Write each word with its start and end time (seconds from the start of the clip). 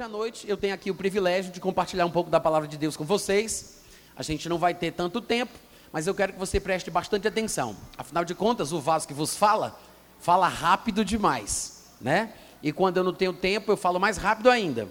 Hoje 0.00 0.06
à 0.06 0.08
noite 0.08 0.48
eu 0.48 0.56
tenho 0.56 0.72
aqui 0.72 0.90
o 0.90 0.94
privilégio 0.94 1.52
de 1.52 1.60
compartilhar 1.60 2.06
um 2.06 2.10
pouco 2.10 2.30
da 2.30 2.40
palavra 2.40 2.66
de 2.66 2.78
Deus 2.78 2.96
com 2.96 3.04
vocês. 3.04 3.82
A 4.16 4.22
gente 4.22 4.48
não 4.48 4.56
vai 4.56 4.72
ter 4.72 4.92
tanto 4.92 5.20
tempo, 5.20 5.52
mas 5.92 6.06
eu 6.06 6.14
quero 6.14 6.32
que 6.32 6.38
você 6.38 6.58
preste 6.58 6.90
bastante 6.90 7.28
atenção. 7.28 7.76
Afinal 7.98 8.24
de 8.24 8.34
contas, 8.34 8.72
o 8.72 8.80
vaso 8.80 9.06
que 9.06 9.12
vos 9.12 9.36
fala, 9.36 9.78
fala 10.18 10.48
rápido 10.48 11.04
demais, 11.04 11.84
né? 12.00 12.32
E 12.62 12.72
quando 12.72 12.96
eu 12.96 13.04
não 13.04 13.12
tenho 13.12 13.34
tempo, 13.34 13.70
eu 13.70 13.76
falo 13.76 14.00
mais 14.00 14.16
rápido 14.16 14.50
ainda. 14.50 14.88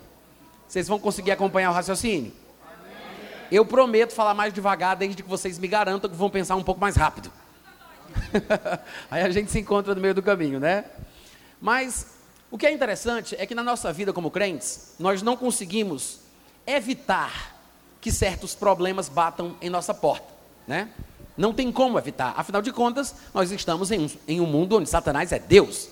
Vocês 0.67 0.87
vão 0.87 0.99
conseguir 0.99 1.31
acompanhar 1.31 1.71
o 1.71 1.73
raciocínio? 1.73 2.31
Eu 3.51 3.65
prometo 3.65 4.13
falar 4.13 4.35
mais 4.35 4.53
devagar, 4.53 4.95
desde 4.95 5.23
que 5.23 5.29
vocês 5.29 5.57
me 5.57 5.67
garantam 5.67 6.07
que 6.07 6.15
vão 6.15 6.29
pensar 6.29 6.55
um 6.55 6.63
pouco 6.63 6.79
mais 6.79 6.95
rápido. 6.95 7.31
Aí 9.09 9.23
a 9.23 9.29
gente 9.31 9.49
se 9.49 9.57
encontra 9.57 9.95
no 9.95 10.01
meio 10.01 10.13
do 10.13 10.21
caminho, 10.21 10.59
né? 10.59 10.85
Mas 11.59 12.18
o 12.51 12.57
que 12.57 12.65
é 12.65 12.71
interessante 12.71 13.35
é 13.37 13.45
que 13.45 13.53
na 13.53 13.63
nossa 13.63 13.93
vida 13.93 14.11
como 14.11 14.31
crentes, 14.31 14.95
nós 14.97 15.21
não 15.21 15.37
conseguimos 15.37 16.19
evitar 16.65 17.59
que 18.01 18.11
certos 18.11 18.55
problemas 18.55 19.09
batam 19.09 19.55
em 19.61 19.69
nossa 19.69 19.93
porta, 19.93 20.27
né? 20.67 20.89
Não 21.37 21.53
tem 21.53 21.71
como 21.71 21.97
evitar. 21.97 22.33
Afinal 22.35 22.61
de 22.61 22.71
contas, 22.71 23.15
nós 23.33 23.51
estamos 23.51 23.91
em 23.91 24.05
um, 24.05 24.09
em 24.27 24.41
um 24.41 24.45
mundo 24.45 24.77
onde 24.77 24.89
Satanás 24.89 25.31
é 25.31 25.39
Deus. 25.39 25.87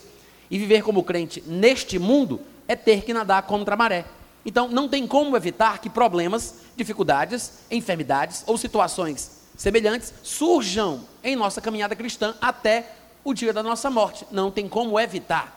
E 0.52 0.58
viver 0.58 0.82
como 0.82 1.04
crente 1.04 1.42
neste 1.46 1.98
mundo 1.98 2.42
é 2.68 2.76
ter 2.76 3.04
que 3.04 3.14
nadar 3.14 3.44
contra 3.44 3.76
a 3.76 3.78
maré. 3.78 4.06
Então, 4.46 4.68
não 4.68 4.90
tem 4.90 5.08
como 5.08 5.38
evitar 5.38 5.80
que 5.80 5.90
problemas, 5.90 6.56
dificuldades, 6.76 7.60
enfermidades 7.72 8.44
ou 8.46 8.58
situações 8.58 9.38
semelhantes 9.58 10.14
surjam 10.22 11.02
em 11.24 11.36
nossa 11.36 11.60
caminhada 11.60 11.96
cristã 11.96 12.36
até 12.40 12.94
o 13.24 13.34
dia 13.34 13.52
da 13.52 13.64
nossa 13.64 13.90
morte. 13.90 14.26
Não 14.32 14.52
tem 14.52 14.68
como 14.68 15.00
evitar. 15.00 15.57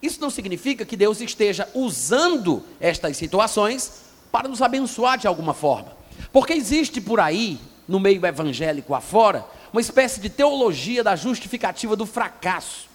Isso 0.00 0.20
não 0.20 0.30
significa 0.30 0.84
que 0.84 0.96
Deus 0.96 1.20
esteja 1.20 1.68
usando 1.74 2.62
estas 2.80 3.16
situações 3.16 4.04
para 4.30 4.48
nos 4.48 4.62
abençoar 4.62 5.18
de 5.18 5.26
alguma 5.26 5.54
forma. 5.54 5.96
Porque 6.32 6.52
existe 6.52 7.00
por 7.00 7.18
aí, 7.20 7.58
no 7.86 7.98
meio 7.98 8.24
evangélico 8.24 8.94
afora, 8.94 9.44
uma 9.72 9.80
espécie 9.80 10.20
de 10.20 10.30
teologia 10.30 11.02
da 11.02 11.16
justificativa 11.16 11.96
do 11.96 12.06
fracasso, 12.06 12.88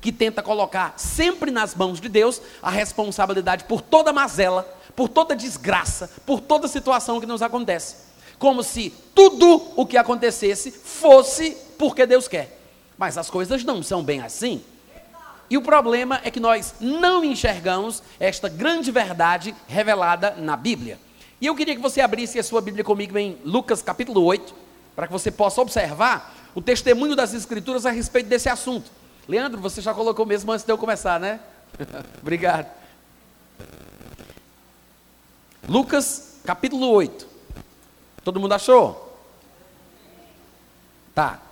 que 0.00 0.12
tenta 0.12 0.42
colocar 0.42 0.94
sempre 0.98 1.50
nas 1.50 1.74
mãos 1.74 2.00
de 2.00 2.08
Deus 2.08 2.42
a 2.60 2.70
responsabilidade 2.70 3.64
por 3.64 3.80
toda 3.80 4.12
mazela, 4.12 4.62
por 4.94 5.08
toda 5.08 5.34
desgraça, 5.34 6.10
por 6.26 6.40
toda 6.40 6.68
situação 6.68 7.20
que 7.20 7.26
nos 7.26 7.40
acontece. 7.40 7.96
Como 8.38 8.62
se 8.62 8.92
tudo 9.14 9.62
o 9.76 9.86
que 9.86 9.96
acontecesse 9.96 10.70
fosse 10.70 11.56
porque 11.78 12.04
Deus 12.04 12.26
quer. 12.26 12.60
Mas 12.98 13.16
as 13.16 13.30
coisas 13.30 13.64
não 13.64 13.82
são 13.82 14.02
bem 14.02 14.20
assim. 14.20 14.62
E 15.52 15.56
o 15.58 15.60
problema 15.60 16.18
é 16.24 16.30
que 16.30 16.40
nós 16.40 16.76
não 16.80 17.22
enxergamos 17.22 18.02
esta 18.18 18.48
grande 18.48 18.90
verdade 18.90 19.54
revelada 19.68 20.30
na 20.30 20.56
Bíblia. 20.56 20.98
E 21.38 21.44
eu 21.44 21.54
queria 21.54 21.76
que 21.76 21.82
você 21.82 22.00
abrisse 22.00 22.38
a 22.38 22.42
sua 22.42 22.62
Bíblia 22.62 22.82
comigo 22.82 23.18
em 23.18 23.36
Lucas 23.44 23.82
capítulo 23.82 24.24
8, 24.24 24.54
para 24.96 25.06
que 25.06 25.12
você 25.12 25.30
possa 25.30 25.60
observar 25.60 26.34
o 26.54 26.62
testemunho 26.62 27.14
das 27.14 27.34
Escrituras 27.34 27.84
a 27.84 27.90
respeito 27.90 28.30
desse 28.30 28.48
assunto. 28.48 28.90
Leandro, 29.28 29.60
você 29.60 29.82
já 29.82 29.92
colocou 29.92 30.24
mesmo 30.24 30.50
antes 30.50 30.64
de 30.64 30.72
eu 30.72 30.78
começar, 30.78 31.20
né? 31.20 31.38
Obrigado. 32.22 32.72
Lucas 35.68 36.38
capítulo 36.46 36.88
8. 36.88 37.26
Todo 38.24 38.40
mundo 38.40 38.54
achou? 38.54 39.20
Tá. 41.14 41.42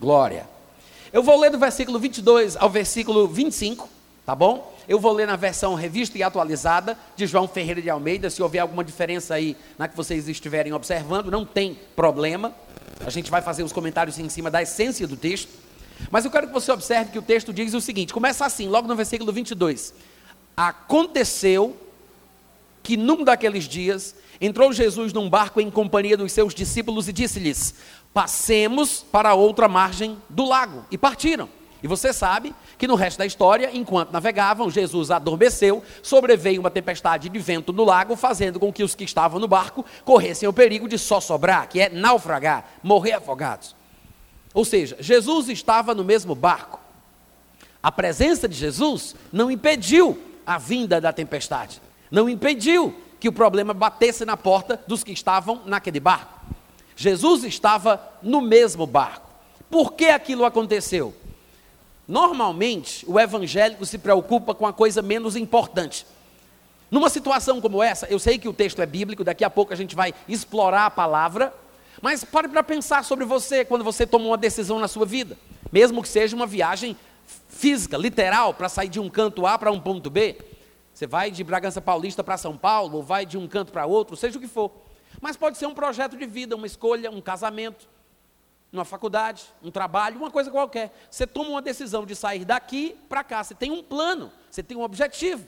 Glória. 0.00 0.53
Eu 1.14 1.22
vou 1.22 1.38
ler 1.38 1.48
do 1.48 1.58
versículo 1.58 1.96
22 2.00 2.56
ao 2.56 2.68
versículo 2.68 3.28
25, 3.28 3.88
tá 4.26 4.34
bom? 4.34 4.76
Eu 4.88 4.98
vou 4.98 5.12
ler 5.12 5.28
na 5.28 5.36
versão 5.36 5.76
revista 5.76 6.18
e 6.18 6.24
atualizada 6.24 6.98
de 7.14 7.24
João 7.24 7.46
Ferreira 7.46 7.80
de 7.80 7.88
Almeida. 7.88 8.28
Se 8.28 8.42
houver 8.42 8.58
alguma 8.58 8.82
diferença 8.82 9.32
aí 9.32 9.56
na 9.78 9.86
que 9.86 9.96
vocês 9.96 10.28
estiverem 10.28 10.72
observando, 10.72 11.30
não 11.30 11.44
tem 11.44 11.78
problema. 11.94 12.52
A 13.06 13.10
gente 13.10 13.30
vai 13.30 13.40
fazer 13.40 13.62
os 13.62 13.72
comentários 13.72 14.18
em 14.18 14.28
cima 14.28 14.50
da 14.50 14.60
essência 14.60 15.06
do 15.06 15.16
texto. 15.16 15.50
Mas 16.10 16.24
eu 16.24 16.32
quero 16.32 16.48
que 16.48 16.52
você 16.52 16.72
observe 16.72 17.12
que 17.12 17.18
o 17.20 17.22
texto 17.22 17.52
diz 17.52 17.74
o 17.74 17.80
seguinte: 17.80 18.12
começa 18.12 18.44
assim, 18.44 18.66
logo 18.66 18.88
no 18.88 18.96
versículo 18.96 19.32
22. 19.32 19.94
Aconteceu 20.56 21.76
que 22.82 22.96
num 22.96 23.22
daqueles 23.22 23.68
dias 23.68 24.16
entrou 24.40 24.72
Jesus 24.72 25.12
num 25.12 25.30
barco 25.30 25.60
em 25.60 25.70
companhia 25.70 26.16
dos 26.16 26.32
seus 26.32 26.52
discípulos 26.52 27.06
e 27.06 27.12
disse-lhes: 27.12 27.76
passemos 28.14 29.04
para 29.10 29.30
a 29.30 29.34
outra 29.34 29.66
margem 29.66 30.16
do 30.30 30.44
lago. 30.44 30.84
E 30.90 30.96
partiram. 30.96 31.48
E 31.82 31.86
você 31.86 32.14
sabe 32.14 32.54
que 32.78 32.86
no 32.86 32.94
resto 32.94 33.18
da 33.18 33.26
história, 33.26 33.68
enquanto 33.74 34.10
navegavam, 34.10 34.70
Jesus 34.70 35.10
adormeceu, 35.10 35.82
sobreveio 36.02 36.60
uma 36.60 36.70
tempestade 36.70 37.28
de 37.28 37.38
vento 37.38 37.74
no 37.74 37.84
lago, 37.84 38.16
fazendo 38.16 38.58
com 38.58 38.72
que 38.72 38.82
os 38.82 38.94
que 38.94 39.04
estavam 39.04 39.38
no 39.38 39.46
barco 39.46 39.84
corressem 40.02 40.48
o 40.48 40.52
perigo 40.52 40.88
de 40.88 40.96
só 40.96 41.20
sobrar, 41.20 41.68
que 41.68 41.80
é 41.80 41.90
naufragar, 41.90 42.64
morrer 42.82 43.12
afogados. 43.12 43.76
Ou 44.54 44.64
seja, 44.64 44.96
Jesus 44.98 45.50
estava 45.50 45.94
no 45.94 46.04
mesmo 46.04 46.34
barco. 46.34 46.80
A 47.82 47.92
presença 47.92 48.48
de 48.48 48.56
Jesus 48.56 49.14
não 49.30 49.50
impediu 49.50 50.18
a 50.46 50.56
vinda 50.56 51.00
da 51.02 51.12
tempestade, 51.12 51.82
não 52.10 52.30
impediu 52.30 52.94
que 53.20 53.28
o 53.28 53.32
problema 53.32 53.74
batesse 53.74 54.24
na 54.24 54.36
porta 54.38 54.80
dos 54.86 55.04
que 55.04 55.12
estavam 55.12 55.60
naquele 55.66 56.00
barco. 56.00 56.40
Jesus 56.96 57.44
estava 57.44 58.00
no 58.22 58.40
mesmo 58.40 58.86
barco. 58.86 59.30
Por 59.70 59.92
que 59.92 60.06
aquilo 60.06 60.44
aconteceu? 60.44 61.14
Normalmente, 62.06 63.04
o 63.08 63.18
evangélico 63.18 63.84
se 63.86 63.98
preocupa 63.98 64.54
com 64.54 64.66
a 64.66 64.72
coisa 64.72 65.00
menos 65.02 65.36
importante. 65.36 66.06
Numa 66.90 67.08
situação 67.08 67.60
como 67.60 67.82
essa, 67.82 68.06
eu 68.06 68.18
sei 68.18 68.38
que 68.38 68.48
o 68.48 68.52
texto 68.52 68.80
é 68.80 68.86
bíblico, 68.86 69.24
daqui 69.24 69.42
a 69.42 69.50
pouco 69.50 69.72
a 69.72 69.76
gente 69.76 69.96
vai 69.96 70.14
explorar 70.28 70.86
a 70.86 70.90
palavra, 70.90 71.52
mas 72.00 72.22
pare 72.22 72.46
para 72.46 72.62
pensar 72.62 73.02
sobre 73.04 73.24
você 73.24 73.64
quando 73.64 73.82
você 73.82 74.06
toma 74.06 74.26
uma 74.26 74.36
decisão 74.36 74.78
na 74.78 74.86
sua 74.86 75.06
vida, 75.06 75.36
mesmo 75.72 76.02
que 76.02 76.08
seja 76.08 76.36
uma 76.36 76.46
viagem 76.46 76.96
física, 77.48 77.96
literal, 77.96 78.52
para 78.52 78.68
sair 78.68 78.88
de 78.88 79.00
um 79.00 79.08
canto 79.08 79.46
A 79.46 79.58
para 79.58 79.72
um 79.72 79.80
ponto 79.80 80.10
B. 80.10 80.36
Você 80.92 81.06
vai 81.06 81.30
de 81.30 81.42
Bragança 81.42 81.80
Paulista 81.80 82.22
para 82.22 82.36
São 82.36 82.56
Paulo, 82.56 82.98
ou 82.98 83.02
vai 83.02 83.24
de 83.24 83.38
um 83.38 83.48
canto 83.48 83.72
para 83.72 83.86
outro, 83.86 84.16
seja 84.16 84.38
o 84.38 84.40
que 84.40 84.46
for. 84.46 84.70
Mas 85.20 85.36
pode 85.36 85.58
ser 85.58 85.66
um 85.66 85.74
projeto 85.74 86.16
de 86.16 86.26
vida, 86.26 86.56
uma 86.56 86.66
escolha, 86.66 87.10
um 87.10 87.20
casamento, 87.20 87.88
uma 88.72 88.84
faculdade, 88.84 89.44
um 89.62 89.70
trabalho, 89.70 90.18
uma 90.18 90.30
coisa 90.30 90.50
qualquer. 90.50 90.92
Você 91.10 91.26
toma 91.26 91.50
uma 91.50 91.62
decisão 91.62 92.04
de 92.04 92.14
sair 92.14 92.44
daqui 92.44 92.96
para 93.08 93.22
cá. 93.22 93.42
Você 93.42 93.54
tem 93.54 93.70
um 93.70 93.82
plano, 93.82 94.32
você 94.50 94.62
tem 94.62 94.76
um 94.76 94.82
objetivo. 94.82 95.46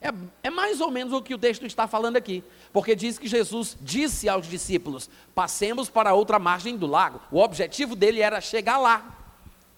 É, 0.00 0.10
é, 0.44 0.50
mais 0.50 0.80
ou 0.80 0.90
menos 0.90 1.12
o 1.12 1.20
que 1.20 1.34
o 1.34 1.38
texto 1.38 1.66
está 1.66 1.88
falando 1.88 2.16
aqui. 2.16 2.44
Porque 2.72 2.94
diz 2.94 3.18
que 3.18 3.26
Jesus 3.26 3.76
disse 3.80 4.28
aos 4.28 4.46
discípulos: 4.46 5.10
passemos 5.34 5.90
para 5.90 6.14
outra 6.14 6.38
margem 6.38 6.76
do 6.76 6.86
lago. 6.86 7.20
O 7.32 7.40
objetivo 7.40 7.96
dele 7.96 8.20
era 8.20 8.40
chegar 8.40 8.78
lá. 8.78 9.16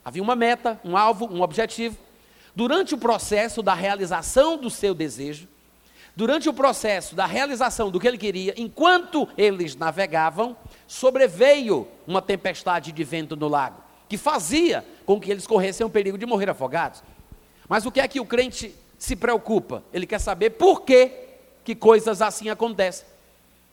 Havia 0.05 0.22
uma 0.22 0.37
meta, 0.37 0.78
um 0.84 0.97
alvo, 0.97 1.27
um 1.27 1.41
objetivo. 1.41 1.97
Durante 2.55 2.95
o 2.95 2.99
processo 2.99 3.62
da 3.62 3.75
realização 3.75 4.59
do 4.59 4.69
seu 4.69 4.95
desejo, 4.95 5.49
durante 6.15 6.48
o 6.48 6.53
processo 6.53 7.15
da 7.15 7.26
realização 7.26 7.91
do 7.91 7.98
que 7.98 8.06
ele 8.06 8.19
queria, 8.19 8.54
enquanto 8.56 9.28
eles 9.37 9.76
navegavam, 9.76 10.56
sobreveio 10.87 11.87
uma 12.06 12.21
tempestade 12.21 12.93
de 12.93 13.04
vento 13.04 13.37
no 13.37 13.48
lago, 13.48 13.82
que 14.09 14.16
fazia 14.16 14.84
com 15.06 15.21
que 15.21 15.31
eles 15.31 15.47
corressem 15.47 15.87
o 15.87 15.91
perigo 15.91 16.19
de 16.19 16.26
morrer 16.26 16.50
afogados. 16.50 17.03
Mas 17.69 17.87
o 17.87 17.93
que 17.93 18.00
é 18.00 18.09
que 18.09 18.21
o 18.21 18.26
crente 18.26 18.75
se 18.98 19.15
preocupa? 19.15 19.82
Ele 19.93 20.06
quer 20.06 20.19
saber 20.19 20.50
por 20.50 20.82
que, 20.82 21.12
que 21.65 21.74
coisas 21.74 22.21
assim 22.21 22.48
acontecem. 22.48 23.06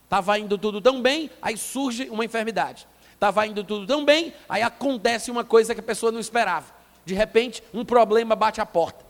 Estava 0.04 0.38
indo 0.38 0.58
tudo 0.58 0.80
tão 0.80 1.02
bem, 1.02 1.32
aí 1.42 1.58
surge 1.58 2.10
uma 2.10 2.24
enfermidade. 2.24 2.88
Estava 3.14 3.48
indo 3.48 3.64
tudo 3.64 3.88
tão 3.88 4.06
bem, 4.06 4.32
aí 4.48 4.62
acontece 4.62 5.32
uma 5.32 5.44
coisa 5.44 5.74
que 5.74 5.80
a 5.80 5.84
pessoa 5.84 6.12
não 6.12 6.20
esperava. 6.20 6.72
De 7.04 7.16
repente, 7.16 7.64
um 7.74 7.84
problema 7.84 8.36
bate 8.36 8.62
a 8.62 8.66
porta. 8.66 9.07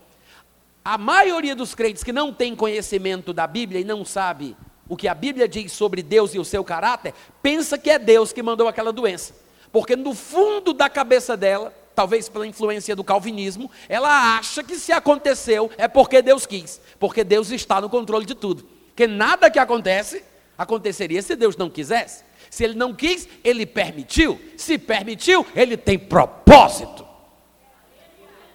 A 0.88 0.98
maioria 0.98 1.54
dos 1.54 1.76
crentes 1.76 2.02
que 2.02 2.14
não 2.14 2.32
tem 2.32 2.56
conhecimento 2.56 3.34
da 3.34 3.46
Bíblia 3.46 3.82
e 3.82 3.84
não 3.84 4.06
sabe 4.06 4.56
o 4.88 4.96
que 4.96 5.10
a 5.10 5.14
Bíblia 5.14 5.46
diz 5.46 5.74
sobre 5.74 6.02
Deus 6.02 6.34
e 6.34 6.40
o 6.40 6.46
seu 6.46 6.64
caráter, 6.64 7.14
pensa 7.42 7.78
que 7.78 7.90
é 7.90 8.00
Deus 8.00 8.32
que 8.32 8.42
mandou 8.42 8.70
aquela 8.70 8.94
doença. 8.94 9.36
Porque 9.70 9.98
no 9.98 10.14
fundo 10.14 10.72
da 10.72 10.90
cabeça 10.90 11.36
dela, 11.36 11.74
talvez 11.94 12.30
pela 12.30 12.48
influência 12.48 12.96
do 12.96 13.04
calvinismo, 13.04 13.70
ela 13.90 14.38
acha 14.38 14.64
que 14.64 14.78
se 14.78 14.94
aconteceu 14.94 15.70
é 15.78 15.90
porque 15.90 16.22
Deus 16.22 16.46
quis, 16.46 16.80
porque 16.98 17.22
Deus 17.22 17.52
está 17.52 17.82
no 17.82 17.90
controle 17.90 18.26
de 18.26 18.34
tudo. 18.34 18.66
Que 18.96 19.08
nada 19.08 19.52
que 19.52 19.60
acontece 19.60 20.24
aconteceria 20.58 21.22
se 21.22 21.36
Deus 21.36 21.58
não 21.58 21.70
quisesse. 21.70 22.24
Se 22.50 22.64
ele 22.64 22.76
não 22.76 22.94
quis, 22.94 23.28
ele 23.44 23.66
permitiu. 23.66 24.40
Se 24.56 24.78
permitiu, 24.78 25.46
ele 25.54 25.76
tem 25.76 26.00
propósito. 26.00 27.07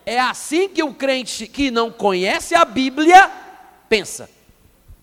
É 0.04 0.19
assim 0.19 0.69
que 0.69 0.82
o 0.82 0.93
crente 0.93 1.46
que 1.46 1.70
não 1.70 1.90
conhece 1.90 2.54
a 2.54 2.64
Bíblia 2.64 3.31
pensa. 3.88 4.28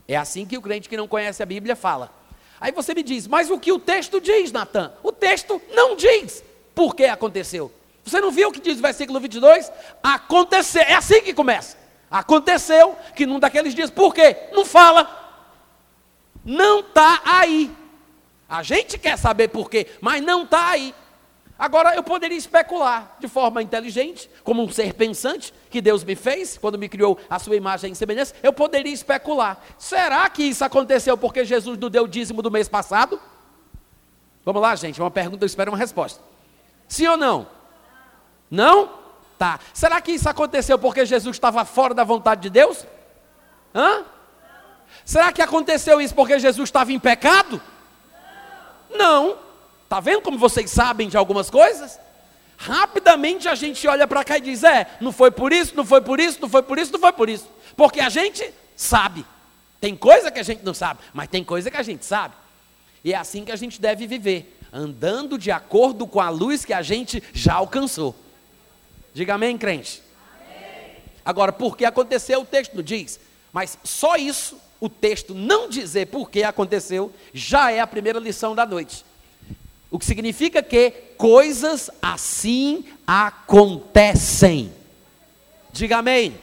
É 0.08 0.16
assim 0.16 0.46
que 0.46 0.58
o 0.58 0.62
crente 0.62 0.90
que 0.90 0.98
não 0.98 1.08
conhece 1.08 1.42
a 1.42 1.46
Bíblia 1.46 1.76
fala. 1.76 2.12
Aí 2.60 2.72
você 2.72 2.94
me 2.94 3.04
diz, 3.04 3.28
mas 3.28 3.50
o 3.50 3.60
que 3.60 3.72
o 3.72 3.80
texto 3.80 4.20
diz, 4.20 4.52
Natan? 4.52 4.92
O 5.02 5.12
texto 5.12 5.62
não 5.72 5.96
diz 5.96 6.44
por 6.76 6.96
que 6.96 7.06
aconteceu. 7.06 7.72
Você 8.04 8.20
não 8.20 8.32
viu 8.32 8.50
o 8.50 8.52
que 8.52 8.60
diz 8.60 8.80
o 8.80 8.82
versículo 8.82 9.20
22? 9.20 9.72
Acontecer, 10.02 10.80
é 10.80 10.96
assim 10.96 11.22
que 11.22 11.34
começa. 11.34 11.78
Aconteceu 12.10 12.98
que 13.16 13.26
num 13.26 13.40
daqueles 13.40 13.76
dias, 13.76 13.92
por 13.92 14.14
quê? 14.14 14.36
Não 14.52 14.66
fala. 14.66 15.08
Não 16.44 16.80
está 16.80 17.22
aí. 17.24 17.72
A 18.50 18.64
gente 18.64 18.98
quer 18.98 19.18
saber 19.18 19.50
por 19.50 19.70
quê, 19.70 19.86
mas 20.02 20.24
não 20.24 20.44
está 20.44 20.72
aí. 20.72 20.94
Agora, 21.60 21.94
eu 21.94 22.02
poderia 22.02 22.38
especular 22.38 23.18
de 23.20 23.28
forma 23.28 23.62
inteligente, 23.62 24.32
como 24.46 24.64
um 24.64 24.72
ser 24.72 24.94
pensante 24.94 25.54
que 25.70 25.82
Deus 25.82 26.06
me 26.06 26.16
fez, 26.16 26.58
quando 26.58 26.80
me 26.80 26.88
criou 26.88 27.20
a 27.30 27.38
sua 27.38 27.58
imagem 27.58 27.92
e 27.92 27.96
semelhança, 27.96 28.34
eu 28.42 28.54
poderia 28.54 28.94
especular. 28.94 29.62
Será 29.78 30.30
que 30.30 30.42
isso 30.42 30.64
aconteceu 30.64 31.18
porque 31.18 31.44
Jesus 31.44 31.78
não 31.78 31.90
deu 31.90 32.06
o 32.06 32.08
dízimo 32.08 32.42
do 32.42 32.50
mês 32.50 32.70
passado? 32.70 33.20
Vamos 34.46 34.62
lá, 34.62 34.74
gente, 34.78 35.02
uma 35.02 35.12
pergunta, 35.12 35.44
eu 35.44 35.48
espero 35.48 35.70
uma 35.70 35.78
resposta. 35.78 36.24
Sim 36.88 37.08
ou 37.08 37.18
não? 37.18 37.46
Não? 38.50 38.90
Tá. 39.38 39.60
Será 39.74 40.00
que 40.00 40.14
isso 40.14 40.30
aconteceu 40.30 40.80
porque 40.80 41.06
Jesus 41.06 41.36
estava 41.36 41.66
fora 41.66 41.94
da 41.94 42.06
vontade 42.06 42.42
de 42.42 42.50
Deus? 42.50 42.86
Hã? 43.76 44.06
Será 45.04 45.34
que 45.34 45.42
aconteceu 45.42 46.00
isso 46.00 46.16
porque 46.16 46.40
Jesus 46.40 46.70
estava 46.70 46.94
em 46.94 47.00
pecado? 47.00 47.62
Não. 48.90 49.49
Está 49.90 50.00
vendo 50.00 50.22
como 50.22 50.38
vocês 50.38 50.70
sabem 50.70 51.10
de 51.10 51.18
algumas 51.18 51.50
coisas? 51.50 52.00
Rapidamente 52.56 53.50
a 53.50 53.56
gente 53.56 53.88
olha 53.88 54.08
para 54.08 54.24
cá 54.24 54.38
e 54.38 54.42
diz: 54.42 54.64
é, 54.64 54.86
não 55.02 55.12
foi 55.12 55.32
por 55.32 55.52
isso, 55.52 55.76
não 55.76 55.84
foi 55.84 56.00
por 56.00 56.20
isso, 56.20 56.40
não 56.40 56.48
foi 56.48 56.62
por 56.62 56.78
isso, 56.78 56.92
não 56.92 57.00
foi 57.00 57.12
por 57.12 57.28
isso. 57.28 57.50
Porque 57.76 58.00
a 58.00 58.08
gente 58.08 58.54
sabe. 58.76 59.26
Tem 59.82 59.96
coisa 59.96 60.30
que 60.30 60.40
a 60.40 60.44
gente 60.44 60.64
não 60.64 60.76
sabe, 60.76 61.00
mas 61.12 61.28
tem 61.28 61.44
coisa 61.44 61.72
que 61.72 61.78
a 61.78 61.82
gente 61.82 62.06
sabe. 62.06 62.36
E 63.04 63.14
é 63.14 63.16
assim 63.16 63.44
que 63.44 63.52
a 63.52 63.56
gente 63.56 63.82
deve 63.82 64.06
viver, 64.06 64.60
andando 64.72 65.40
de 65.40 65.50
acordo 65.50 66.06
com 66.06 66.22
a 66.22 66.30
luz 66.30 66.64
que 66.64 66.74
a 66.74 66.84
gente 66.84 67.24
já 67.34 67.56
alcançou. 67.56 68.16
Diga 69.12 69.34
amém, 69.34 69.58
crente. 69.58 70.04
Amém. 70.36 70.98
Agora, 71.26 71.52
por 71.52 71.76
que 71.76 71.84
aconteceu, 71.84 72.42
o 72.42 72.46
texto 72.46 72.76
não 72.76 72.84
diz. 72.84 73.20
Mas 73.52 73.76
só 73.84 74.18
isso, 74.18 74.62
o 74.80 74.88
texto 74.88 75.34
não 75.34 75.68
dizer 75.68 76.10
por 76.10 76.30
que 76.30 76.44
aconteceu, 76.44 77.12
já 77.34 77.72
é 77.72 77.80
a 77.80 77.88
primeira 77.88 78.20
lição 78.20 78.54
da 78.54 78.68
noite. 78.68 79.09
O 79.92 79.98
que 79.98 80.06
significa 80.06 80.62
que 80.62 80.92
coisas 81.18 81.90
assim 82.02 82.86
acontecem. 83.06 84.72
Diga 85.72 85.98
amém. 85.98 86.28
amém. 86.28 86.38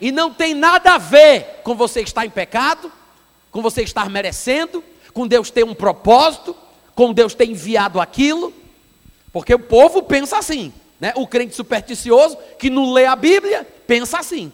E 0.00 0.10
não 0.10 0.32
tem 0.32 0.54
nada 0.54 0.94
a 0.94 0.98
ver 0.98 1.60
com 1.62 1.74
você 1.74 2.00
estar 2.00 2.24
em 2.24 2.30
pecado, 2.30 2.90
com 3.50 3.60
você 3.60 3.82
estar 3.82 4.08
merecendo, 4.08 4.82
com 5.12 5.26
Deus 5.26 5.50
ter 5.50 5.64
um 5.64 5.74
propósito, 5.74 6.56
com 6.94 7.12
Deus 7.12 7.34
ter 7.34 7.48
enviado 7.48 8.00
aquilo. 8.00 8.52
Porque 9.32 9.54
o 9.54 9.58
povo 9.58 10.02
pensa 10.02 10.38
assim, 10.38 10.72
né? 10.98 11.12
O 11.16 11.26
crente 11.26 11.54
supersticioso 11.54 12.38
que 12.58 12.70
não 12.70 12.92
lê 12.92 13.04
a 13.04 13.14
Bíblia 13.14 13.66
pensa 13.86 14.18
assim. 14.18 14.52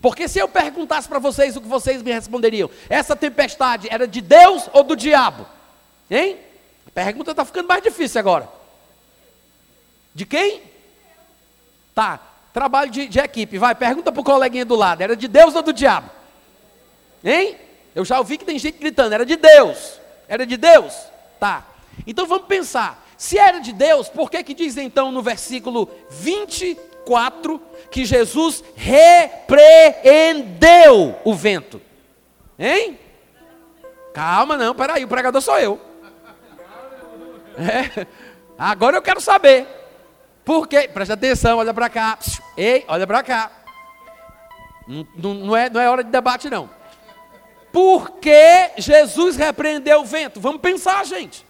Porque 0.00 0.28
se 0.28 0.38
eu 0.38 0.48
perguntasse 0.48 1.08
para 1.08 1.18
vocês 1.18 1.56
o 1.56 1.60
que 1.60 1.68
vocês 1.68 2.02
me 2.02 2.12
responderiam, 2.12 2.70
essa 2.88 3.16
tempestade 3.16 3.88
era 3.90 4.06
de 4.06 4.20
Deus 4.20 4.68
ou 4.72 4.84
do 4.84 4.94
diabo? 4.94 5.46
Hein? 6.10 6.38
Pergunta 6.94 7.30
está 7.32 7.44
ficando 7.44 7.68
mais 7.68 7.82
difícil 7.82 8.18
agora. 8.18 8.48
De 10.14 10.24
quem? 10.24 10.62
Tá, 11.94 12.20
trabalho 12.52 12.90
de, 12.90 13.06
de 13.06 13.18
equipe. 13.18 13.58
Vai, 13.58 13.74
pergunta 13.74 14.10
para 14.10 14.20
o 14.20 14.24
coleguinha 14.24 14.64
do 14.64 14.74
lado: 14.74 15.02
era 15.02 15.14
de 15.14 15.28
Deus 15.28 15.54
ou 15.54 15.62
do 15.62 15.72
diabo? 15.72 16.10
Hein? 17.22 17.56
Eu 17.94 18.04
já 18.04 18.18
ouvi 18.18 18.38
que 18.38 18.44
tem 18.44 18.58
gente 18.58 18.78
gritando: 18.78 19.12
era 19.12 19.26
de 19.26 19.36
Deus. 19.36 20.00
Era 20.28 20.46
de 20.46 20.56
Deus? 20.56 20.94
Tá. 21.38 21.66
Então 22.06 22.26
vamos 22.26 22.46
pensar. 22.46 23.06
Se 23.16 23.38
era 23.38 23.58
de 23.60 23.72
Deus, 23.72 24.08
por 24.08 24.30
que 24.30 24.42
que 24.44 24.52
diz 24.54 24.76
então 24.76 25.10
no 25.10 25.22
versículo 25.22 25.88
24 26.10 27.58
que 27.90 28.04
Jesus 28.04 28.62
repreendeu 28.74 29.58
o 31.24 31.34
vento? 31.34 31.80
Hein? 32.58 32.98
Calma, 34.12 34.56
não, 34.56 34.74
peraí, 34.74 35.04
o 35.04 35.08
pregador 35.08 35.40
sou 35.40 35.58
eu. 35.58 35.80
É. 37.58 38.06
Agora 38.58 38.96
eu 38.96 39.02
quero 39.02 39.20
saber. 39.20 39.66
Por 40.44 40.68
quê? 40.68 40.88
Presta 40.88 41.14
atenção, 41.14 41.58
olha 41.58 41.74
para 41.74 41.88
cá. 41.88 42.18
Ei, 42.56 42.84
olha 42.88 43.06
para 43.06 43.22
cá. 43.22 43.50
Não, 44.86 45.34
não, 45.34 45.56
é, 45.56 45.68
não 45.68 45.80
é 45.80 45.90
hora 45.90 46.04
de 46.04 46.10
debate, 46.10 46.48
não. 46.48 46.70
Por 47.72 48.12
que 48.12 48.70
Jesus 48.78 49.36
repreendeu 49.36 50.00
o 50.00 50.04
vento? 50.04 50.40
Vamos 50.40 50.60
pensar, 50.60 51.04
gente. 51.04 51.44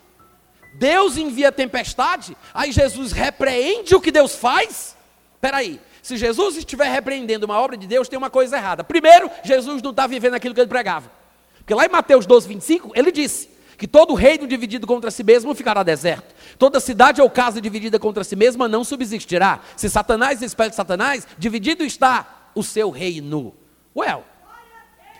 Deus 0.74 1.16
envia 1.16 1.50
tempestade, 1.50 2.36
aí 2.52 2.70
Jesus 2.70 3.12
repreende 3.12 3.94
o 3.94 4.00
que 4.00 4.10
Deus 4.10 4.34
faz? 4.34 4.96
Espera 5.34 5.58
aí. 5.58 5.80
Se 6.02 6.16
Jesus 6.16 6.56
estiver 6.56 6.88
repreendendo 6.90 7.46
uma 7.46 7.58
obra 7.58 7.76
de 7.76 7.86
Deus, 7.86 8.08
tem 8.08 8.18
uma 8.18 8.30
coisa 8.30 8.56
errada. 8.56 8.84
Primeiro, 8.84 9.30
Jesus 9.42 9.82
não 9.82 9.90
está 9.90 10.06
vivendo 10.06 10.34
aquilo 10.34 10.54
que 10.54 10.60
ele 10.60 10.68
pregava. 10.68 11.10
Porque 11.58 11.74
lá 11.74 11.84
em 11.84 11.88
Mateus 11.88 12.26
12, 12.26 12.46
25, 12.46 12.92
ele 12.94 13.10
disse: 13.10 13.50
que 13.76 13.86
todo 13.86 14.14
reino 14.14 14.46
dividido 14.46 14.86
contra 14.86 15.10
si 15.10 15.22
mesmo 15.22 15.54
ficará 15.54 15.82
deserto. 15.82 16.34
Toda 16.58 16.80
cidade 16.80 17.20
ou 17.20 17.28
casa 17.28 17.60
dividida 17.60 17.98
contra 17.98 18.24
si 18.24 18.34
mesma 18.34 18.66
não 18.66 18.82
subsistirá. 18.82 19.60
Se 19.76 19.88
Satanás 19.90 20.42
espelha 20.42 20.72
Satanás, 20.72 21.26
dividido 21.38 21.84
está 21.84 22.50
o 22.54 22.62
seu 22.62 22.90
reino. 22.90 23.54
Well, 23.94 24.24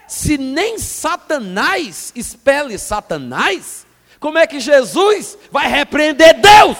se 0.08 0.38
nem 0.38 0.78
Satanás 0.78 2.12
espelhe 2.16 2.78
Satanás, 2.78 3.86
como 4.18 4.38
é 4.38 4.46
que 4.46 4.58
Jesus 4.58 5.36
vai 5.50 5.68
repreender 5.68 6.40
Deus? 6.40 6.78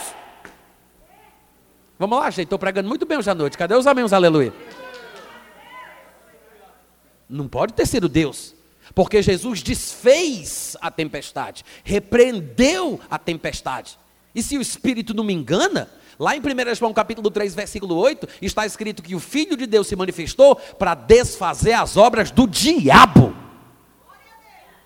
Vamos 1.98 2.18
lá, 2.18 2.30
gente, 2.30 2.44
estou 2.44 2.58
pregando 2.58 2.88
muito 2.88 3.06
bem 3.06 3.18
hoje 3.18 3.30
à 3.30 3.34
noite. 3.34 3.56
Cadê 3.56 3.74
os 3.74 3.86
amém, 3.86 4.04
aleluia? 4.10 4.52
Não 7.28 7.48
pode 7.48 7.74
ter 7.74 7.86
sido 7.86 8.08
Deus. 8.08 8.55
Porque 8.96 9.20
Jesus 9.20 9.62
desfez 9.62 10.74
a 10.80 10.90
tempestade, 10.90 11.62
repreendeu 11.84 12.98
a 13.10 13.18
tempestade. 13.18 13.98
E 14.34 14.42
se 14.42 14.56
o 14.56 14.62
Espírito 14.62 15.12
não 15.12 15.22
me 15.22 15.34
engana, 15.34 15.90
lá 16.18 16.34
em 16.34 16.40
1 16.40 16.74
João 16.74 16.94
capítulo 16.94 17.30
3, 17.30 17.54
versículo 17.54 17.94
8, 17.94 18.26
está 18.40 18.64
escrito 18.64 19.02
que 19.02 19.14
o 19.14 19.20
Filho 19.20 19.54
de 19.54 19.66
Deus 19.66 19.86
se 19.86 19.94
manifestou 19.94 20.56
para 20.56 20.94
desfazer 20.94 21.74
as 21.74 21.98
obras 21.98 22.30
do 22.30 22.46
diabo. 22.46 23.36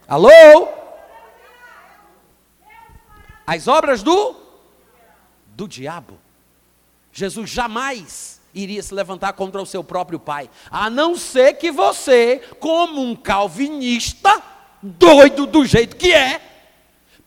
Alô? 0.08 0.68
As 3.46 3.68
obras 3.68 4.02
do 4.02 4.34
do 5.54 5.68
diabo. 5.68 6.18
Jesus 7.12 7.48
jamais 7.48 8.39
iria 8.54 8.82
se 8.82 8.94
levantar 8.94 9.32
contra 9.32 9.60
o 9.60 9.66
seu 9.66 9.82
próprio 9.84 10.18
pai, 10.18 10.50
a 10.70 10.90
não 10.90 11.16
ser 11.16 11.54
que 11.54 11.70
você, 11.70 12.42
como 12.58 13.00
um 13.00 13.14
calvinista, 13.14 14.42
doido 14.82 15.46
do 15.46 15.64
jeito 15.64 15.96
que 15.96 16.12
é, 16.12 16.40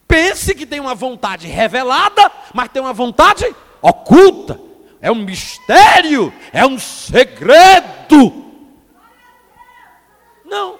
pense 0.08 0.54
que 0.54 0.66
tem 0.66 0.80
uma 0.80 0.96
vontade 0.96 1.48
revelada, 1.48 2.32
mas 2.54 2.70
tem 2.70 2.82
uma 2.82 2.94
vontade 2.94 3.46
oculta. 3.82 4.60
É 5.02 5.12
um 5.12 5.16
mistério, 5.16 6.34
é 6.54 6.66
um 6.66 6.80
segredo. 6.80 8.54
Não. 10.46 10.80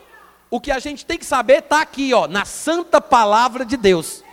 O 0.50 0.62
que 0.62 0.72
a 0.72 0.80
gente 0.80 1.06
tem 1.06 1.18
que 1.18 1.26
saber 1.26 1.60
está 1.60 1.82
aqui, 1.82 2.14
ó, 2.14 2.28
na 2.28 2.46
santa 2.46 3.02
palavra 3.02 3.66
de 3.66 3.76
Deus. 3.76 4.24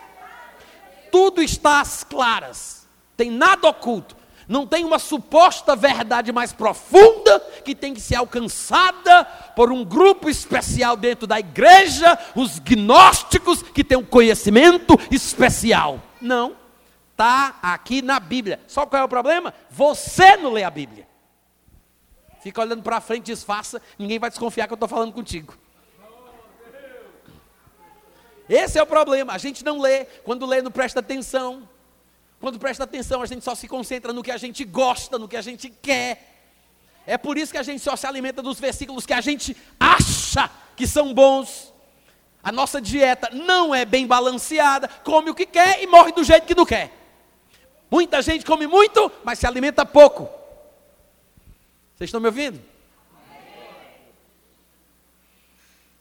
Tudo 1.11 1.43
está 1.43 1.81
às 1.81 2.05
claras. 2.05 2.87
Tem 3.17 3.31
nada 3.31 3.69
oculto 3.69 4.20
não 4.51 4.67
tem 4.67 4.85
uma 4.85 4.99
suposta 4.99 5.77
verdade 5.77 6.33
mais 6.33 6.53
profunda 6.53 7.39
que 7.65 7.73
tem 7.73 7.95
que 7.95 8.01
ser 8.01 8.17
alcançada 8.17 9.25
por 9.55 9.71
um 9.71 9.85
grupo 9.85 10.29
especial 10.29 10.97
dentro 10.97 11.25
da 11.25 11.39
igreja, 11.39 12.19
os 12.35 12.59
gnósticos 12.59 13.63
que 13.63 13.85
têm 13.85 13.97
um 13.97 14.05
conhecimento 14.05 14.99
especial. 15.09 16.03
Não, 16.21 16.57
está 17.13 17.61
aqui 17.63 18.03
na 18.03 18.19
Bíblia. 18.19 18.59
Só 18.67 18.85
qual 18.85 19.03
é 19.03 19.05
o 19.05 19.09
problema? 19.09 19.55
Você 19.71 20.37
não 20.39 20.51
lê 20.51 20.65
a 20.65 20.71
Bíblia. 20.71 21.07
Fica 22.41 22.61
olhando 22.61 22.83
para 22.83 23.01
frente, 23.01 23.27
disfarça, 23.27 23.81
ninguém 23.97 24.19
vai 24.19 24.31
desconfiar 24.31 24.67
que 24.67 24.73
eu 24.73 24.75
estou 24.75 24.89
falando 24.89 25.13
contigo. 25.13 25.55
Esse 28.49 28.81
é 28.81 28.83
o 28.83 28.87
problema. 28.87 29.33
A 29.33 29.39
gente 29.39 29.65
não 29.65 29.81
lê, 29.81 30.07
quando 30.25 30.45
lê, 30.45 30.61
não 30.61 30.73
presta 30.73 30.99
atenção. 30.99 31.69
Quando 32.41 32.59
presta 32.59 32.85
atenção, 32.85 33.21
a 33.21 33.27
gente 33.27 33.45
só 33.45 33.55
se 33.55 33.69
concentra 33.69 34.15
no 34.15 34.23
que 34.23 34.31
a 34.31 34.39
gente 34.39 34.65
gosta, 34.65 35.19
no 35.19 35.29
que 35.29 35.37
a 35.37 35.43
gente 35.43 35.69
quer. 35.69 36.31
É 37.07 37.19
por 37.19 37.37
isso 37.37 37.53
que 37.53 37.59
a 37.59 37.63
gente 37.63 37.83
só 37.83 37.95
se 37.97 38.07
alimenta 38.07 38.41
dos 38.41 38.59
versículos 38.59 39.05
que 39.05 39.13
a 39.13 39.21
gente 39.21 39.55
acha 39.79 40.51
que 40.75 40.87
são 40.87 41.13
bons. 41.13 41.71
A 42.43 42.51
nossa 42.51 42.81
dieta 42.81 43.29
não 43.31 43.75
é 43.75 43.85
bem 43.85 44.07
balanceada, 44.07 44.89
come 45.05 45.29
o 45.29 45.35
que 45.35 45.45
quer 45.45 45.83
e 45.83 45.87
morre 45.87 46.13
do 46.13 46.25
jeito 46.25 46.47
que 46.47 46.55
não 46.55 46.65
quer. 46.65 46.91
Muita 47.91 48.23
gente 48.23 48.47
come 48.47 48.67
muito, 48.67 49.13
mas 49.23 49.39
se 49.39 49.47
alimenta 49.47 49.85
pouco. 49.85 50.23
Vocês 51.95 52.09
estão 52.09 52.21
me 52.21 52.29
ouvindo? 52.29 52.59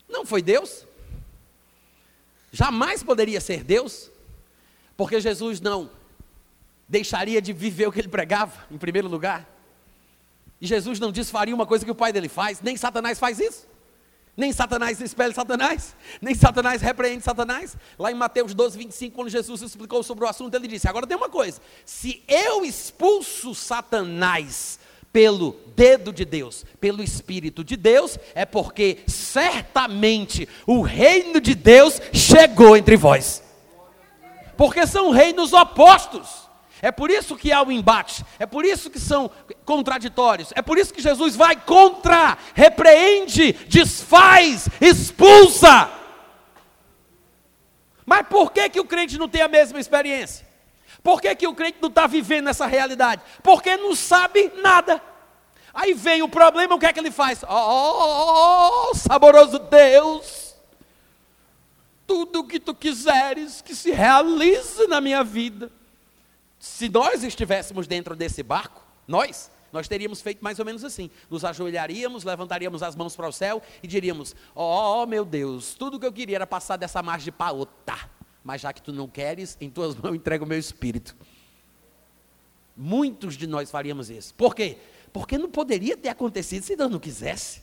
Não 0.07 0.25
foi 0.25 0.41
Deus? 0.41 0.85
Jamais 2.53 3.03
poderia 3.03 3.41
ser 3.41 3.63
Deus, 3.63 4.09
porque 4.95 5.19
Jesus 5.19 5.59
não 5.59 5.98
deixaria 6.89 7.41
de 7.41 7.53
viver 7.53 7.87
o 7.87 7.91
que 7.91 7.99
ele 7.99 8.07
pregava, 8.07 8.65
em 8.71 8.77
primeiro 8.77 9.07
lugar? 9.07 9.47
E 10.59 10.67
Jesus 10.67 10.99
não 10.99 11.11
disse 11.11 11.31
faria 11.31 11.55
uma 11.55 11.65
coisa 11.65 11.85
que 11.85 11.91
o 11.91 11.95
pai 11.95 12.11
dele 12.11 12.27
faz, 12.27 12.59
nem 12.61 12.75
Satanás 12.75 13.19
faz 13.19 13.39
isso. 13.39 13.69
Nem 14.35 14.53
Satanás 14.53 15.01
expele 15.01 15.33
Satanás, 15.33 15.93
nem 16.21 16.33
Satanás 16.33 16.81
repreende 16.81 17.21
Satanás. 17.21 17.75
Lá 17.97 18.09
em 18.09 18.15
Mateus 18.15 18.53
12, 18.53 18.77
25, 18.77 19.13
quando 19.13 19.29
Jesus 19.29 19.61
explicou 19.61 20.01
sobre 20.01 20.23
o 20.23 20.27
assunto, 20.29 20.55
ele 20.55 20.65
disse: 20.65 20.87
Agora 20.87 21.05
tem 21.05 21.17
uma 21.17 21.27
coisa: 21.27 21.59
se 21.85 22.23
eu 22.25 22.63
expulso 22.63 23.53
Satanás 23.53 24.79
pelo 25.11 25.57
dedo 25.75 26.13
de 26.13 26.23
Deus, 26.23 26.65
pelo 26.79 27.03
Espírito 27.03 27.65
de 27.65 27.75
Deus, 27.75 28.17
é 28.33 28.45
porque 28.45 28.99
certamente 29.07 30.47
o 30.65 30.81
reino 30.81 31.41
de 31.41 31.53
Deus 31.53 31.99
chegou 32.13 32.77
entre 32.77 32.95
vós. 32.95 33.43
Porque 34.55 34.87
são 34.87 35.09
reinos 35.09 35.51
opostos. 35.51 36.48
É 36.81 36.91
por 36.91 37.11
isso 37.11 37.35
que 37.35 37.51
há 37.51 37.61
o 37.61 37.71
embate, 37.71 38.23
é 38.37 38.45
por 38.45 38.63
isso 38.63 38.89
que 38.89 38.99
são 38.99 39.29
contraditórios, 39.65 40.53
é 40.55 40.61
por 40.61 40.77
isso 40.77 40.93
que 40.93 41.01
Jesus 41.01 41.35
vai 41.35 41.55
contra, 41.57 42.37
repreende, 42.53 43.53
desfaz, 43.67 44.69
expulsa. 44.79 45.89
Mas 48.05 48.25
por 48.27 48.51
que, 48.51 48.69
que 48.69 48.79
o 48.79 48.85
crente 48.85 49.17
não 49.17 49.27
tem 49.27 49.41
a 49.41 49.47
mesma 49.47 49.79
experiência? 49.79 50.47
Por 51.03 51.21
que, 51.21 51.35
que 51.35 51.47
o 51.47 51.53
crente 51.53 51.77
não 51.81 51.89
está 51.89 52.07
vivendo 52.07 52.49
essa 52.49 52.65
realidade? 52.65 53.21
Porque 53.43 53.75
não 53.75 53.93
sabe 53.93 54.51
nada. 54.61 55.01
Aí 55.73 55.93
vem 55.93 56.21
o 56.21 56.29
problema, 56.29 56.75
o 56.75 56.79
que 56.79 56.85
é 56.85 56.93
que 56.93 56.99
ele 56.99 57.11
faz? 57.11 57.43
Oh, 57.47 58.91
saboroso 58.95 59.59
Deus, 59.59 60.55
tudo 62.07 62.39
o 62.39 62.47
que 62.47 62.59
tu 62.59 62.73
quiseres 62.73 63.61
que 63.61 63.75
se 63.75 63.91
realize 63.91 64.87
na 64.87 64.99
minha 64.99 65.23
vida 65.23 65.71
se 66.59 66.89
nós 66.89 67.23
estivéssemos 67.23 67.87
dentro 67.87 68.15
desse 68.15 68.43
barco, 68.43 68.85
nós, 69.07 69.49
nós 69.71 69.87
teríamos 69.87 70.21
feito 70.21 70.43
mais 70.43 70.59
ou 70.59 70.65
menos 70.65 70.83
assim: 70.83 71.09
nos 71.29 71.45
ajoelharíamos, 71.45 72.25
levantaríamos 72.25 72.83
as 72.83 72.95
mãos 72.95 73.15
para 73.15 73.29
o 73.29 73.31
céu 73.31 73.61
e 73.81 73.87
diríamos: 73.87 74.35
Ó 74.53 75.03
oh, 75.03 75.07
meu 75.07 75.23
Deus, 75.23 75.73
tudo 75.73 75.99
que 75.99 76.05
eu 76.05 76.11
queria 76.11 76.35
era 76.35 76.47
passar 76.47 76.75
dessa 76.75 77.01
margem 77.01 77.31
para 77.31 77.53
outra, 77.53 78.09
mas 78.43 78.61
já 78.61 78.73
que 78.73 78.81
tu 78.81 78.91
não 78.91 79.07
queres, 79.07 79.57
em 79.61 79.69
tuas 79.69 79.95
mãos 79.95 80.13
entrego 80.13 80.43
o 80.43 80.47
meu 80.47 80.59
espírito. 80.59 81.15
Muitos 82.75 83.35
de 83.35 83.47
nós 83.47 83.71
faríamos 83.71 84.09
isso. 84.09 84.33
Por 84.35 84.53
quê? 84.53 84.77
Porque 85.13 85.37
não 85.37 85.49
poderia 85.49 85.97
ter 85.97 86.09
acontecido 86.09 86.63
se 86.63 86.75
Deus 86.75 86.91
não 86.91 86.99
quisesse. 86.99 87.61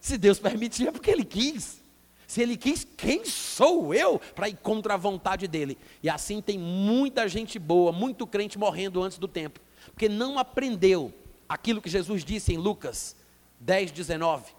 Se 0.00 0.16
Deus 0.16 0.38
permitia, 0.38 0.88
é 0.88 0.92
porque 0.92 1.10
Ele 1.10 1.24
quis. 1.24 1.82
Se 2.28 2.42
ele 2.42 2.58
quis, 2.58 2.84
quem 2.84 3.24
sou 3.24 3.94
eu 3.94 4.18
para 4.18 4.50
ir 4.50 4.58
contra 4.58 4.92
a 4.92 4.96
vontade 4.98 5.48
dele? 5.48 5.78
E 6.02 6.10
assim 6.10 6.42
tem 6.42 6.58
muita 6.58 7.26
gente 7.26 7.58
boa, 7.58 7.90
muito 7.90 8.26
crente 8.26 8.58
morrendo 8.58 9.02
antes 9.02 9.16
do 9.16 9.26
tempo, 9.26 9.58
porque 9.86 10.10
não 10.10 10.38
aprendeu 10.38 11.10
aquilo 11.48 11.80
que 11.80 11.88
Jesus 11.88 12.22
disse 12.22 12.52
em 12.52 12.58
Lucas 12.58 13.16
10, 13.60 13.92
19, 13.92 14.52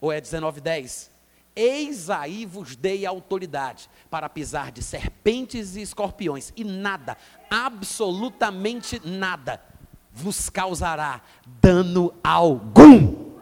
ou 0.00 0.10
é 0.10 0.18
19, 0.18 0.62
10. 0.62 1.10
Eis 1.54 2.08
aí 2.08 2.46
vos 2.46 2.74
dei 2.74 3.04
autoridade 3.04 3.90
para 4.10 4.26
pisar 4.30 4.72
de 4.72 4.82
serpentes 4.82 5.76
e 5.76 5.82
escorpiões, 5.82 6.50
e 6.56 6.64
nada, 6.64 7.18
absolutamente 7.50 9.02
nada, 9.04 9.62
vos 10.10 10.48
causará 10.48 11.20
dano 11.60 12.14
algum. 12.24 13.34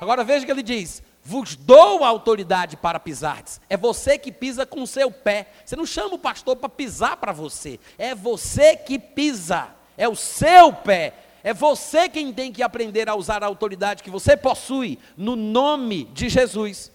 Agora 0.00 0.24
veja 0.24 0.46
que 0.46 0.50
ele 0.50 0.62
diz: 0.62 1.02
vos 1.30 1.54
dou 1.54 2.02
autoridade 2.02 2.76
para 2.76 2.98
pisardes. 2.98 3.60
É 3.70 3.76
você 3.76 4.18
que 4.18 4.32
pisa 4.32 4.66
com 4.66 4.82
o 4.82 4.86
seu 4.86 5.12
pé. 5.12 5.52
Você 5.64 5.76
não 5.76 5.86
chama 5.86 6.16
o 6.16 6.18
pastor 6.18 6.56
para 6.56 6.68
pisar 6.68 7.16
para 7.18 7.30
você. 7.30 7.78
É 7.96 8.16
você 8.16 8.74
que 8.74 8.98
pisa. 8.98 9.68
É 9.96 10.08
o 10.08 10.16
seu 10.16 10.72
pé. 10.72 11.14
É 11.44 11.54
você 11.54 12.08
quem 12.08 12.32
tem 12.32 12.52
que 12.52 12.64
aprender 12.64 13.08
a 13.08 13.14
usar 13.14 13.44
a 13.44 13.46
autoridade 13.46 14.02
que 14.02 14.10
você 14.10 14.36
possui 14.36 14.98
no 15.16 15.36
nome 15.36 16.04
de 16.06 16.28
Jesus. 16.28 16.90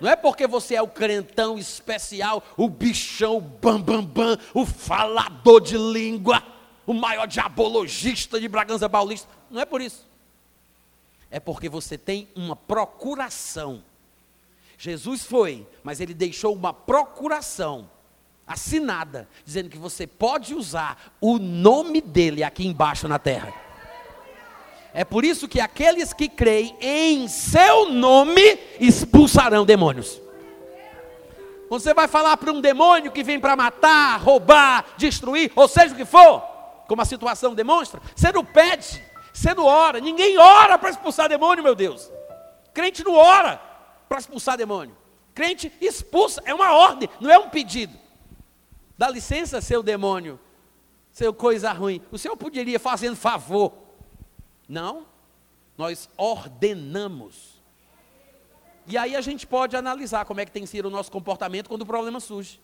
Não 0.00 0.10
é 0.10 0.16
porque 0.16 0.48
você 0.48 0.74
é 0.74 0.82
o 0.82 0.88
crentão 0.88 1.56
especial, 1.56 2.42
o 2.56 2.68
bichão, 2.68 3.36
o 3.36 3.40
bam, 3.40 3.80
bam, 3.80 4.04
bam, 4.04 4.36
o 4.52 4.66
falador 4.66 5.60
de 5.60 5.78
língua, 5.78 6.42
o 6.84 6.92
maior 6.92 7.26
diabologista 7.26 8.40
de 8.40 8.48
Bragança 8.48 8.90
Paulista. 8.90 9.28
Não 9.48 9.60
é 9.60 9.64
por 9.64 9.80
isso 9.80 10.06
é 11.30 11.40
porque 11.40 11.68
você 11.68 11.98
tem 11.98 12.28
uma 12.34 12.54
procuração. 12.56 13.82
Jesus 14.78 15.24
foi, 15.24 15.66
mas 15.82 16.00
ele 16.00 16.14
deixou 16.14 16.54
uma 16.54 16.72
procuração 16.72 17.90
assinada, 18.46 19.28
dizendo 19.44 19.68
que 19.68 19.78
você 19.78 20.06
pode 20.06 20.54
usar 20.54 21.14
o 21.20 21.38
nome 21.38 22.00
dele 22.00 22.44
aqui 22.44 22.66
embaixo 22.66 23.08
na 23.08 23.18
terra. 23.18 23.52
É 24.94 25.04
por 25.04 25.24
isso 25.24 25.48
que 25.48 25.60
aqueles 25.60 26.12
que 26.12 26.28
creem 26.28 26.76
em 26.80 27.28
seu 27.28 27.90
nome 27.90 28.58
expulsarão 28.80 29.66
demônios. 29.66 30.20
Você 31.68 31.92
vai 31.92 32.06
falar 32.06 32.36
para 32.36 32.52
um 32.52 32.60
demônio 32.60 33.10
que 33.10 33.24
vem 33.24 33.40
para 33.40 33.56
matar, 33.56 34.18
roubar, 34.20 34.86
destruir, 34.96 35.52
ou 35.56 35.66
seja 35.66 35.92
o 35.92 35.96
que 35.96 36.04
for, 36.04 36.40
como 36.86 37.02
a 37.02 37.04
situação 37.04 37.54
demonstra, 37.54 38.00
você 38.14 38.30
não 38.30 38.44
pede, 38.44 39.02
você 39.36 39.52
não 39.52 39.64
ora, 39.64 40.00
ninguém 40.00 40.38
ora 40.38 40.78
para 40.78 40.88
expulsar 40.88 41.28
demônio, 41.28 41.62
meu 41.62 41.74
Deus. 41.74 42.10
Crente 42.72 43.04
não 43.04 43.12
ora 43.12 43.60
para 44.08 44.18
expulsar 44.18 44.56
demônio. 44.56 44.96
Crente 45.34 45.70
expulsa, 45.78 46.40
é 46.46 46.54
uma 46.54 46.72
ordem, 46.72 47.06
não 47.20 47.30
é 47.30 47.38
um 47.38 47.50
pedido. 47.50 47.94
Dá 48.96 49.10
licença, 49.10 49.60
seu 49.60 49.82
demônio, 49.82 50.40
seu 51.12 51.34
coisa 51.34 51.70
ruim. 51.70 52.00
O 52.10 52.16
senhor 52.16 52.34
poderia 52.34 52.80
fazendo 52.80 53.14
favor. 53.14 53.74
Não, 54.66 55.06
nós 55.76 56.08
ordenamos. 56.16 57.60
E 58.86 58.96
aí 58.96 59.14
a 59.14 59.20
gente 59.20 59.46
pode 59.46 59.76
analisar 59.76 60.24
como 60.24 60.40
é 60.40 60.46
que 60.46 60.50
tem 60.50 60.64
sido 60.64 60.86
o 60.86 60.90
nosso 60.90 61.12
comportamento 61.12 61.68
quando 61.68 61.82
o 61.82 61.86
problema 61.86 62.20
surge. 62.20 62.58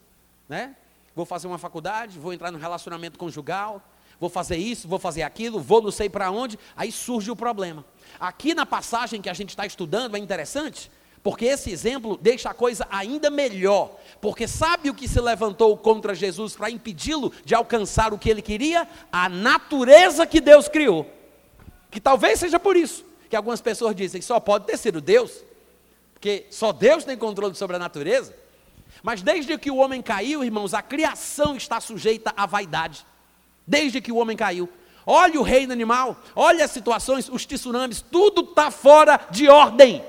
Né? 0.49 0.75
Vou 1.15 1.27
fazer 1.27 1.49
uma 1.49 1.59
faculdade, 1.59 2.19
vou 2.19 2.33
entrar 2.33 2.51
no 2.51 2.57
relacionamento 2.57 3.19
conjugal, 3.19 3.83
vou 4.23 4.31
fazer 4.31 4.57
isso, 4.57 4.87
vou 4.87 5.01
fazer 5.01 5.23
aquilo, 5.23 5.59
vou 5.59 5.83
não 5.83 5.91
sei 5.91 6.09
para 6.09 6.31
onde, 6.31 6.57
aí 6.77 6.93
surge 6.93 7.29
o 7.29 7.35
problema. 7.35 7.85
Aqui 8.21 8.55
na 8.55 8.65
passagem 8.65 9.21
que 9.21 9.29
a 9.29 9.33
gente 9.33 9.49
está 9.49 9.67
estudando 9.67 10.17
é 10.17 10.19
interessante, 10.21 10.89
porque 11.25 11.45
esse 11.45 11.73
exemplo 11.73 12.17
deixa 12.23 12.49
a 12.51 12.55
coisa 12.55 12.87
ainda 12.89 13.31
melhor. 13.31 13.99
Porque 14.21 14.47
sabe 14.47 14.89
o 14.89 14.95
que 14.95 15.09
se 15.09 15.21
levantou 15.21 15.77
contra 15.77 16.15
Jesus 16.15 16.55
para 16.55 16.71
impedi-lo 16.71 17.33
de 17.45 17.53
alcançar 17.53 18.15
o 18.15 18.19
que 18.19 18.31
ele 18.31 18.43
queria? 18.43 18.89
A 19.11 19.29
natureza 19.29 20.25
que 20.25 20.41
Deus 20.41 20.69
criou. 20.69 21.05
Que 21.91 22.01
talvez 22.01 22.39
seja 22.39 22.61
por 22.61 22.77
isso 22.77 23.05
que 23.29 23.35
algumas 23.35 23.61
pessoas 23.61 23.97
dizem 23.97 24.21
que 24.21 24.27
só 24.27 24.39
pode 24.39 24.67
ter 24.67 24.77
sido 24.77 25.01
Deus, 25.01 25.33
porque 26.15 26.47
só 26.49 26.73
Deus 26.73 27.03
tem 27.03 27.17
controle 27.17 27.57
sobre 27.57 27.75
a 27.75 27.79
natureza. 27.81 28.33
Mas 29.03 29.21
desde 29.21 29.59
que 29.59 29.71
o 29.71 29.79
homem 29.79 30.01
caiu, 30.01 30.45
irmãos, 30.45 30.75
a 30.75 30.83
criação 30.83 31.57
está 31.57 31.81
sujeita 31.81 32.33
à 32.37 32.47
vaidade 32.47 33.05
desde 33.67 34.01
que 34.01 34.13
o 34.13 34.17
homem 34.17 34.37
caiu. 34.37 34.69
Olha 35.05 35.41
o 35.41 35.43
reino 35.43 35.73
animal, 35.73 36.17
olha 36.35 36.65
as 36.65 36.71
situações, 36.71 37.29
os 37.29 37.45
tsunamis, 37.45 38.01
tudo 38.01 38.43
está 38.43 38.71
fora 38.71 39.21
de 39.31 39.49
ordem. 39.49 40.03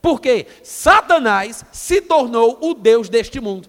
Porque 0.00 0.46
Satanás 0.62 1.64
se 1.72 2.00
tornou 2.00 2.58
o 2.60 2.72
Deus 2.74 3.08
deste 3.08 3.40
mundo. 3.40 3.68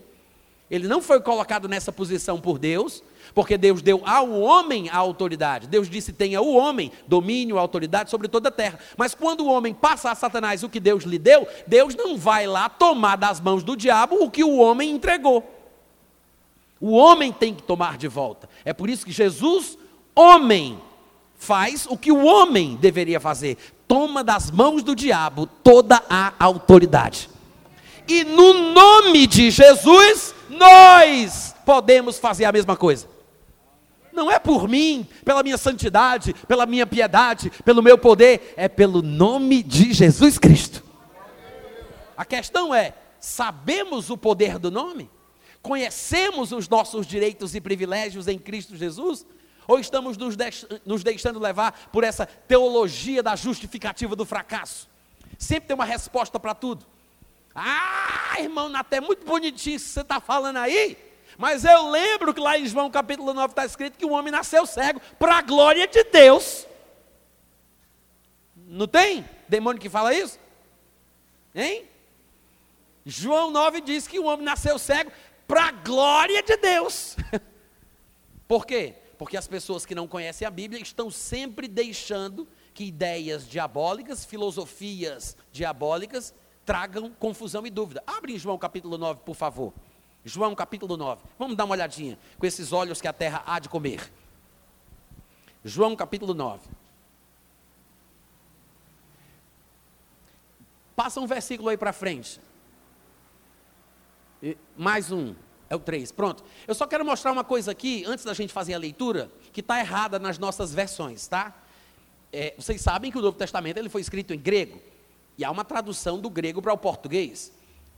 Ele 0.69 0.87
não 0.87 1.01
foi 1.01 1.19
colocado 1.19 1.67
nessa 1.67 1.91
posição 1.91 2.39
por 2.39 2.59
Deus, 2.59 3.03
porque 3.33 3.57
Deus 3.57 3.81
deu 3.81 4.03
ao 4.05 4.31
homem 4.39 4.89
a 4.89 4.97
autoridade. 4.97 5.67
Deus 5.67 5.89
disse: 5.89 6.13
tenha 6.13 6.39
o 6.41 6.53
homem 6.53 6.91
domínio, 7.07 7.57
autoridade 7.57 8.11
sobre 8.11 8.27
toda 8.27 8.49
a 8.49 8.51
terra. 8.51 8.79
Mas 8.95 9.15
quando 9.15 9.41
o 9.41 9.47
homem 9.47 9.73
passa 9.73 10.11
a 10.11 10.15
Satanás 10.15 10.61
o 10.61 10.69
que 10.69 10.79
Deus 10.79 11.03
lhe 11.03 11.17
deu, 11.17 11.47
Deus 11.65 11.95
não 11.95 12.15
vai 12.15 12.45
lá 12.45 12.69
tomar 12.69 13.15
das 13.15 13.39
mãos 13.39 13.63
do 13.63 13.75
diabo 13.75 14.23
o 14.23 14.29
que 14.29 14.43
o 14.43 14.57
homem 14.57 14.91
entregou. 14.91 15.58
O 16.79 16.91
homem 16.91 17.31
tem 17.31 17.53
que 17.53 17.63
tomar 17.63 17.97
de 17.97 18.07
volta. 18.07 18.49
É 18.63 18.73
por 18.73 18.89
isso 18.89 19.05
que 19.05 19.11
Jesus, 19.11 19.77
homem, 20.15 20.79
faz 21.35 21.85
o 21.89 21.97
que 21.97 22.11
o 22.11 22.23
homem 22.23 22.75
deveria 22.75 23.19
fazer: 23.19 23.57
toma 23.87 24.23
das 24.23 24.51
mãos 24.51 24.83
do 24.83 24.95
diabo 24.95 25.45
toda 25.45 26.01
a 26.09 26.33
autoridade. 26.39 27.29
E 28.07 28.23
no 28.23 28.71
nome 28.73 29.27
de 29.27 29.51
Jesus, 29.51 30.33
nós 30.49 31.55
podemos 31.65 32.17
fazer 32.17 32.45
a 32.45 32.51
mesma 32.51 32.75
coisa. 32.75 33.07
Não 34.11 34.31
é 34.31 34.39
por 34.39 34.67
mim, 34.67 35.07
pela 35.23 35.43
minha 35.43 35.57
santidade, 35.57 36.33
pela 36.47 36.65
minha 36.65 36.87
piedade, 36.87 37.51
pelo 37.63 37.83
meu 37.83 37.97
poder, 37.97 38.53
é 38.57 38.67
pelo 38.67 39.01
nome 39.01 39.61
de 39.61 39.93
Jesus 39.93 40.37
Cristo. 40.37 40.83
A 42.17 42.25
questão 42.25 42.73
é: 42.73 42.95
sabemos 43.19 44.09
o 44.09 44.17
poder 44.17 44.57
do 44.57 44.71
nome? 44.71 45.09
Conhecemos 45.61 46.51
os 46.51 46.69
nossos 46.69 47.05
direitos 47.05 47.53
e 47.53 47.61
privilégios 47.61 48.27
em 48.27 48.39
Cristo 48.39 48.75
Jesus? 48.75 49.25
Ou 49.67 49.77
estamos 49.77 50.17
nos, 50.17 50.35
deix 50.35 50.65
nos 50.85 51.03
deixando 51.03 51.39
levar 51.39 51.89
por 51.91 52.03
essa 52.03 52.25
teologia 52.25 53.21
da 53.21 53.35
justificativa 53.35 54.15
do 54.15 54.25
fracasso? 54.25 54.89
Sempre 55.37 55.67
tem 55.67 55.75
uma 55.75 55.85
resposta 55.85 56.39
para 56.39 56.55
tudo. 56.55 56.85
Ah, 57.53 58.35
irmão, 58.39 58.73
até 58.75 59.01
muito 59.01 59.25
bonitinho 59.25 59.75
isso 59.75 59.85
que 59.85 59.91
você 59.91 60.01
está 60.01 60.19
falando 60.19 60.57
aí, 60.57 60.97
Mas 61.37 61.63
eu 61.63 61.89
lembro 61.89 62.33
que 62.33 62.39
lá 62.39 62.57
em 62.57 62.67
João 62.67 62.89
capítulo 62.89 63.33
9 63.33 63.51
está 63.51 63.65
escrito 63.65 63.97
que 63.97 64.05
o 64.05 64.11
homem 64.11 64.31
nasceu 64.31 64.65
cego 64.65 64.99
para 65.17 65.37
a 65.37 65.41
glória 65.41 65.87
de 65.87 66.03
Deus. 66.03 66.65
Não 68.55 68.87
tem 68.87 69.27
demônio 69.47 69.81
que 69.81 69.89
fala 69.89 70.13
isso? 70.13 70.39
Hein? 71.55 71.85
João 73.05 73.51
9 73.51 73.81
diz 73.81 74.07
que 74.07 74.19
o 74.19 74.25
homem 74.25 74.45
nasceu 74.45 74.77
cego 74.77 75.11
para 75.49 75.69
a 75.69 75.71
glória 75.71 76.43
de 76.43 76.55
Deus. 76.57 77.17
Por 78.47 78.67
quê? 78.67 78.93
Porque 79.17 79.35
as 79.35 79.47
pessoas 79.47 79.83
que 79.83 79.95
não 79.95 80.07
conhecem 80.07 80.47
a 80.47 80.51
Bíblia 80.51 80.79
estão 80.79 81.09
sempre 81.09 81.67
deixando 81.67 82.47
que 82.71 82.83
ideias 82.83 83.49
diabólicas, 83.49 84.23
filosofias 84.23 85.35
diabólicas, 85.51 86.35
tragam 86.63 87.09
confusão 87.09 87.65
e 87.65 87.71
dúvida. 87.71 88.03
Abre 88.05 88.33
em 88.33 88.37
João 88.37 88.59
capítulo 88.59 88.95
9, 88.95 89.21
por 89.25 89.35
favor. 89.35 89.73
João 90.23 90.53
capítulo 90.53 90.95
9. 90.95 91.23
Vamos 91.39 91.57
dar 91.57 91.65
uma 91.65 91.73
olhadinha 91.73 92.19
com 92.37 92.45
esses 92.45 92.71
olhos 92.71 93.01
que 93.01 93.07
a 93.07 93.13
terra 93.13 93.41
há 93.43 93.57
de 93.57 93.69
comer. 93.69 94.13
João 95.65 95.95
capítulo 95.95 96.35
9. 96.35 96.69
Passa 100.95 101.19
um 101.19 101.25
versículo 101.25 101.69
aí 101.69 101.77
para 101.77 101.91
frente. 101.91 102.39
E 104.41 104.57
mais 104.77 105.11
um. 105.11 105.35
É 105.69 105.75
o 105.75 105.79
3. 105.79 106.11
Pronto. 106.11 106.43
Eu 106.67 106.73
só 106.73 106.87
quero 106.87 107.05
mostrar 107.05 107.31
uma 107.31 107.43
coisa 107.43 107.71
aqui, 107.71 108.03
antes 108.07 108.25
da 108.25 108.33
gente 108.33 108.51
fazer 108.51 108.73
a 108.73 108.77
leitura, 108.77 109.31
que 109.53 109.59
está 109.59 109.79
errada 109.79 110.17
nas 110.17 110.39
nossas 110.39 110.73
versões, 110.73 111.27
tá? 111.27 111.55
É, 112.31 112.55
vocês 112.57 112.81
sabem 112.81 113.11
que 113.11 113.17
o 113.17 113.21
Novo 113.21 113.37
Testamento 113.37 113.77
ele 113.77 113.89
foi 113.89 114.01
escrito 114.01 114.33
em 114.33 114.39
grego. 114.39 114.81
E 115.37 115.45
há 115.45 115.51
uma 115.51 115.63
tradução 115.63 116.19
do 116.19 116.29
grego 116.29 116.61
para 116.61 116.73
o 116.73 116.77
português. 116.77 117.51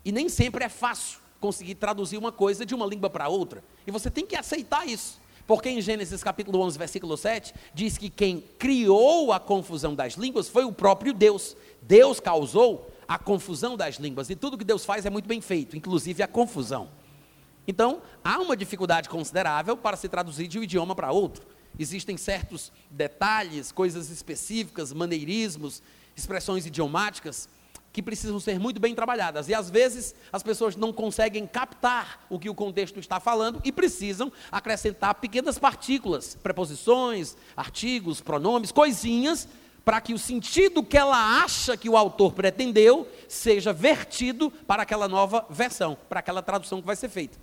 E 0.04 0.12
nem 0.12 0.28
sempre 0.28 0.66
é 0.66 0.70
fácil 0.70 1.20
conseguir 1.40 1.76
traduzir 1.76 2.18
uma 2.18 2.32
coisa 2.32 2.66
de 2.66 2.76
uma 2.76 2.86
língua 2.86 3.10
para 3.10 3.28
outra. 3.28 3.64
E 3.86 3.92
você 3.92 4.12
tem 4.12 4.26
que 4.26 4.36
aceitar 4.36 4.88
isso. 4.88 5.20
Porque 5.48 5.70
em 5.70 5.82
Gênesis 5.82 6.24
capítulo 6.24 6.62
11, 6.62 6.78
versículo 6.78 7.18
7, 7.18 7.54
diz 7.74 7.98
que 7.98 8.10
quem 8.10 8.42
criou 8.60 9.34
a 9.34 9.40
confusão 9.40 9.96
das 9.96 10.14
línguas 10.14 10.48
foi 10.48 10.64
o 10.64 10.72
próprio 10.72 11.14
Deus. 11.14 11.58
Deus 11.82 12.20
causou 12.20 12.90
a 13.12 13.20
confusão 13.20 13.76
das 13.76 13.96
línguas. 13.96 14.30
E 14.30 14.38
tudo 14.38 14.58
que 14.58 14.64
Deus 14.64 14.86
faz 14.86 15.06
é 15.06 15.10
muito 15.10 15.28
bem 15.28 15.42
feito, 15.42 15.76
inclusive 15.76 16.24
a 16.24 16.28
confusão. 16.30 16.88
Então, 17.68 18.02
há 18.24 18.40
uma 18.40 18.56
dificuldade 18.56 19.10
considerável 19.10 19.76
para 19.76 19.98
se 19.98 20.08
traduzir 20.08 20.48
de 20.48 20.58
um 20.58 20.64
idioma 20.64 20.96
para 20.96 21.12
outro. 21.12 21.46
Existem 21.78 22.16
certos 22.16 22.72
detalhes, 22.90 23.70
coisas 23.70 24.10
específicas, 24.10 24.94
maneirismos, 24.94 25.84
expressões 26.16 26.66
idiomáticas 26.66 27.50
que 27.92 28.02
precisam 28.02 28.40
ser 28.40 28.58
muito 28.58 28.80
bem 28.80 28.96
trabalhadas. 28.96 29.50
E 29.50 29.54
às 29.54 29.70
vezes 29.70 30.16
as 30.32 30.42
pessoas 30.42 30.78
não 30.78 30.94
conseguem 30.94 31.46
captar 31.46 32.26
o 32.30 32.40
que 32.40 32.50
o 32.50 32.56
contexto 32.56 32.98
está 32.98 33.20
falando 33.20 33.60
e 33.66 33.74
precisam 33.74 34.32
acrescentar 34.50 35.16
pequenas 35.16 35.60
partículas, 35.60 36.36
preposições, 36.42 37.36
artigos, 37.58 38.22
pronomes, 38.22 38.72
coisinhas, 38.72 39.50
para 39.84 40.00
que 40.00 40.14
o 40.14 40.20
sentido 40.20 40.84
que 40.84 40.98
ela 40.98 41.44
acha 41.44 41.76
que 41.76 41.90
o 41.90 41.98
autor 41.98 42.34
pretendeu 42.34 43.08
seja 43.28 43.74
vertido 43.74 44.52
para 44.68 44.84
aquela 44.84 45.08
nova 45.08 45.46
versão, 45.50 45.98
para 46.08 46.20
aquela 46.20 46.42
tradução 46.42 46.80
que 46.82 46.88
vai 46.88 46.96
ser 46.96 47.10
feita. 47.10 47.38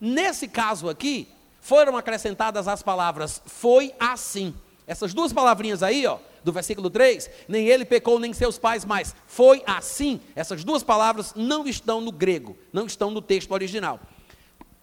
Nesse 0.00 0.48
caso 0.48 0.88
aqui, 0.88 1.28
foram 1.60 1.96
acrescentadas 1.96 2.66
as 2.66 2.82
palavras 2.82 3.42
foi 3.46 3.94
assim. 3.98 4.54
Essas 4.86 5.14
duas 5.14 5.32
palavrinhas 5.32 5.82
aí, 5.82 6.06
ó, 6.06 6.18
do 6.42 6.52
versículo 6.52 6.90
3, 6.90 7.30
nem 7.48 7.68
ele 7.68 7.84
pecou, 7.84 8.18
nem 8.18 8.32
seus 8.32 8.58
pais, 8.58 8.84
mas 8.84 9.14
foi 9.26 9.62
assim. 9.64 10.20
Essas 10.34 10.64
duas 10.64 10.82
palavras 10.82 11.32
não 11.36 11.66
estão 11.66 12.00
no 12.00 12.10
grego, 12.10 12.56
não 12.72 12.86
estão 12.86 13.10
no 13.10 13.22
texto 13.22 13.52
original. 13.52 14.00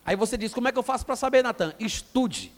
Aí 0.05 0.15
você 0.15 0.37
diz: 0.37 0.53
como 0.53 0.67
é 0.67 0.71
que 0.71 0.79
eu 0.79 0.83
faço 0.83 1.05
para 1.05 1.15
saber, 1.15 1.43
Natan? 1.43 1.73
Estude. 1.79 2.51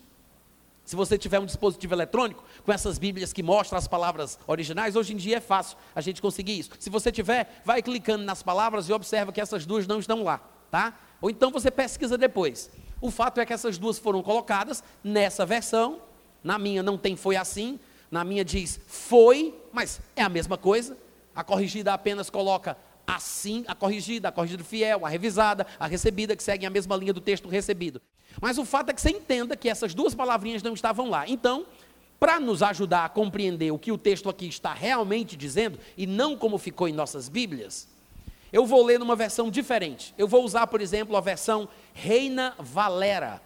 Se 0.84 0.96
você 0.96 1.17
tiver 1.17 1.39
um 1.39 1.46
dispositivo 1.46 1.94
eletrônico 1.94 2.44
com 2.65 2.72
essas 2.72 2.98
Bíblias 2.98 3.32
que 3.32 3.44
mostram 3.44 3.78
as 3.78 3.88
palavras 3.88 4.38
originais, 4.48 4.96
hoje 4.96 5.13
em 5.13 5.17
dia 5.17 5.38
é 5.38 5.41
fácil 5.41 5.78
a 5.96 6.02
gente 6.02 6.22
conseguir 6.22 6.58
isso. 6.60 6.72
Se 6.80 6.89
você 6.89 7.12
tiver, 7.12 7.62
vai 7.63 7.82
clicando 7.82 8.24
nas 8.24 8.44
palavras 8.44 8.89
e 8.89 8.94
observa 8.94 9.32
que 9.32 9.39
essas 9.39 9.65
duas 9.65 9.88
não 9.88 10.00
estão 10.00 10.24
lá, 10.24 10.39
tá? 10.70 11.00
Ou 11.22 11.30
então 11.30 11.52
você 11.52 11.70
pesquisa 11.70 12.17
depois. 12.17 12.70
O 13.00 13.10
fato 13.10 13.39
é 13.39 13.46
que 13.46 13.54
essas 13.54 13.78
duas 13.78 13.98
foram 13.98 14.22
colocadas 14.22 14.84
nessa 15.04 15.46
versão. 15.46 16.02
Na 16.44 16.58
minha 16.58 16.82
não 16.82 16.98
tem 16.98 17.15
foi 17.15 17.36
assim, 17.36 17.80
na 18.10 18.24
minha 18.24 18.44
diz 18.44 18.80
foi, 18.88 19.56
mas 19.72 20.02
é 20.15 20.24
a 20.24 20.30
mesma 20.30 20.58
coisa. 20.58 20.98
A 21.34 21.44
corrigida 21.44 21.94
apenas 21.94 22.30
coloca 22.30 22.76
assim, 23.08 23.63
a 23.67 23.76
corrigida, 23.76 24.30
a 24.30 24.32
corrigida 24.32 24.63
fiel, 24.63 25.06
a 25.06 25.10
revisada, 25.10 25.65
a 25.80 25.88
recebida, 25.88 26.36
que 26.36 26.44
seguem 26.44 26.67
a 26.67 26.70
mesma 26.70 26.96
linha 26.96 27.13
do 27.13 27.22
texto 27.22 27.48
recebido. 27.48 28.02
Mas 28.39 28.58
o 28.58 28.65
fato 28.65 28.89
é 28.89 28.94
que 28.94 29.02
você 29.02 29.10
entenda 29.10 29.56
que 29.56 29.67
essas 29.67 29.94
duas 29.94 30.13
palavrinhas 30.15 30.63
não 30.63 30.74
estavam 30.74 31.10
lá. 31.10 31.28
Então, 31.28 31.65
para 32.20 32.39
nos 32.39 32.62
ajudar 32.62 33.06
a 33.06 33.10
compreender 33.10 33.72
o 33.72 33.80
que 33.80 33.91
o 33.91 33.98
texto 33.98 34.30
aqui 34.30 34.48
está 34.48 34.74
realmente 34.74 35.36
dizendo, 35.36 35.80
e 35.98 36.06
não 36.06 36.38
como 36.38 36.58
ficou 36.60 36.88
em 36.88 36.94
nossas 36.94 37.28
Bíblias, 37.28 37.88
eu 38.54 38.65
vou 38.65 38.86
ler 38.86 39.00
numa 39.00 39.15
versão 39.15 39.50
diferente. 39.50 40.13
Eu 40.17 40.28
vou 40.28 40.44
usar, 40.44 40.67
por 40.67 40.82
exemplo, 40.82 41.15
a 41.17 41.22
versão 41.22 41.67
Reina 41.94 42.54
Valera, 42.60 43.41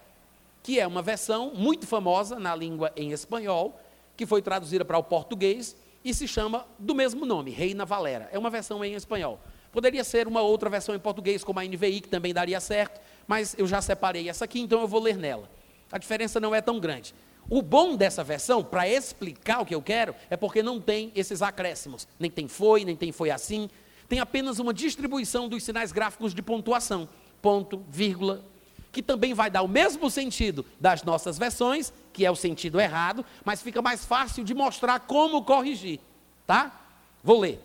que 0.62 0.80
é 0.80 0.86
uma 0.86 1.00
versão 1.00 1.52
muito 1.54 1.86
famosa 1.86 2.38
na 2.38 2.54
língua 2.54 2.92
em 2.96 3.12
espanhol, 3.12 3.80
que 4.16 4.26
foi 4.26 4.42
traduzida 4.42 4.84
para 4.84 4.98
o 4.98 5.02
português 5.02 5.76
e 6.04 6.12
se 6.12 6.26
chama 6.26 6.66
do 6.78 6.94
mesmo 6.94 7.24
nome, 7.24 7.50
Reina 7.50 7.84
Valera. 7.84 8.28
É 8.32 8.38
uma 8.38 8.50
versão 8.50 8.84
em 8.84 8.94
espanhol. 8.94 9.40
Poderia 9.72 10.04
ser 10.04 10.26
uma 10.26 10.40
outra 10.40 10.68
versão 10.68 10.94
em 10.94 10.98
português, 10.98 11.44
como 11.44 11.60
a 11.60 11.64
NVI, 11.64 12.00
que 12.00 12.08
também 12.08 12.34
daria 12.34 12.60
certo, 12.60 13.00
mas 13.26 13.54
eu 13.58 13.66
já 13.66 13.80
separei 13.82 14.28
essa 14.28 14.44
aqui, 14.44 14.60
então 14.60 14.80
eu 14.80 14.88
vou 14.88 15.00
ler 15.00 15.16
nela. 15.16 15.48
A 15.90 15.98
diferença 15.98 16.40
não 16.40 16.54
é 16.54 16.60
tão 16.60 16.78
grande. 16.78 17.14
O 17.48 17.62
bom 17.62 17.96
dessa 17.96 18.24
versão, 18.24 18.62
para 18.62 18.88
explicar 18.88 19.60
o 19.60 19.66
que 19.66 19.74
eu 19.74 19.80
quero, 19.80 20.14
é 20.28 20.36
porque 20.36 20.62
não 20.62 20.80
tem 20.80 21.12
esses 21.14 21.42
acréscimos. 21.42 22.08
Nem 22.18 22.30
tem 22.30 22.48
foi, 22.48 22.84
nem 22.84 22.96
tem 22.96 23.12
foi 23.12 23.30
assim. 23.30 23.70
Tem 24.08 24.18
apenas 24.18 24.58
uma 24.58 24.74
distribuição 24.74 25.48
dos 25.48 25.62
sinais 25.62 25.92
gráficos 25.92 26.34
de 26.34 26.42
pontuação. 26.42 27.08
Ponto, 27.40 27.84
vírgula, 27.88 28.44
que 28.90 29.02
também 29.02 29.34
vai 29.34 29.50
dar 29.50 29.62
o 29.62 29.68
mesmo 29.68 30.10
sentido 30.10 30.64
das 30.80 31.02
nossas 31.02 31.38
versões, 31.38 31.92
que 32.12 32.24
é 32.24 32.30
o 32.30 32.34
sentido 32.34 32.80
errado, 32.80 33.24
mas 33.44 33.62
fica 33.62 33.80
mais 33.80 34.04
fácil 34.04 34.42
de 34.42 34.54
mostrar 34.54 35.00
como 35.00 35.44
corrigir, 35.44 36.00
tá? 36.46 36.80
Vou 37.22 37.38
ler. 37.38 37.60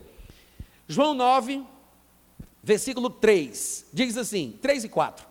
João 0.88 1.14
9, 1.14 1.64
versículo 2.62 3.10
3, 3.10 3.88
diz 3.94 4.18
assim, 4.18 4.60
3 4.62 4.84
e 4.84 4.90
4. 4.90 5.31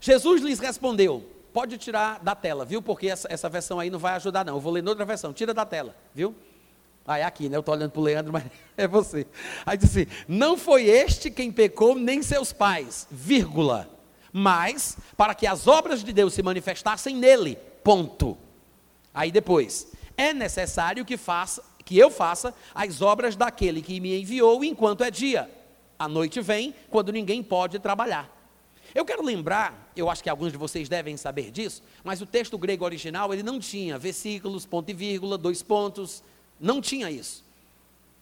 Jesus 0.00 0.42
lhes 0.42 0.58
respondeu, 0.58 1.28
pode 1.52 1.76
tirar 1.78 2.18
da 2.20 2.34
tela, 2.34 2.64
viu? 2.64 2.80
Porque 2.80 3.08
essa, 3.08 3.28
essa 3.30 3.48
versão 3.48 3.78
aí 3.78 3.90
não 3.90 3.98
vai 3.98 4.14
ajudar 4.14 4.44
não, 4.44 4.54
eu 4.54 4.60
vou 4.60 4.72
ler 4.72 4.82
noutra 4.82 5.04
versão, 5.04 5.32
tira 5.32 5.52
da 5.52 5.64
tela, 5.64 5.94
viu? 6.14 6.34
Ah, 7.06 7.18
é 7.18 7.24
aqui, 7.24 7.48
né? 7.48 7.56
Eu 7.56 7.60
estou 7.60 7.74
olhando 7.74 7.90
para 7.90 8.00
o 8.00 8.04
Leandro, 8.04 8.32
mas 8.32 8.44
é 8.76 8.88
você. 8.88 9.26
Aí 9.66 9.76
diz 9.76 9.90
assim, 9.90 10.06
não 10.26 10.56
foi 10.56 10.84
este 10.84 11.30
quem 11.30 11.52
pecou, 11.52 11.94
nem 11.94 12.22
seus 12.22 12.52
pais, 12.52 13.06
vírgula 13.10 14.00
mas 14.32 14.96
para 15.16 15.34
que 15.34 15.46
as 15.46 15.66
obras 15.66 16.02
de 16.02 16.12
Deus 16.12 16.34
se 16.34 16.42
manifestassem 16.42 17.16
nele. 17.16 17.56
Ponto. 17.82 18.36
Aí 19.12 19.30
depois, 19.30 19.92
é 20.16 20.32
necessário 20.32 21.04
que 21.04 21.16
faça, 21.16 21.62
que 21.84 21.98
eu 21.98 22.10
faça 22.10 22.54
as 22.74 23.02
obras 23.02 23.36
daquele 23.36 23.82
que 23.82 24.00
me 24.00 24.20
enviou 24.20 24.62
enquanto 24.64 25.02
é 25.02 25.10
dia. 25.10 25.50
A 25.98 26.08
noite 26.08 26.40
vem 26.40 26.74
quando 26.88 27.12
ninguém 27.12 27.42
pode 27.42 27.78
trabalhar. 27.78 28.39
Eu 28.94 29.04
quero 29.04 29.22
lembrar, 29.22 29.92
eu 29.94 30.10
acho 30.10 30.22
que 30.22 30.28
alguns 30.28 30.52
de 30.52 30.58
vocês 30.58 30.88
devem 30.88 31.16
saber 31.16 31.50
disso, 31.50 31.82
mas 32.02 32.20
o 32.20 32.26
texto 32.26 32.58
grego 32.58 32.84
original 32.84 33.32
ele 33.32 33.42
não 33.42 33.58
tinha 33.58 33.98
versículos, 33.98 34.66
ponto 34.66 34.90
e 34.90 34.94
vírgula, 34.94 35.38
dois 35.38 35.62
pontos, 35.62 36.22
não 36.58 36.80
tinha 36.80 37.10
isso. 37.10 37.44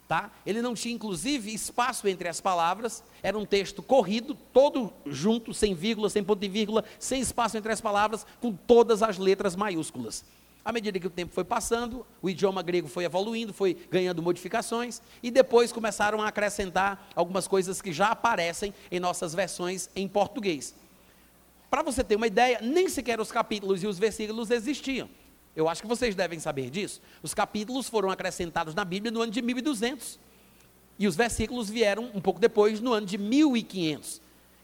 Tá? 0.06 0.30
Ele 0.46 0.62
não 0.62 0.74
tinha, 0.74 0.94
inclusive, 0.94 1.52
espaço 1.52 2.08
entre 2.08 2.28
as 2.28 2.40
palavras, 2.40 3.04
era 3.22 3.36
um 3.36 3.44
texto 3.44 3.82
corrido, 3.82 4.34
todo 4.52 4.90
junto, 5.04 5.52
sem 5.52 5.74
vírgula, 5.74 6.08
sem 6.08 6.24
ponto 6.24 6.42
e 6.42 6.48
vírgula, 6.48 6.82
sem 6.98 7.20
espaço 7.20 7.58
entre 7.58 7.70
as 7.70 7.80
palavras, 7.80 8.26
com 8.40 8.52
todas 8.52 9.02
as 9.02 9.18
letras 9.18 9.54
maiúsculas. 9.54 10.24
À 10.68 10.72
medida 10.72 11.00
que 11.00 11.06
o 11.06 11.10
tempo 11.10 11.32
foi 11.32 11.44
passando, 11.44 12.04
o 12.20 12.28
idioma 12.28 12.62
grego 12.62 12.88
foi 12.88 13.04
evoluindo, 13.04 13.54
foi 13.54 13.74
ganhando 13.90 14.22
modificações, 14.22 15.00
e 15.22 15.30
depois 15.30 15.72
começaram 15.72 16.20
a 16.20 16.28
acrescentar 16.28 17.08
algumas 17.16 17.48
coisas 17.48 17.80
que 17.80 17.90
já 17.90 18.08
aparecem 18.08 18.74
em 18.90 19.00
nossas 19.00 19.32
versões 19.32 19.88
em 19.96 20.06
português. 20.06 20.74
Para 21.70 21.82
você 21.82 22.04
ter 22.04 22.16
uma 22.16 22.26
ideia, 22.26 22.58
nem 22.60 22.86
sequer 22.86 23.18
os 23.18 23.32
capítulos 23.32 23.82
e 23.82 23.86
os 23.86 23.98
versículos 23.98 24.50
existiam. 24.50 25.08
Eu 25.56 25.70
acho 25.70 25.80
que 25.80 25.88
vocês 25.88 26.14
devem 26.14 26.38
saber 26.38 26.68
disso. 26.68 27.00
Os 27.22 27.32
capítulos 27.32 27.88
foram 27.88 28.10
acrescentados 28.10 28.74
na 28.74 28.84
Bíblia 28.84 29.10
no 29.10 29.22
ano 29.22 29.32
de 29.32 29.40
1200. 29.40 30.20
E 30.98 31.08
os 31.08 31.16
versículos 31.16 31.70
vieram 31.70 32.10
um 32.14 32.20
pouco 32.20 32.38
depois, 32.38 32.78
no 32.78 32.92
ano 32.92 33.06
de 33.06 33.16
1500. 33.16 34.20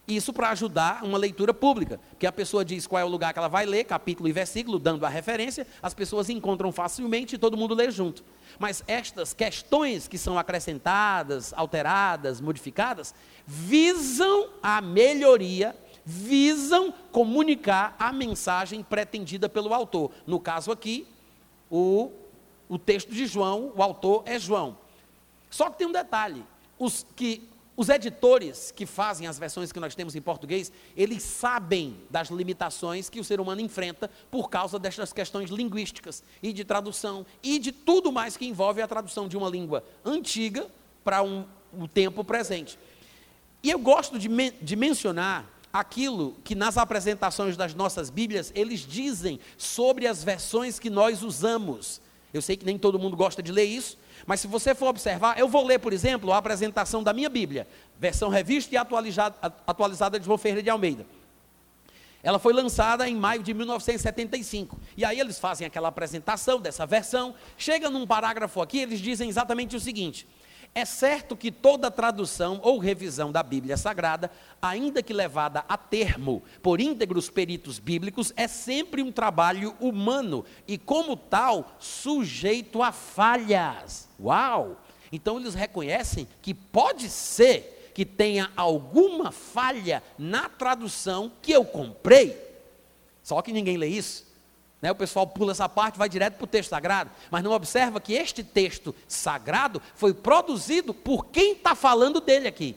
Isso 0.07 0.33
para 0.33 0.51
ajudar 0.51 1.03
uma 1.03 1.17
leitura 1.17 1.55
pública, 1.55 1.99
que 2.19 2.27
a 2.27 2.33
pessoa 2.33 2.63
diz 2.65 2.87
qual 2.87 3.01
é 3.01 3.05
o 3.05 3.09
lugar 3.09 3.33
que 3.33 3.39
ela 3.39 3.49
vai 3.49 3.65
ler, 3.65 3.85
capítulo 3.85 4.29
e 4.29 4.33
versículo, 4.33 4.79
dando 4.79 5.05
a 5.07 5.09
referência, 5.09 5.67
as 5.83 5.95
pessoas 5.95 6.29
encontram 6.29 6.71
facilmente 6.71 7.37
e 7.37 7.39
todo 7.39 7.57
mundo 7.57 7.75
lê 7.75 7.91
junto. 7.91 8.23
Mas 8.59 8.85
estas 8.87 9.33
questões 9.33 10.07
que 10.07 10.19
são 10.19 10.39
acrescentadas, 10.39 11.55
alteradas, 11.55 12.41
modificadas, 12.41 13.15
visam 13.47 14.51
a 14.63 14.83
melhoria 14.83 15.75
visam 16.05 16.93
comunicar 17.11 17.97
a 17.99 18.13
mensagem 18.13 18.83
pretendida 18.83 19.49
pelo 19.49 19.73
autor. 19.73 20.11
No 20.27 20.39
caso 20.39 20.71
aqui, 20.71 21.07
o, 21.71 22.13
o 22.69 22.79
texto 22.79 23.11
de 23.11 23.27
João, 23.27 23.73
o 23.75 23.83
autor 23.83 24.23
é 24.27 24.39
João. 24.39 24.77
Só 25.49 25.71
que 25.71 25.79
tem 25.79 25.87
um 25.87 25.93
detalhe: 25.93 26.45
os 26.79 27.07
que 27.17 27.49
os 27.77 27.89
editores 27.89 28.71
que 28.71 28.87
fazem 28.87 29.27
as 29.27 29.39
versões 29.39 29.73
que 29.73 29.81
nós 29.81 29.95
temos 29.95 30.15
em 30.15 30.23
português, 30.23 30.71
eles 30.97 31.23
sabem 31.23 31.97
das 32.09 32.29
limitações 32.29 33.11
que 33.11 33.19
o 33.19 33.25
ser 33.25 33.41
humano 33.41 33.61
enfrenta 33.61 34.09
por 34.31 34.49
causa 34.49 34.79
destas 34.79 35.13
questões 35.13 35.51
linguísticas 35.51 36.23
e 36.43 36.53
de 36.53 36.65
tradução 36.65 37.27
e 37.43 37.59
de 37.59 37.73
tudo 37.73 38.13
mais 38.13 38.37
que 38.37 38.47
envolve 38.47 38.81
a 38.81 38.87
tradução 38.87 39.27
de 39.27 39.37
uma 39.37 39.49
língua 39.49 39.85
antiga 40.05 40.69
para 41.03 41.23
um, 41.23 41.45
um 41.73 41.89
tempo 41.89 42.23
presente. 42.23 42.79
E 43.63 43.71
eu 43.71 43.79
gosto 43.79 44.19
de, 44.19 44.29
me, 44.29 44.53
de 44.53 44.77
mencionar 44.77 45.51
aquilo 45.73 46.37
que 46.45 46.55
nas 46.55 46.79
apresentações 46.79 47.57
das 47.57 47.75
nossas 47.75 48.09
Bíblias 48.09 48.53
eles 48.55 48.81
dizem 48.81 49.41
sobre 49.59 50.07
as 50.07 50.23
versões 50.23 50.79
que 50.79 50.89
nós 50.89 51.25
usamos. 51.25 52.01
Eu 52.33 52.41
sei 52.41 52.57
que 52.57 52.65
nem 52.65 52.79
todo 52.79 52.99
mundo 52.99 53.17
gosta 53.17 53.43
de 53.43 53.51
ler 53.51 53.65
isso, 53.65 53.99
mas 54.27 54.41
se 54.41 54.47
você 54.47 54.75
for 54.75 54.89
observar, 54.89 55.39
eu 55.39 55.49
vou 55.49 55.65
ler, 55.67 55.79
por 55.79 55.93
exemplo, 55.93 56.33
a 56.33 56.39
apresentação 56.39 57.03
da 57.03 57.13
minha 57.13 57.29
Bíblia, 57.29 57.67
versão 57.99 58.29
revista 58.29 58.75
e 58.75 58.79
atualizada, 58.79 59.37
atualizada 59.67 60.19
de 60.19 60.25
João 60.25 60.39
Ferreira 60.39 60.63
de 60.63 60.71
Almeida. 60.71 61.07
Ela 62.23 62.39
foi 62.39 62.55
lançada 62.55 63.07
em 63.07 63.15
maio 63.15 63.43
de 63.43 63.53
1975. 63.53 64.81
E 64.97 65.05
aí 65.05 65.21
eles 65.21 65.39
fazem 65.39 65.67
aquela 65.67 65.89
apresentação 65.89 66.59
dessa 66.59 66.87
versão. 66.87 67.35
Chega 67.59 67.91
num 67.91 68.07
parágrafo 68.07 68.63
aqui, 68.63 68.79
eles 68.79 68.99
dizem 68.99 69.29
exatamente 69.29 69.77
o 69.77 69.81
seguinte: 69.81 70.27
é 70.75 70.85
certo 70.85 71.37
que 71.37 71.53
toda 71.53 71.91
tradução 71.91 72.59
ou 72.63 72.79
revisão 72.79 73.31
da 73.31 73.43
Bíblia 73.43 73.77
Sagrada, 73.77 74.31
ainda 74.61 75.03
que 75.03 75.13
levada 75.13 75.65
a 75.69 75.77
termo 75.77 76.43
por 76.61 76.81
íntegros 76.81 77.31
peritos 77.31 77.79
bíblicos, 77.79 78.33
é 78.37 78.49
sempre 78.49 79.01
um 79.01 79.13
trabalho 79.13 79.77
humano 79.79 80.45
e, 80.67 80.77
como 80.77 81.17
tal, 81.17 81.77
sujeito 81.79 82.83
a 82.83 82.91
falhas. 82.91 84.09
Uau! 84.21 84.81
Então 85.13 85.39
eles 85.39 85.55
reconhecem 85.55 86.27
que 86.43 86.53
pode 86.53 87.09
ser 87.09 87.93
que 87.95 88.05
tenha 88.05 88.51
alguma 88.57 89.31
falha 89.31 90.03
na 90.19 90.49
tradução 90.49 91.31
que 91.41 91.53
eu 91.53 91.65
comprei. 91.65 92.37
Só 93.23 93.41
que 93.41 93.53
ninguém 93.53 93.77
lê 93.77 93.87
isso. 93.87 94.34
Né? 94.85 94.91
O 94.91 94.95
pessoal 94.95 95.27
pula 95.27 95.53
essa 95.53 95.67
parte, 95.67 95.97
vai 95.97 96.11
direto 96.11 96.35
para 96.35 96.45
o 96.45 96.47
texto 96.47 96.69
sagrado, 96.69 97.11
mas 97.31 97.43
não 97.43 97.53
observa 97.53 97.99
que 97.99 98.13
este 98.13 98.45
texto 98.45 98.95
sagrado 99.09 99.81
foi 99.95 100.13
produzido 100.13 100.93
por 100.93 101.25
quem 101.25 101.53
está 101.53 101.75
falando 101.75 102.21
dele 102.21 102.47
aqui. 102.47 102.77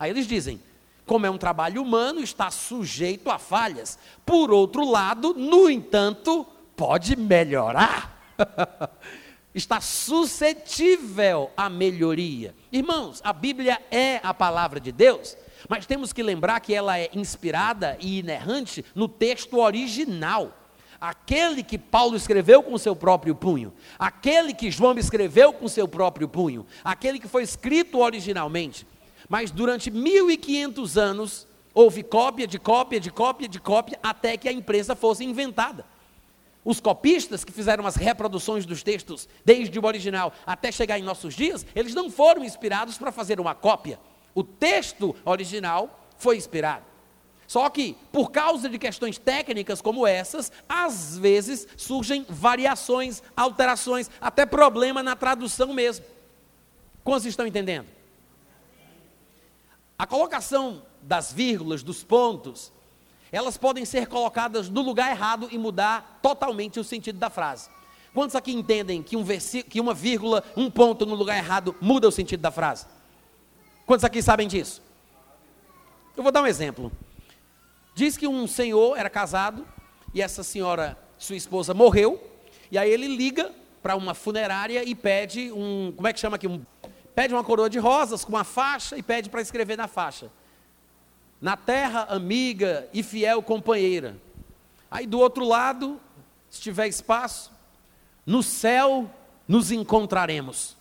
Aí 0.00 0.08
eles 0.08 0.26
dizem: 0.26 0.58
como 1.04 1.26
é 1.26 1.30
um 1.30 1.36
trabalho 1.36 1.82
humano, 1.82 2.22
está 2.22 2.50
sujeito 2.50 3.30
a 3.30 3.38
falhas. 3.38 3.98
Por 4.24 4.50
outro 4.50 4.82
lado, 4.88 5.34
no 5.34 5.68
entanto, 5.68 6.46
pode 6.74 7.16
melhorar. 7.16 8.34
está 9.54 9.78
suscetível 9.78 11.50
à 11.54 11.68
melhoria. 11.68 12.54
Irmãos, 12.72 13.20
a 13.22 13.34
Bíblia 13.34 13.78
é 13.90 14.20
a 14.22 14.32
palavra 14.32 14.80
de 14.80 14.90
Deus, 14.90 15.36
mas 15.68 15.84
temos 15.84 16.14
que 16.14 16.22
lembrar 16.22 16.60
que 16.60 16.72
ela 16.72 16.98
é 16.98 17.10
inspirada 17.12 17.98
e 18.00 18.20
inerrante 18.20 18.82
no 18.94 19.06
texto 19.06 19.58
original 19.58 20.61
aquele 21.02 21.64
que 21.64 21.76
Paulo 21.76 22.16
escreveu 22.16 22.62
com 22.62 22.78
seu 22.78 22.94
próprio 22.94 23.34
punho, 23.34 23.72
aquele 23.98 24.54
que 24.54 24.70
João 24.70 24.96
escreveu 24.96 25.52
com 25.52 25.66
seu 25.66 25.88
próprio 25.88 26.28
punho, 26.28 26.64
aquele 26.84 27.18
que 27.18 27.26
foi 27.26 27.42
escrito 27.42 27.98
originalmente. 27.98 28.86
Mas 29.28 29.50
durante 29.50 29.90
1500 29.90 30.96
anos 30.96 31.48
houve 31.74 32.04
cópia 32.04 32.46
de 32.46 32.56
cópia 32.56 33.00
de 33.00 33.10
cópia 33.10 33.48
de 33.48 33.58
cópia 33.58 33.98
até 34.00 34.36
que 34.36 34.48
a 34.48 34.52
imprensa 34.52 34.94
fosse 34.94 35.24
inventada. 35.24 35.84
Os 36.64 36.78
copistas 36.78 37.42
que 37.42 37.50
fizeram 37.50 37.84
as 37.84 37.96
reproduções 37.96 38.64
dos 38.64 38.84
textos 38.84 39.28
desde 39.44 39.76
o 39.76 39.84
original 39.84 40.32
até 40.46 40.70
chegar 40.70 41.00
em 41.00 41.02
nossos 41.02 41.34
dias, 41.34 41.66
eles 41.74 41.96
não 41.96 42.12
foram 42.12 42.44
inspirados 42.44 42.96
para 42.96 43.10
fazer 43.10 43.40
uma 43.40 43.56
cópia. 43.56 43.98
O 44.32 44.44
texto 44.44 45.16
original 45.24 46.06
foi 46.16 46.36
inspirado. 46.36 46.91
Só 47.52 47.68
que, 47.68 47.94
por 48.10 48.30
causa 48.30 48.66
de 48.66 48.78
questões 48.78 49.18
técnicas 49.18 49.82
como 49.82 50.06
essas, 50.06 50.50
às 50.66 51.18
vezes 51.18 51.68
surgem 51.76 52.24
variações, 52.26 53.22
alterações, 53.36 54.10
até 54.18 54.46
problema 54.46 55.02
na 55.02 55.14
tradução 55.14 55.74
mesmo. 55.74 56.02
Quantos 57.04 57.26
estão 57.26 57.46
entendendo? 57.46 57.88
A 59.98 60.06
colocação 60.06 60.82
das 61.02 61.30
vírgulas, 61.30 61.82
dos 61.82 62.02
pontos, 62.02 62.72
elas 63.30 63.58
podem 63.58 63.84
ser 63.84 64.06
colocadas 64.06 64.70
no 64.70 64.80
lugar 64.80 65.10
errado 65.10 65.46
e 65.52 65.58
mudar 65.58 66.20
totalmente 66.22 66.80
o 66.80 66.84
sentido 66.84 67.18
da 67.18 67.28
frase. 67.28 67.68
Quantos 68.14 68.34
aqui 68.34 68.52
entendem 68.52 69.02
que, 69.02 69.14
um 69.14 69.26
que 69.68 69.78
uma 69.78 69.92
vírgula, 69.92 70.42
um 70.56 70.70
ponto 70.70 71.04
no 71.04 71.14
lugar 71.14 71.36
errado 71.36 71.76
muda 71.82 72.08
o 72.08 72.12
sentido 72.12 72.40
da 72.40 72.50
frase? 72.50 72.86
Quantos 73.84 74.04
aqui 74.06 74.22
sabem 74.22 74.48
disso? 74.48 74.80
Eu 76.16 76.22
vou 76.22 76.32
dar 76.32 76.40
um 76.40 76.46
exemplo. 76.46 76.90
Diz 77.94 78.16
que 78.16 78.26
um 78.26 78.46
senhor 78.46 78.96
era 78.96 79.10
casado 79.10 79.66
e 80.14 80.22
essa 80.22 80.42
senhora, 80.42 80.98
sua 81.18 81.36
esposa, 81.36 81.74
morreu. 81.74 82.22
E 82.70 82.78
aí 82.78 82.90
ele 82.90 83.06
liga 83.06 83.52
para 83.82 83.96
uma 83.96 84.14
funerária 84.14 84.82
e 84.82 84.94
pede 84.94 85.52
um, 85.52 85.92
como 85.94 86.08
é 86.08 86.12
que 86.12 86.20
chama 86.20 86.36
aqui? 86.36 86.46
Um, 86.46 86.64
pede 87.14 87.34
uma 87.34 87.44
coroa 87.44 87.68
de 87.68 87.78
rosas 87.78 88.24
com 88.24 88.32
uma 88.32 88.44
faixa 88.44 88.96
e 88.96 89.02
pede 89.02 89.28
para 89.28 89.42
escrever 89.42 89.76
na 89.76 89.86
faixa. 89.86 90.30
Na 91.40 91.56
terra, 91.56 92.06
amiga 92.08 92.88
e 92.94 93.02
fiel 93.02 93.42
companheira. 93.42 94.16
Aí 94.90 95.06
do 95.06 95.18
outro 95.18 95.44
lado, 95.44 96.00
se 96.48 96.60
tiver 96.60 96.86
espaço, 96.86 97.52
no 98.24 98.42
céu 98.42 99.10
nos 99.46 99.70
encontraremos. 99.70 100.76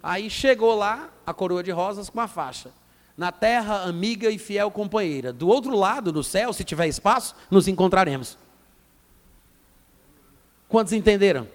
Aí 0.00 0.30
chegou 0.30 0.76
lá 0.76 1.10
a 1.26 1.34
coroa 1.34 1.62
de 1.62 1.72
rosas 1.72 2.08
com 2.08 2.20
a 2.20 2.28
faixa 2.28 2.70
na 3.18 3.32
terra, 3.32 3.82
amiga 3.82 4.30
e 4.30 4.38
fiel 4.38 4.70
companheira. 4.70 5.32
Do 5.32 5.48
outro 5.48 5.74
lado 5.74 6.12
do 6.12 6.22
céu, 6.22 6.52
se 6.52 6.62
tiver 6.62 6.86
espaço, 6.86 7.34
nos 7.50 7.66
encontraremos. 7.66 8.38
Quantos 10.68 10.92
entenderam? 10.92 11.48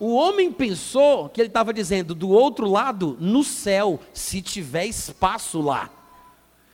O 0.00 0.14
homem 0.14 0.50
pensou 0.50 1.28
que 1.28 1.40
ele 1.40 1.46
estava 1.46 1.72
dizendo 1.72 2.12
do 2.12 2.28
outro 2.28 2.68
lado, 2.68 3.16
no 3.20 3.44
céu, 3.44 4.00
se 4.12 4.42
tiver 4.42 4.86
espaço 4.86 5.60
lá. 5.60 5.88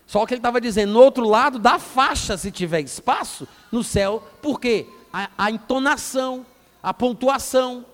Só 0.06 0.24
que 0.24 0.32
ele 0.32 0.38
estava 0.38 0.62
dizendo 0.62 0.94
no 0.94 1.00
outro 1.00 1.28
lado 1.28 1.58
da 1.58 1.78
faixa, 1.78 2.38
se 2.38 2.50
tiver 2.50 2.80
espaço, 2.80 3.46
no 3.70 3.84
céu, 3.84 4.26
porque 4.40 4.86
a, 5.12 5.28
a 5.36 5.50
entonação, 5.50 6.46
a 6.82 6.94
pontuação, 6.94 7.84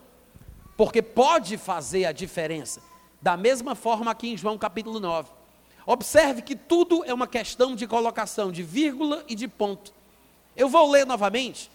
porque 0.76 1.02
pode 1.02 1.56
fazer 1.56 2.04
a 2.04 2.12
diferença. 2.12 2.80
Da 3.20 3.36
mesma 3.36 3.74
forma 3.74 4.12
aqui 4.12 4.28
em 4.28 4.36
João 4.36 4.56
capítulo 4.56 5.00
9. 5.00 5.33
Observe 5.86 6.42
que 6.42 6.56
tudo 6.56 7.04
é 7.04 7.12
uma 7.12 7.26
questão 7.26 7.74
de 7.74 7.86
colocação 7.86 8.50
de 8.50 8.62
vírgula 8.62 9.24
e 9.28 9.34
de 9.34 9.46
ponto. 9.46 9.92
Eu 10.56 10.68
vou 10.68 10.90
ler 10.90 11.04
novamente 11.04 11.70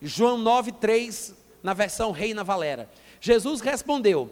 João 0.00 0.38
9:3 0.38 1.34
na 1.62 1.74
versão 1.74 2.10
Reina 2.10 2.42
Valera. 2.42 2.88
Jesus 3.20 3.60
respondeu: 3.60 4.30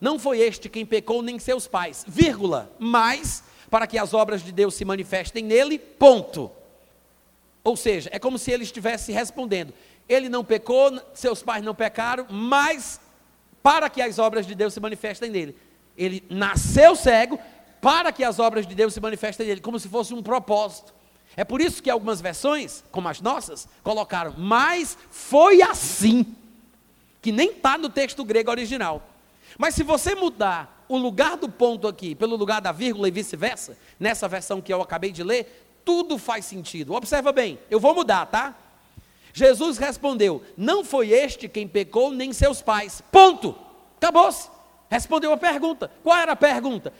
Não 0.00 0.18
foi 0.18 0.40
este 0.40 0.68
quem 0.68 0.86
pecou 0.86 1.22
nem 1.22 1.38
seus 1.38 1.66
pais, 1.66 2.04
vírgula, 2.08 2.70
mas 2.78 3.44
para 3.70 3.86
que 3.86 3.98
as 3.98 4.14
obras 4.14 4.42
de 4.42 4.50
Deus 4.50 4.74
se 4.74 4.84
manifestem 4.84 5.44
nele, 5.44 5.78
ponto. 5.78 6.50
Ou 7.62 7.76
seja, 7.76 8.08
é 8.12 8.18
como 8.18 8.38
se 8.38 8.50
ele 8.50 8.64
estivesse 8.64 9.12
respondendo: 9.12 9.74
Ele 10.08 10.28
não 10.28 10.44
pecou, 10.44 10.98
seus 11.14 11.42
pais 11.42 11.62
não 11.62 11.74
pecaram, 11.74 12.26
mas 12.30 13.00
para 13.62 13.90
que 13.90 14.00
as 14.00 14.18
obras 14.18 14.46
de 14.46 14.54
Deus 14.54 14.72
se 14.72 14.80
manifestem 14.80 15.30
nele. 15.30 15.56
Ele 15.96 16.24
nasceu 16.30 16.96
cego, 16.96 17.38
para 17.80 18.12
que 18.12 18.24
as 18.24 18.38
obras 18.38 18.66
de 18.66 18.74
Deus 18.74 18.94
se 18.94 19.00
manifestem 19.00 19.46
nele, 19.46 19.60
como 19.60 19.78
se 19.78 19.88
fosse 19.88 20.14
um 20.14 20.22
propósito. 20.22 20.94
É 21.36 21.44
por 21.44 21.60
isso 21.60 21.82
que 21.82 21.90
algumas 21.90 22.20
versões, 22.20 22.82
como 22.90 23.08
as 23.08 23.20
nossas, 23.20 23.68
colocaram, 23.82 24.34
mas 24.36 24.98
foi 25.10 25.62
assim, 25.62 26.34
que 27.22 27.30
nem 27.30 27.50
está 27.50 27.78
no 27.78 27.88
texto 27.88 28.24
grego 28.24 28.50
original. 28.50 29.02
Mas 29.56 29.74
se 29.74 29.82
você 29.82 30.14
mudar 30.14 30.84
o 30.88 30.96
lugar 30.96 31.36
do 31.36 31.48
ponto 31.48 31.86
aqui 31.86 32.14
pelo 32.14 32.36
lugar 32.36 32.60
da 32.60 32.72
vírgula 32.72 33.08
e 33.08 33.12
vice-versa, 33.12 33.76
nessa 34.00 34.26
versão 34.26 34.60
que 34.60 34.72
eu 34.72 34.82
acabei 34.82 35.12
de 35.12 35.22
ler, 35.22 35.64
tudo 35.84 36.18
faz 36.18 36.44
sentido. 36.44 36.92
Observa 36.94 37.32
bem, 37.32 37.58
eu 37.70 37.78
vou 37.78 37.94
mudar, 37.94 38.26
tá? 38.26 38.56
Jesus 39.32 39.78
respondeu: 39.78 40.42
Não 40.56 40.84
foi 40.84 41.10
este 41.10 41.48
quem 41.48 41.68
pecou, 41.68 42.10
nem 42.10 42.32
seus 42.32 42.60
pais. 42.60 43.02
Ponto. 43.12 43.56
Acabou-se. 43.96 44.50
Respondeu 44.90 45.32
a 45.32 45.36
pergunta. 45.36 45.90
Qual 46.02 46.16
era 46.16 46.32
a 46.32 46.36
pergunta? 46.36 46.92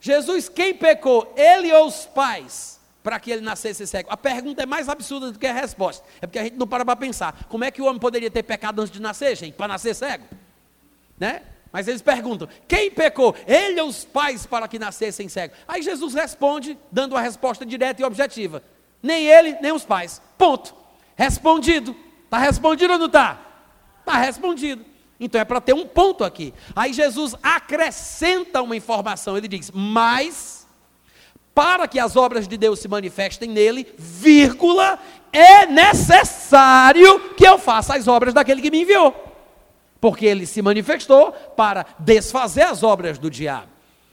Jesus, 0.00 0.48
quem 0.48 0.74
pecou? 0.74 1.32
Ele 1.36 1.72
ou 1.72 1.86
os 1.86 2.06
pais? 2.06 2.78
Para 3.02 3.18
que 3.18 3.30
ele 3.30 3.40
nascesse 3.40 3.86
cego? 3.86 4.08
A 4.10 4.16
pergunta 4.16 4.62
é 4.62 4.66
mais 4.66 4.88
absurda 4.88 5.32
do 5.32 5.38
que 5.38 5.46
a 5.46 5.52
resposta. 5.52 6.04
É 6.20 6.26
porque 6.26 6.38
a 6.38 6.44
gente 6.44 6.56
não 6.56 6.66
para 6.66 6.84
para 6.84 6.96
pensar. 6.96 7.46
Como 7.48 7.64
é 7.64 7.70
que 7.70 7.80
o 7.80 7.86
homem 7.86 7.98
poderia 7.98 8.30
ter 8.30 8.42
pecado 8.42 8.80
antes 8.80 8.92
de 8.92 9.00
nascer, 9.00 9.36
gente? 9.36 9.54
Para 9.54 9.68
nascer 9.68 9.94
cego? 9.94 10.24
Né? 11.18 11.42
Mas 11.72 11.88
eles 11.88 12.02
perguntam: 12.02 12.48
quem 12.66 12.90
pecou? 12.90 13.34
Ele 13.46 13.80
ou 13.80 13.88
os 13.88 14.04
pais 14.04 14.46
para 14.46 14.68
que 14.68 14.78
nascessem 14.78 15.28
cegos? 15.28 15.56
Aí 15.66 15.82
Jesus 15.82 16.14
responde, 16.14 16.78
dando 16.90 17.12
uma 17.12 17.20
resposta 17.20 17.64
direta 17.64 18.02
e 18.02 18.04
objetiva: 18.04 18.62
nem 19.02 19.26
ele, 19.26 19.56
nem 19.60 19.72
os 19.72 19.84
pais. 19.84 20.20
Ponto. 20.36 20.74
Respondido. 21.16 21.96
Está 22.24 22.38
respondido 22.38 22.92
ou 22.92 22.98
não 22.98 23.06
está? 23.06 23.40
Está 24.00 24.18
respondido. 24.18 24.84
Então 25.20 25.40
é 25.40 25.44
para 25.44 25.60
ter 25.60 25.72
um 25.72 25.86
ponto 25.86 26.22
aqui. 26.22 26.54
Aí 26.76 26.92
Jesus 26.92 27.34
acrescenta 27.42 28.62
uma 28.62 28.76
informação. 28.76 29.36
Ele 29.36 29.48
diz: 29.48 29.70
mas 29.72 30.66
para 31.54 31.88
que 31.88 31.98
as 31.98 32.14
obras 32.14 32.46
de 32.46 32.56
Deus 32.56 32.78
se 32.78 32.86
manifestem 32.86 33.50
nele, 33.50 33.92
vírgula, 33.98 34.96
é 35.32 35.66
necessário 35.66 37.34
que 37.34 37.44
eu 37.44 37.58
faça 37.58 37.96
as 37.96 38.06
obras 38.06 38.32
daquele 38.32 38.62
que 38.62 38.70
me 38.70 38.82
enviou. 38.82 39.12
Porque 40.00 40.24
ele 40.24 40.46
se 40.46 40.62
manifestou 40.62 41.32
para 41.32 41.84
desfazer 41.98 42.62
as 42.62 42.84
obras 42.84 43.18
do 43.18 43.28
diabo. 43.28 43.66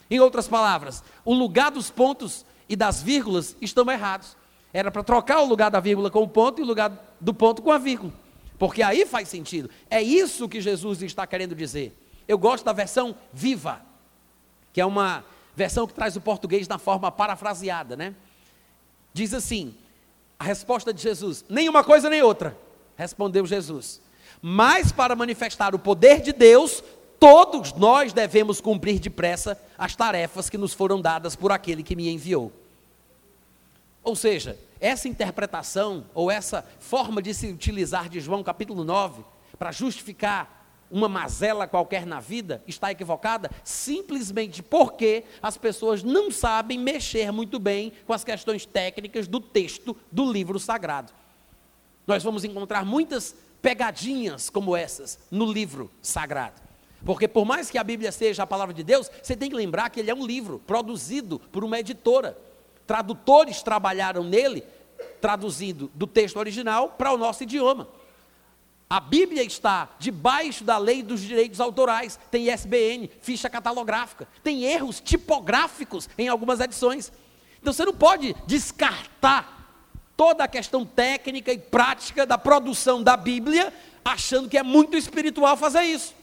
Em 0.10 0.20
outras 0.20 0.48
palavras, 0.48 1.04
o 1.24 1.36
lugar 1.36 1.70
dos 1.70 1.91
pontos 1.91 2.44
e 2.68 2.76
das 2.76 3.04
vírgulas 3.04 3.56
estão 3.62 3.89
errados. 3.91 4.36
Era 4.74 4.89
para 4.89 5.04
trocar 5.04 5.41
o 5.41 5.46
lugar 5.46 5.70
da 5.70 5.80
vírgula 5.80 6.10
com 6.10 6.24
o 6.24 6.28
ponto 6.28 6.60
e 6.60 6.63
o 6.63 6.68
lugar 6.68 6.91
do 7.22 7.34
ponto 7.34 7.62
com 7.62 7.72
a 7.72 7.78
vírgula. 7.78 8.12
Porque 8.58 8.82
aí 8.82 9.06
faz 9.06 9.28
sentido. 9.28 9.70
É 9.89 10.02
isso 10.02 10.48
que 10.48 10.62
Jesus 10.62 11.02
está 11.02 11.28
querendo 11.28 11.56
dizer. 11.56 11.96
Eu 12.28 12.38
gosto 12.38 12.63
da 12.63 12.74
versão 12.74 13.15
viva, 13.34 13.82
que 14.74 14.82
é 14.82 14.86
uma 14.86 15.24
versão 15.56 15.86
que 15.88 15.94
traz 15.94 16.15
o 16.15 16.22
português 16.22 16.68
na 16.68 16.78
forma 16.78 17.12
parafraseada, 17.12 17.96
né? 17.96 18.15
Diz 19.13 19.34
assim: 19.34 19.76
a 20.39 20.44
resposta 20.44 20.94
de 20.94 21.02
Jesus: 21.02 21.46
nenhuma 21.50 21.84
coisa 21.84 22.10
nem 22.10 22.22
outra, 22.22 22.58
respondeu 22.98 23.46
Jesus. 23.46 24.02
Mas 24.41 24.91
para 24.91 25.15
manifestar 25.15 25.74
o 25.74 25.80
poder 25.80 26.22
de 26.22 26.32
Deus, 26.34 26.84
todos 27.20 27.74
nós 27.74 28.13
devemos 28.13 28.62
cumprir 28.62 29.00
depressa 29.00 29.60
as 29.78 29.96
tarefas 29.96 30.50
que 30.50 30.58
nos 30.58 30.74
foram 30.74 31.02
dadas 31.02 31.36
por 31.36 31.52
aquele 31.52 31.84
que 31.84 31.96
me 31.96 32.10
enviou. 32.10 32.52
Ou 34.04 34.15
seja, 34.15 34.58
essa 34.86 35.08
interpretação 35.08 36.06
ou 36.13 36.30
essa 36.30 36.63
forma 36.78 37.19
de 37.19 37.34
se 37.34 37.48
utilizar 37.48 38.08
de 38.08 38.19
João 38.19 38.43
capítulo 38.43 38.84
9 38.84 39.24
para 39.58 39.71
justificar 39.71 40.63
uma 40.91 41.10
mazela 41.10 41.67
qualquer 41.67 42.06
na 42.06 42.19
vida 42.19 42.63
está 42.67 42.91
equivocada 42.91 43.50
simplesmente 43.63 44.62
porque 44.62 45.24
as 45.41 45.58
pessoas 45.58 46.04
não 46.04 46.30
sabem 46.30 46.78
mexer 46.78 47.32
muito 47.32 47.58
bem 47.58 47.93
com 48.06 48.13
as 48.13 48.24
questões 48.24 48.63
técnicas 48.63 49.28
do 49.28 49.39
texto 49.39 49.98
do 50.12 50.32
livro 50.32 50.60
sagrado. 50.60 51.12
Nós 52.06 52.21
vamos 52.21 52.43
encontrar 52.43 52.86
muitas 52.86 53.36
pegadinhas 53.63 54.52
como 54.52 54.78
essas 54.78 55.17
no 55.32 55.52
livro 55.52 55.89
sagrado. 56.00 56.62
Porque 57.04 57.28
por 57.28 57.43
mais 57.43 57.71
que 57.71 57.80
a 57.80 57.84
Bíblia 57.84 58.12
seja 58.12 58.43
a 58.43 58.48
palavra 58.48 58.74
de 58.74 58.84
Deus, 58.84 59.10
você 59.24 59.36
tem 59.36 59.50
que 59.50 59.56
lembrar 59.56 59.89
que 59.89 60.00
ele 60.00 60.12
é 60.12 60.15
um 60.15 60.26
livro 60.26 60.60
produzido 60.60 61.39
por 61.39 61.63
uma 61.63 61.80
editora. 61.80 62.38
Tradutores 62.86 63.63
trabalharam 63.63 64.24
nele, 64.24 64.63
traduzindo 65.25 65.89
do 65.95 66.05
texto 66.05 66.38
original 66.38 66.89
para 66.89 67.11
o 67.11 67.17
nosso 67.17 67.41
idioma. 67.41 67.88
A 68.88 68.99
Bíblia 68.99 69.41
está 69.41 69.89
debaixo 69.97 70.63
da 70.63 70.77
lei 70.77 71.01
dos 71.01 71.19
direitos 71.19 71.59
autorais, 71.59 72.19
tem 72.29 72.53
ISBN, 72.53 73.09
ficha 73.21 73.49
catalográfica, 73.49 74.27
tem 74.43 74.65
erros 74.65 74.99
tipográficos 74.99 76.07
em 76.15 76.27
algumas 76.27 76.59
edições. 76.59 77.11
Então 77.59 77.73
você 77.73 77.83
não 77.83 77.95
pode 77.95 78.35
descartar 78.45 79.67
toda 80.15 80.43
a 80.43 80.47
questão 80.47 80.85
técnica 80.85 81.51
e 81.51 81.57
prática 81.57 82.23
da 82.23 82.38
produção 82.38 83.01
da 83.01 83.17
Bíblia, 83.17 83.73
achando 84.05 84.47
que 84.47 84.59
é 84.59 84.61
muito 84.61 84.95
espiritual 84.95 85.57
fazer 85.57 85.81
isso. 85.81 86.13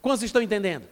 Quantos 0.00 0.24
estão 0.24 0.42
entendendo? 0.42 0.88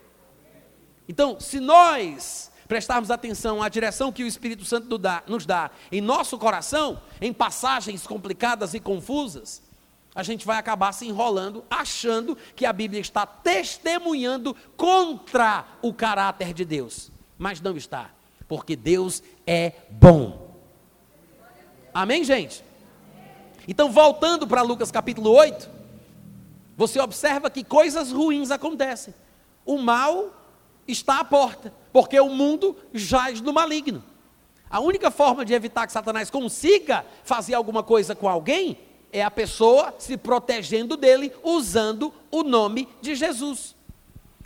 Então, 1.09 1.41
se 1.41 1.59
nós 1.59 2.50
prestarmos 2.71 3.11
atenção 3.11 3.61
à 3.61 3.69
direção 3.69 4.13
que 4.13 4.23
o 4.23 4.29
Espírito 4.29 4.65
Santo 4.65 4.87
nos 5.27 5.45
dá 5.45 5.73
em 5.91 6.01
nosso 6.01 6.39
coração, 6.39 7.03
em 7.21 7.33
passagens 7.33 8.07
complicadas 8.07 8.75
e 8.75 8.79
confusas, 8.79 9.61
a 10.15 10.23
gente 10.23 10.47
vai 10.47 10.57
acabar 10.57 10.93
se 10.93 11.05
enrolando, 11.05 11.65
achando 11.69 12.39
que 12.55 12.65
a 12.65 12.73
Bíblia 12.73 13.01
está 13.01 13.27
testemunhando 13.27 14.55
contra 14.77 15.65
o 15.83 15.93
caráter 15.93 16.55
de 16.55 16.65
Deus. 16.65 17.11
Mas 17.37 17.61
não 17.61 17.77
está, 17.77 18.13
porque 18.47 18.77
Deus 18.77 19.21
é 19.45 19.73
bom. 19.91 20.55
Amém, 21.93 22.23
gente? 22.23 22.65
Então, 23.67 23.91
voltando 23.91 24.47
para 24.47 24.63
Lucas 24.63 24.93
capítulo 24.93 25.33
8, 25.33 25.69
você 26.77 27.01
observa 27.01 27.51
que 27.51 27.65
coisas 27.65 28.13
ruins 28.13 28.53
acontecem. 28.53 29.13
O 29.67 29.77
mal 29.77 30.33
está 30.87 31.19
à 31.19 31.25
porta, 31.25 31.80
porque 31.93 32.19
o 32.19 32.29
mundo 32.29 32.77
jaz 32.93 33.41
no 33.41 33.53
maligno. 33.53 34.03
A 34.69 34.81
única 34.81 35.11
forma 35.11 35.45
de 35.45 35.53
evitar 35.53 35.87
que 35.87 35.93
Satanás 35.93 36.31
consiga 36.31 37.05
fazer 37.25 37.55
alguma 37.55 37.83
coisa 37.83 38.15
com 38.15 38.29
alguém 38.29 38.79
é 39.13 39.23
a 39.23 39.31
pessoa 39.31 39.95
se 39.99 40.17
protegendo 40.17 40.97
dele 40.97 41.33
usando 41.43 42.15
o 42.31 42.45
nome 42.45 42.89
de 43.01 43.15
Jesus. 43.15 43.75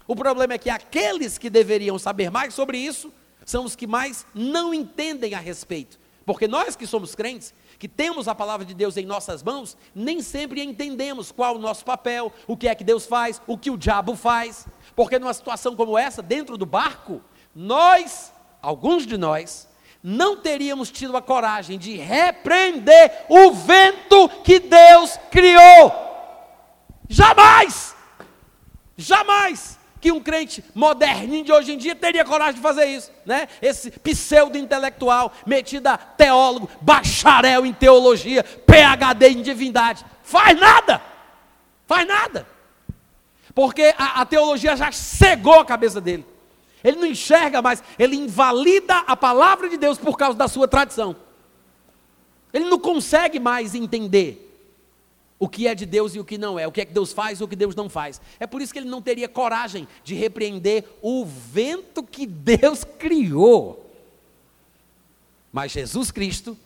O 0.06 0.16
problema 0.16 0.54
é 0.54 0.58
que 0.58 0.70
aqueles 0.70 1.38
que 1.38 1.50
deveriam 1.50 1.98
saber 1.98 2.30
mais 2.30 2.54
sobre 2.54 2.78
isso 2.78 3.12
são 3.44 3.64
os 3.64 3.76
que 3.76 3.86
mais 3.86 4.26
não 4.34 4.72
entendem 4.72 5.34
a 5.34 5.38
respeito. 5.38 5.98
Porque 6.24 6.48
nós 6.48 6.74
que 6.74 6.86
somos 6.86 7.14
crentes, 7.14 7.52
que 7.78 7.88
temos 7.88 8.28
a 8.28 8.34
palavra 8.34 8.64
de 8.64 8.72
Deus 8.72 8.96
em 8.96 9.04
nossas 9.04 9.42
mãos, 9.42 9.76
nem 9.94 10.22
sempre 10.22 10.62
entendemos 10.62 11.30
qual 11.30 11.56
o 11.56 11.58
nosso 11.58 11.84
papel, 11.84 12.32
o 12.46 12.56
que 12.56 12.68
é 12.68 12.74
que 12.74 12.84
Deus 12.84 13.04
faz, 13.04 13.42
o 13.46 13.58
que 13.58 13.70
o 13.70 13.76
diabo 13.76 14.16
faz. 14.16 14.66
Porque 14.96 15.18
numa 15.18 15.34
situação 15.34 15.76
como 15.76 15.98
essa, 15.98 16.22
dentro 16.22 16.56
do 16.56 16.64
barco, 16.64 17.20
nós, 17.54 18.32
alguns 18.60 19.06
de 19.06 19.16
nós, 19.16 19.68
não 20.02 20.36
teríamos 20.36 20.90
tido 20.90 21.16
a 21.16 21.22
coragem 21.22 21.78
de 21.78 21.96
repreender 21.96 23.24
o 23.28 23.52
vento 23.52 24.28
que 24.42 24.58
Deus 24.58 25.18
criou. 25.30 25.92
Jamais! 27.08 27.94
Jamais! 28.96 29.78
Que 30.00 30.12
um 30.12 30.20
crente 30.20 30.62
moderninho 30.74 31.44
de 31.44 31.52
hoje 31.52 31.72
em 31.72 31.78
dia 31.78 31.94
teria 31.94 32.22
coragem 32.24 32.56
de 32.56 32.60
fazer 32.60 32.84
isso, 32.84 33.10
né? 33.24 33.48
Esse 33.62 33.90
pseudo-intelectual, 33.90 35.32
metido 35.46 35.86
a 35.86 35.96
teólogo, 35.96 36.68
bacharel 36.82 37.64
em 37.64 37.72
teologia, 37.72 38.44
PhD 38.44 39.28
em 39.30 39.42
divindade. 39.42 40.04
Faz 40.22 40.58
nada! 40.60 41.00
Faz 41.86 42.06
nada! 42.06 42.46
Porque 43.54 43.94
a, 43.96 44.20
a 44.20 44.26
teologia 44.26 44.76
já 44.76 44.92
cegou 44.92 45.60
a 45.60 45.64
cabeça 45.64 46.00
dele. 46.00 46.33
Ele 46.84 46.98
não 46.98 47.06
enxerga 47.06 47.62
mais, 47.62 47.82
ele 47.98 48.14
invalida 48.14 48.98
a 48.98 49.16
palavra 49.16 49.70
de 49.70 49.78
Deus 49.78 49.96
por 49.96 50.18
causa 50.18 50.36
da 50.36 50.46
sua 50.46 50.68
tradição. 50.68 51.16
Ele 52.52 52.66
não 52.66 52.78
consegue 52.78 53.40
mais 53.40 53.74
entender 53.74 54.42
o 55.38 55.48
que 55.48 55.66
é 55.66 55.74
de 55.74 55.86
Deus 55.86 56.14
e 56.14 56.20
o 56.20 56.24
que 56.24 56.38
não 56.38 56.58
é, 56.58 56.66
o 56.66 56.72
que 56.72 56.82
é 56.82 56.84
que 56.84 56.92
Deus 56.92 57.12
faz 57.12 57.40
e 57.40 57.44
o 57.44 57.48
que 57.48 57.56
Deus 57.56 57.74
não 57.74 57.88
faz. 57.88 58.20
É 58.38 58.46
por 58.46 58.60
isso 58.60 58.72
que 58.72 58.78
ele 58.78 58.88
não 58.88 59.00
teria 59.00 59.28
coragem 59.28 59.88
de 60.04 60.14
repreender 60.14 60.84
o 61.00 61.24
vento 61.24 62.02
que 62.02 62.26
Deus 62.26 62.84
criou. 62.98 63.90
Mas 65.50 65.72
Jesus 65.72 66.10
Cristo, 66.10 66.56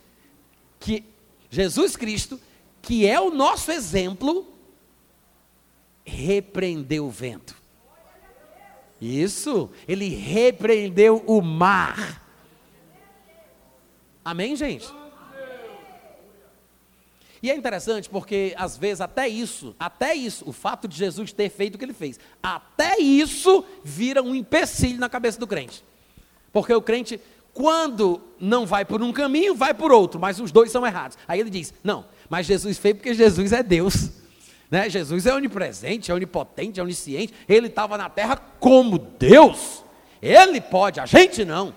que 0.81 1.05
Jesus 1.49 1.95
Cristo, 1.97 2.41
que 2.83 3.07
é 3.07 3.21
o 3.21 3.31
nosso 3.31 3.71
exemplo, 3.71 4.47
repreendeu 6.05 7.07
o 7.07 7.11
vento. 7.11 7.57
Isso, 9.01 9.71
ele 9.87 10.09
repreendeu 10.09 11.23
o 11.27 11.41
mar. 11.41 12.23
Amém, 14.25 14.57
gente? 14.57 14.87
E 17.43 17.51
é 17.51 17.57
interessante 17.57 18.09
porque 18.11 18.55
às 18.57 18.77
vezes 18.77 19.01
até 19.01 19.29
isso, 19.29 19.75
até 19.79 20.15
isso, 20.15 20.45
o 20.49 20.53
fato 20.53 20.89
de 20.89 20.97
Jesus 20.97 21.33
ter 21.33 21.49
feito 21.49 21.77
o 21.77 21.79
que 21.79 21.85
ele 21.85 21.93
fez, 21.93 22.19
até 22.43 22.99
isso 22.99 23.65
vira 23.85 24.23
um 24.23 24.35
empecilho 24.35 24.99
na 24.99 25.09
cabeça 25.09 25.39
do 25.39 25.47
crente. 25.47 25.85
Porque 26.53 26.75
o 26.75 26.83
crente, 26.83 27.21
quando 27.55 28.21
não 28.41 28.67
vai 28.67 28.85
por 28.85 29.03
um 29.03 29.13
caminho, 29.13 29.55
vai 29.55 29.73
por 29.73 29.93
outro, 29.93 30.19
mas 30.19 30.41
os 30.41 30.51
dois 30.51 30.73
são 30.73 30.85
errados. 30.85 31.17
Aí 31.29 31.39
ele 31.39 31.51
diz: 31.51 31.73
Não, 31.83 32.05
mas 32.29 32.47
Jesus 32.47 32.77
fez 32.77 32.97
porque 32.97 33.15
Jesus 33.15 33.53
é 33.53 33.63
Deus. 33.63 34.11
Né? 34.71 34.89
Jesus 34.89 35.27
é 35.27 35.35
onipresente, 35.35 36.11
é 36.11 36.15
onipotente, 36.15 36.79
é 36.79 36.83
onisciente. 36.83 37.33
Ele 37.49 37.69
estava 37.69 37.97
na 37.97 38.09
terra 38.09 38.37
como 38.37 38.99
Deus. 38.99 39.85
Ele 40.21 40.61
pode, 40.61 41.01
a 41.01 41.07
gente 41.07 41.45
não. 41.45 41.75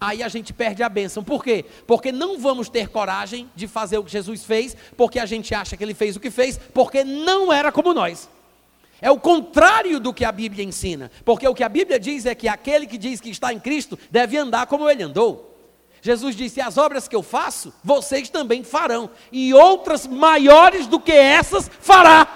Aí 0.00 0.22
a 0.22 0.28
gente 0.28 0.52
perde 0.52 0.82
a 0.82 0.88
bênção. 0.88 1.24
Por 1.24 1.42
quê? 1.42 1.64
Porque 1.86 2.12
não 2.12 2.38
vamos 2.38 2.68
ter 2.68 2.88
coragem 2.88 3.50
de 3.54 3.66
fazer 3.66 3.98
o 3.98 4.04
que 4.04 4.10
Jesus 4.10 4.44
fez, 4.44 4.76
porque 4.96 5.18
a 5.18 5.26
gente 5.26 5.54
acha 5.54 5.76
que 5.76 5.82
ele 5.82 5.94
fez 5.94 6.16
o 6.16 6.20
que 6.20 6.30
fez, 6.30 6.58
porque 6.72 7.02
não 7.02 7.52
era 7.52 7.72
como 7.72 7.92
nós. 7.92 8.28
É 9.00 9.10
o 9.10 9.18
contrário 9.18 10.00
do 10.00 10.12
que 10.12 10.24
a 10.24 10.32
Bíblia 10.32 10.64
ensina. 10.64 11.10
Porque 11.24 11.46
o 11.46 11.54
que 11.54 11.62
a 11.62 11.68
Bíblia 11.68 12.00
diz 12.00 12.26
é 12.26 12.34
que 12.34 12.48
aquele 12.48 12.86
que 12.86 12.98
diz 12.98 13.20
que 13.20 13.30
está 13.30 13.52
em 13.52 13.60
Cristo 13.60 13.98
deve 14.10 14.36
andar 14.36 14.66
como 14.66 14.88
ele 14.88 15.02
andou. 15.02 15.57
Jesus 16.00 16.36
disse: 16.36 16.60
As 16.60 16.78
obras 16.78 17.08
que 17.08 17.16
eu 17.16 17.22
faço, 17.22 17.72
vocês 17.82 18.28
também 18.28 18.62
farão, 18.62 19.10
e 19.32 19.52
outras 19.54 20.06
maiores 20.06 20.86
do 20.86 21.00
que 21.00 21.12
essas 21.12 21.68
fará. 21.80 22.26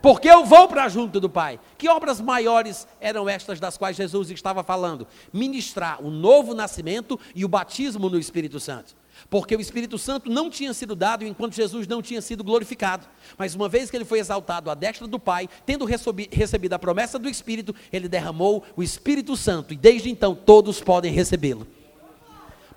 porque 0.00 0.28
eu 0.28 0.44
vou 0.44 0.68
para 0.68 0.88
junto 0.88 1.18
do 1.20 1.28
Pai. 1.28 1.58
Que 1.76 1.88
obras 1.88 2.20
maiores 2.20 2.86
eram 3.00 3.28
estas 3.28 3.58
das 3.58 3.76
quais 3.76 3.96
Jesus 3.96 4.30
estava 4.30 4.62
falando? 4.62 5.06
Ministrar 5.32 6.02
o 6.02 6.10
novo 6.10 6.54
nascimento 6.54 7.18
e 7.34 7.44
o 7.44 7.48
batismo 7.48 8.08
no 8.08 8.18
Espírito 8.18 8.60
Santo. 8.60 8.96
Porque 9.28 9.56
o 9.56 9.60
Espírito 9.60 9.98
Santo 9.98 10.30
não 10.30 10.48
tinha 10.48 10.72
sido 10.72 10.94
dado 10.94 11.24
enquanto 11.24 11.54
Jesus 11.54 11.86
não 11.86 12.00
tinha 12.00 12.22
sido 12.22 12.44
glorificado. 12.44 13.06
Mas 13.36 13.54
uma 13.54 13.68
vez 13.68 13.90
que 13.90 13.96
ele 13.96 14.04
foi 14.04 14.20
exaltado 14.20 14.70
à 14.70 14.74
destra 14.74 15.06
do 15.06 15.18
Pai, 15.18 15.48
tendo 15.66 15.84
recebido 15.84 16.72
a 16.72 16.78
promessa 16.78 17.18
do 17.18 17.28
Espírito, 17.28 17.74
ele 17.92 18.08
derramou 18.08 18.64
o 18.76 18.82
Espírito 18.82 19.36
Santo 19.36 19.74
e 19.74 19.76
desde 19.76 20.08
então 20.10 20.34
todos 20.34 20.80
podem 20.80 21.12
recebê-lo. 21.12 21.66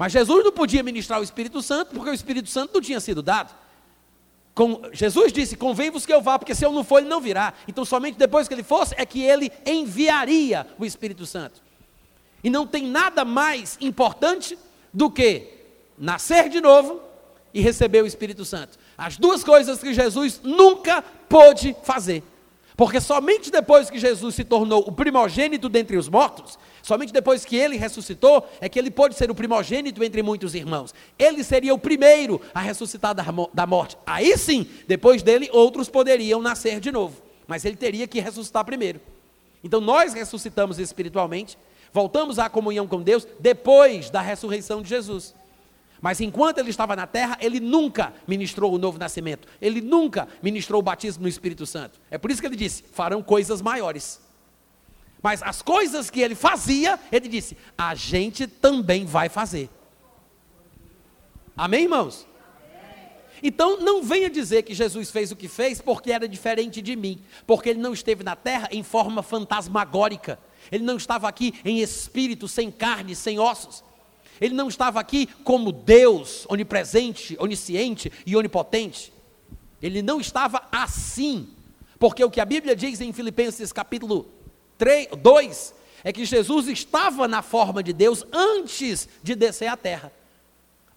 Mas 0.01 0.13
Jesus 0.13 0.43
não 0.43 0.51
podia 0.51 0.81
ministrar 0.81 1.19
o 1.19 1.23
Espírito 1.23 1.61
Santo 1.61 1.93
porque 1.93 2.09
o 2.09 2.13
Espírito 2.13 2.49
Santo 2.49 2.73
não 2.73 2.81
tinha 2.81 2.99
sido 2.99 3.21
dado. 3.21 3.53
Com, 4.55 4.81
Jesus 4.91 5.31
disse: 5.31 5.55
Convém-vos 5.55 6.07
que 6.07 6.11
eu 6.11 6.19
vá, 6.19 6.39
porque 6.39 6.55
se 6.55 6.65
eu 6.65 6.71
não 6.71 6.83
for, 6.83 6.97
ele 6.97 7.07
não 7.07 7.21
virá. 7.21 7.53
Então, 7.67 7.85
somente 7.85 8.17
depois 8.17 8.47
que 8.47 8.53
ele 8.55 8.63
fosse, 8.63 8.95
é 8.97 9.05
que 9.05 9.21
ele 9.21 9.51
enviaria 9.63 10.65
o 10.79 10.85
Espírito 10.87 11.23
Santo. 11.27 11.61
E 12.43 12.49
não 12.49 12.65
tem 12.65 12.87
nada 12.87 13.23
mais 13.23 13.77
importante 13.79 14.57
do 14.91 15.07
que 15.11 15.47
nascer 15.95 16.49
de 16.49 16.59
novo 16.59 16.99
e 17.53 17.61
receber 17.61 18.01
o 18.01 18.07
Espírito 18.07 18.43
Santo. 18.43 18.79
As 18.97 19.17
duas 19.17 19.43
coisas 19.43 19.77
que 19.77 19.93
Jesus 19.93 20.41
nunca 20.43 21.03
pôde 21.29 21.75
fazer. 21.83 22.23
Porque 22.81 22.99
somente 22.99 23.51
depois 23.51 23.91
que 23.91 23.99
Jesus 23.99 24.33
se 24.33 24.43
tornou 24.43 24.83
o 24.87 24.91
primogênito 24.91 25.69
dentre 25.69 25.97
os 25.97 26.09
mortos, 26.09 26.57
Somente 26.81 27.13
depois 27.13 27.45
que 27.45 27.55
ele 27.55 27.77
ressuscitou 27.77 28.49
é 28.59 28.67
que 28.67 28.79
ele 28.79 28.89
pôde 28.89 29.13
ser 29.13 29.29
o 29.29 29.35
primogênito 29.35 30.03
entre 30.03 30.23
muitos 30.23 30.55
irmãos. 30.55 30.95
Ele 31.19 31.43
seria 31.43 31.75
o 31.75 31.77
primeiro 31.77 32.41
a 32.55 32.59
ressuscitar 32.59 33.13
da 33.13 33.67
morte. 33.67 33.95
Aí 34.03 34.35
sim, 34.35 34.65
depois 34.87 35.21
dele, 35.21 35.47
outros 35.53 35.89
poderiam 35.89 36.41
nascer 36.41 36.79
de 36.79 36.91
novo. 36.91 37.21
Mas 37.47 37.65
ele 37.65 37.75
teria 37.75 38.07
que 38.07 38.19
ressuscitar 38.19 38.65
primeiro. 38.65 38.99
Então 39.63 39.79
nós 39.79 40.15
ressuscitamos 40.15 40.79
espiritualmente, 40.79 41.59
voltamos 41.93 42.39
à 42.39 42.49
comunhão 42.49 42.87
com 42.87 43.03
Deus 43.03 43.27
depois 43.39 44.09
da 44.09 44.21
ressurreição 44.21 44.81
de 44.81 44.89
Jesus. 44.89 45.35
Mas 46.01 46.19
enquanto 46.19 46.57
ele 46.57 46.71
estava 46.71 46.95
na 46.95 47.05
terra, 47.05 47.37
ele 47.39 47.59
nunca 47.59 48.13
ministrou 48.27 48.73
o 48.73 48.77
novo 48.79 48.97
nascimento. 48.97 49.47
Ele 49.61 49.79
nunca 49.79 50.27
ministrou 50.41 50.79
o 50.79 50.83
batismo 50.83 51.23
no 51.23 51.29
Espírito 51.29 51.65
Santo. 51.65 51.99
É 52.09 52.17
por 52.17 52.31
isso 52.31 52.41
que 52.41 52.47
ele 52.47 52.55
disse: 52.55 52.83
farão 52.91 53.21
coisas 53.21 53.61
maiores. 53.61 54.19
Mas 55.21 55.43
as 55.43 55.61
coisas 55.61 56.09
que 56.09 56.19
ele 56.19 56.33
fazia, 56.33 56.99
ele 57.11 57.27
disse: 57.27 57.55
a 57.77 57.93
gente 57.93 58.47
também 58.47 59.05
vai 59.05 59.29
fazer. 59.29 59.69
Amém, 61.55 61.83
irmãos? 61.83 62.25
Então 63.43 63.79
não 63.79 64.03
venha 64.03 64.29
dizer 64.29 64.63
que 64.63 64.73
Jesus 64.73 65.09
fez 65.09 65.31
o 65.31 65.35
que 65.35 65.47
fez 65.47 65.81
porque 65.81 66.11
era 66.11 66.27
diferente 66.27 66.81
de 66.81 66.95
mim, 66.95 67.19
porque 67.45 67.69
ele 67.69 67.79
não 67.79 67.93
esteve 67.93 68.23
na 68.23 68.35
terra 68.35 68.69
em 68.71 68.83
forma 68.83 69.23
fantasmagórica, 69.23 70.39
ele 70.71 70.83
não 70.83 70.95
estava 70.97 71.27
aqui 71.27 71.53
em 71.65 71.79
espírito, 71.79 72.47
sem 72.47 72.69
carne, 72.69 73.15
sem 73.15 73.39
ossos, 73.39 73.83
ele 74.41 74.55
não 74.55 74.67
estava 74.67 74.99
aqui 74.99 75.27
como 75.43 75.71
Deus, 75.71 76.47
onipresente, 76.49 77.37
onisciente 77.39 78.11
e 78.25 78.35
onipotente, 78.35 79.13
ele 79.79 80.01
não 80.01 80.19
estava 80.19 80.63
assim, 80.71 81.47
porque 81.99 82.23
o 82.23 82.31
que 82.31 82.41
a 82.41 82.45
Bíblia 82.45 82.75
diz 82.75 82.99
em 82.99 83.13
Filipenses 83.13 83.71
capítulo 83.71 84.27
3, 84.79 85.09
2 85.21 85.75
é 86.03 86.11
que 86.11 86.25
Jesus 86.25 86.67
estava 86.67 87.27
na 87.27 87.43
forma 87.43 87.83
de 87.83 87.93
Deus 87.93 88.25
antes 88.33 89.07
de 89.21 89.35
descer 89.35 89.67
à 89.67 89.77
terra. 89.77 90.11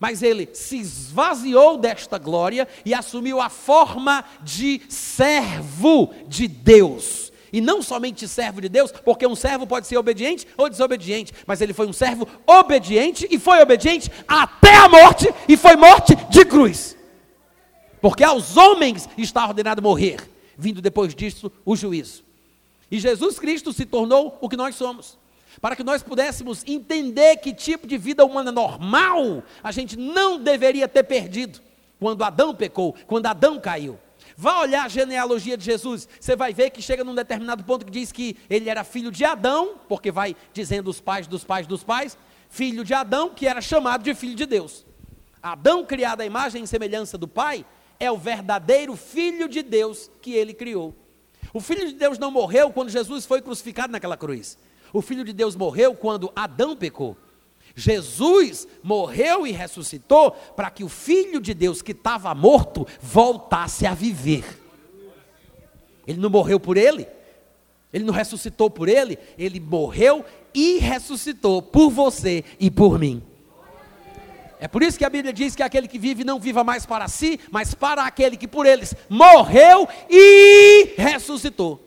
Mas 0.01 0.23
ele 0.23 0.49
se 0.55 0.79
esvaziou 0.79 1.77
desta 1.77 2.19
glória 2.19 2.67
e 2.85 2.95
assumiu 2.95 3.41
a 3.41 3.51
forma 3.51 4.25
de 4.43 4.83
servo 4.89 6.15
de 6.27 6.49
Deus. 6.49 7.33
E 7.55 7.61
não 7.61 7.81
somente 7.81 8.27
servo 8.27 8.61
de 8.61 8.69
Deus, 8.69 8.91
porque 8.91 9.25
um 9.25 9.37
servo 9.37 9.65
pode 9.65 9.87
ser 9.87 9.97
obediente 9.97 10.45
ou 10.57 10.69
desobediente, 10.69 11.33
mas 11.47 11.61
ele 11.61 11.73
foi 11.73 11.87
um 11.87 11.93
servo 11.93 12.27
obediente 12.45 13.29
e 13.31 13.39
foi 13.39 13.63
obediente 13.63 14.11
até 14.27 14.75
a 14.75 14.89
morte 14.89 15.33
e 15.49 15.57
foi 15.57 15.77
morte 15.77 16.17
de 16.29 16.45
cruz. 16.45 16.97
Porque 18.01 18.25
aos 18.25 18.57
homens 18.57 19.09
está 19.17 19.47
ordenado 19.47 19.81
morrer, 19.81 20.17
vindo 20.59 20.83
depois 20.83 21.15
disso 21.15 21.53
o 21.65 21.77
juízo. 21.77 22.25
E 22.91 22.99
Jesus 22.99 23.39
Cristo 23.39 23.73
se 23.73 23.87
tornou 23.87 24.37
o 24.41 24.49
que 24.49 24.57
nós 24.57 24.75
somos. 24.75 25.17
Para 25.61 25.77
que 25.77 25.85
nós 25.85 26.03
pudéssemos 26.03 26.65
entender 26.67 27.37
que 27.37 27.55
tipo 27.55 27.87
de 27.87 27.97
vida 27.97 28.25
humana 28.25 28.51
normal 28.51 29.45
a 29.63 29.71
gente 29.71 29.97
não 29.97 30.41
deveria 30.41 30.89
ter 30.89 31.05
perdido 31.05 31.61
quando 32.01 32.25
Adão 32.25 32.53
pecou, 32.53 32.97
quando 33.07 33.27
Adão 33.27 33.61
caiu. 33.61 33.97
Vá 34.37 34.61
olhar 34.61 34.85
a 34.85 34.89
genealogia 34.89 35.57
de 35.57 35.65
Jesus, 35.65 36.09
você 36.19 36.35
vai 36.35 36.53
ver 36.53 36.71
que 36.71 36.83
chega 36.83 37.05
num 37.05 37.15
determinado 37.15 37.63
ponto 37.63 37.87
que 37.87 37.93
diz 37.93 38.11
que 38.11 38.37
ele 38.51 38.69
era 38.69 38.83
filho 38.83 39.11
de 39.11 39.25
Adão, 39.25 39.77
porque 39.89 40.11
vai 40.11 40.35
dizendo 40.53 40.91
os 40.91 41.01
pais 41.01 41.27
dos 41.27 41.45
pais 41.45 41.67
dos 41.67 41.85
pais, 41.85 42.19
filho 42.49 42.85
de 42.85 42.93
Adão, 42.93 43.31
que 43.31 43.47
era 43.47 43.61
chamado 43.61 44.03
de 44.03 44.15
filho 44.15 44.35
de 44.35 44.47
Deus. 44.47 44.85
Adão, 45.43 45.85
criado 45.85 46.23
à 46.23 46.27
imagem 46.27 46.65
e 46.65 46.67
semelhança 46.67 47.19
do 47.19 47.29
Pai, 47.29 47.67
é 48.01 48.11
o 48.11 48.17
verdadeiro 48.17 48.97
filho 48.97 49.49
de 49.49 49.63
Deus 49.63 50.11
que 50.21 50.33
ele 50.33 50.55
criou. 50.55 50.95
O 51.53 51.61
Filho 51.61 51.87
de 51.87 51.95
Deus 51.95 52.19
não 52.19 52.31
morreu 52.31 52.71
quando 52.71 52.89
Jesus 52.89 53.27
foi 53.27 53.41
crucificado 53.41 53.93
naquela 53.93 54.17
cruz. 54.17 54.59
O 54.93 55.03
Filho 55.03 55.25
de 55.25 55.33
Deus 55.33 55.55
morreu 55.55 55.95
quando 55.95 56.33
Adão 56.35 56.75
pecou. 56.75 57.17
Jesus 57.75 58.69
morreu 58.83 59.47
e 59.47 59.51
ressuscitou 59.51 60.31
para 60.31 60.71
que 60.71 60.85
o 60.85 60.89
Filho 60.89 61.41
de 61.41 61.53
Deus 61.53 61.83
que 61.83 61.93
estava 61.93 62.33
morto 62.35 62.87
voltasse 63.01 63.87
a 63.87 63.95
viver. 63.95 64.45
Ele 66.07 66.21
não 66.21 66.31
morreu 66.31 66.61
por 66.61 66.77
ele, 66.77 67.09
ele 67.93 68.05
não 68.05 68.15
ressuscitou 68.15 68.71
por 68.71 68.89
ele, 68.89 69.19
ele 69.37 69.59
morreu 69.59 70.25
e 70.53 70.79
ressuscitou 70.79 71.61
por 71.61 71.91
você 71.91 72.45
e 72.61 72.71
por 72.71 72.99
mim. 72.99 73.23
É 74.61 74.69
por 74.69 74.83
isso 74.83 74.97
que 74.97 75.05
a 75.05 75.11
Bíblia 75.11 75.33
diz 75.33 75.57
que 75.57 75.63
aquele 75.63 75.89
que 75.89 75.99
vive 75.99 76.25
não 76.25 76.39
viva 76.39 76.63
mais 76.63 76.87
para 76.87 77.09
si, 77.09 77.41
mas 77.51 77.75
para 77.75 78.05
aquele 78.05 78.37
que 78.37 78.47
por 78.47 78.67
eles 78.67 78.95
morreu 79.09 79.89
e 80.09 80.95
ressuscitou. 80.97 81.81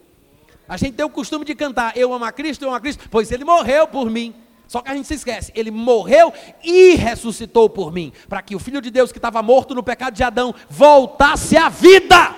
A 0.67 0.75
gente 0.75 0.95
tem 0.95 1.05
o 1.05 1.09
costume 1.09 1.45
de 1.45 1.55
cantar, 1.55 1.95
eu 1.95 2.13
amo 2.13 2.25
a 2.25 2.31
Cristo, 2.31 2.63
eu 2.63 2.67
amo 2.67 2.77
a 2.77 2.81
Cristo, 2.81 3.07
pois 3.09 3.31
ele 3.31 3.45
morreu 3.45 3.87
por 3.87 4.09
mim. 4.09 4.35
Só 4.67 4.81
que 4.81 4.89
a 4.89 4.95
gente 4.95 5.07
se 5.07 5.13
esquece, 5.13 5.51
ele 5.55 5.71
morreu 5.71 6.33
e 6.63 6.95
ressuscitou 6.95 7.69
por 7.69 7.91
mim, 7.91 8.11
para 8.27 8.41
que 8.41 8.55
o 8.55 8.59
Filho 8.59 8.81
de 8.81 8.91
Deus 8.91 9.11
que 9.11 9.17
estava 9.17 9.41
morto 9.41 9.73
no 9.73 9.83
pecado 9.83 10.13
de 10.13 10.23
Adão 10.23 10.53
voltasse 10.69 11.55
à 11.55 11.69
vida. 11.69 12.35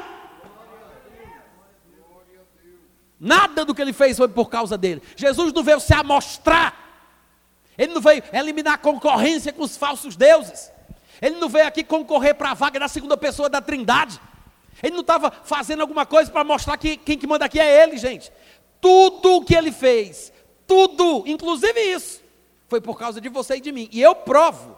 Nada 3.19 3.65
do 3.65 3.73
que 3.73 3.81
ele 3.81 3.93
fez 3.93 4.15
foi 4.15 4.29
por 4.29 4.49
causa 4.49 4.77
dele. 4.77 5.01
Jesus 5.15 5.51
não 5.51 5.63
veio 5.63 5.79
se 5.79 5.93
amostrar 5.93 6.89
ele 7.79 7.93
não 7.93 8.01
veio 8.01 8.21
eliminar 8.33 8.73
a 8.73 8.77
concorrência 8.77 9.53
com 9.53 9.63
os 9.63 9.77
falsos 9.77 10.17
deuses. 10.17 10.69
Ele 11.21 11.37
não 11.37 11.47
veio 11.47 11.65
aqui 11.65 11.81
concorrer 11.81 12.35
para 12.35 12.51
a 12.51 12.53
vaga 12.53 12.77
da 12.77 12.89
segunda 12.89 13.15
pessoa 13.15 13.49
da 13.49 13.61
Trindade. 13.61 14.19
Ele 14.83 14.95
não 14.95 14.99
estava 14.99 15.31
fazendo 15.31 15.79
alguma 15.79 16.05
coisa 16.05 16.29
para 16.29 16.43
mostrar 16.43 16.75
que 16.75 16.97
quem 16.97 17.17
que 17.17 17.25
manda 17.25 17.45
aqui 17.45 17.57
é 17.57 17.83
ele, 17.83 17.97
gente. 17.97 18.33
Tudo 18.81 19.37
o 19.37 19.45
que 19.45 19.55
ele 19.55 19.71
fez, 19.71 20.33
tudo, 20.69 21.23
inclusive 21.25 21.81
isso, 21.81 22.21
foi 22.67 22.79
por 22.79 22.95
causa 22.95 23.19
de 23.19 23.27
você 23.27 23.55
e 23.55 23.59
de 23.59 23.71
mim. 23.71 23.89
E 23.91 23.99
eu 23.99 24.13
provo, 24.13 24.77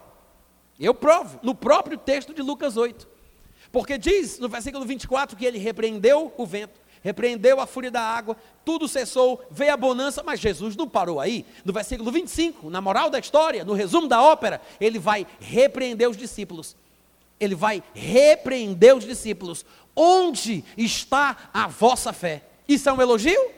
eu 0.79 0.93
provo, 0.93 1.37
no 1.43 1.53
próprio 1.53 1.97
texto 1.97 2.33
de 2.33 2.41
Lucas 2.41 2.77
8. 2.77 3.05
Porque 3.73 3.97
diz 3.97 4.39
no 4.39 4.47
versículo 4.47 4.85
24 4.85 5.35
que 5.35 5.45
ele 5.45 5.57
repreendeu 5.57 6.33
o 6.37 6.45
vento, 6.45 6.79
repreendeu 7.01 7.59
a 7.59 7.67
fúria 7.67 7.91
da 7.91 8.01
água, 8.01 8.37
tudo 8.63 8.87
cessou, 8.87 9.43
veio 9.51 9.73
a 9.73 9.77
bonança, 9.77 10.23
mas 10.23 10.39
Jesus 10.39 10.77
não 10.77 10.87
parou 10.87 11.19
aí. 11.19 11.45
No 11.65 11.73
versículo 11.73 12.09
25, 12.09 12.69
na 12.69 12.79
moral 12.79 13.09
da 13.09 13.19
história, 13.19 13.65
no 13.65 13.73
resumo 13.73 14.07
da 14.07 14.21
ópera, 14.21 14.61
ele 14.79 14.97
vai 14.97 15.27
repreender 15.41 16.09
os 16.09 16.15
discípulos. 16.15 16.75
Ele 17.37 17.55
vai 17.55 17.83
repreender 17.93 18.95
os 18.95 19.03
discípulos. 19.03 19.65
Onde 19.93 20.63
está 20.77 21.49
a 21.53 21.67
vossa 21.67 22.13
fé? 22.13 22.43
Isso 22.65 22.87
é 22.87 22.93
um 22.93 23.01
elogio? 23.01 23.51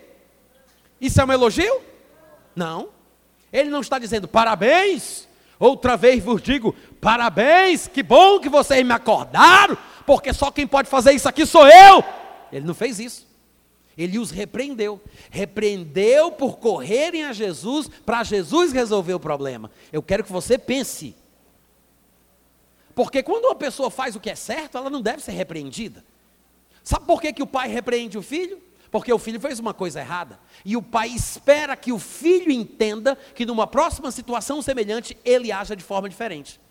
Isso 1.00 1.22
é 1.22 1.26
um 1.26 1.32
elogio? 1.32 1.93
Não. 2.56 2.90
Ele 3.52 3.70
não 3.70 3.82
está 3.82 4.00
dizendo 4.00 4.28
parabéns. 4.28 5.28
Outra 5.60 5.96
vez 5.96 6.24
vos 6.24 6.42
digo 6.42 6.76
parabéns, 7.00 7.88
que 7.88 8.02
bom 8.02 8.40
que 8.40 8.50
vocês 8.50 8.86
me 8.86 8.94
acordaram, 8.94 9.78
porque 10.06 10.34
só 10.34 10.52
quem 10.52 10.66
pode 10.66 10.90
fazer 10.90 11.12
isso 11.14 11.30
aqui 11.30 11.46
sou 11.46 11.68
eu. 11.68 12.04
Ele 12.52 12.66
não 12.66 12.74
fez 12.74 13.00
isso. 13.00 13.28
Ele 13.98 14.18
os 14.18 14.32
repreendeu. 14.32 15.02
Repreendeu 15.30 16.32
por 16.32 16.58
correrem 16.58 17.24
a 17.26 17.34
Jesus 17.34 17.90
para 18.06 18.24
Jesus 18.24 18.72
resolver 18.72 19.14
o 19.14 19.20
problema. 19.20 19.70
Eu 19.92 20.02
quero 20.02 20.24
que 20.24 20.32
você 20.32 20.58
pense. 20.58 21.16
Porque 22.96 23.24
quando 23.24 23.46
uma 23.46 23.56
pessoa 23.56 23.90
faz 23.90 24.16
o 24.16 24.20
que 24.20 24.30
é 24.30 24.36
certo, 24.36 24.78
ela 24.78 24.90
não 24.90 25.02
deve 25.02 25.22
ser 25.22 25.32
repreendida. 25.32 26.04
Sabe 26.84 27.06
por 27.06 27.22
que, 27.22 27.34
que 27.34 27.44
o 27.44 27.48
pai 27.48 27.70
repreende 27.70 28.18
o 28.18 28.22
filho? 28.22 28.62
Porque 28.94 29.12
o 29.12 29.18
filho 29.18 29.40
fez 29.40 29.58
uma 29.58 29.74
coisa 29.74 30.02
errada. 30.02 30.40
E 30.64 30.78
o 30.78 30.82
pai 30.84 31.10
espera 31.10 31.76
que 31.76 31.92
o 31.92 31.98
filho 31.98 32.52
entenda 32.52 33.16
que 33.34 33.44
numa 33.44 33.66
próxima 33.66 34.12
situação 34.12 34.62
semelhante 34.62 35.18
ele 35.26 35.52
haja 35.52 35.76
de 35.76 35.84
forma 35.84 36.08
diferente. 36.08 36.62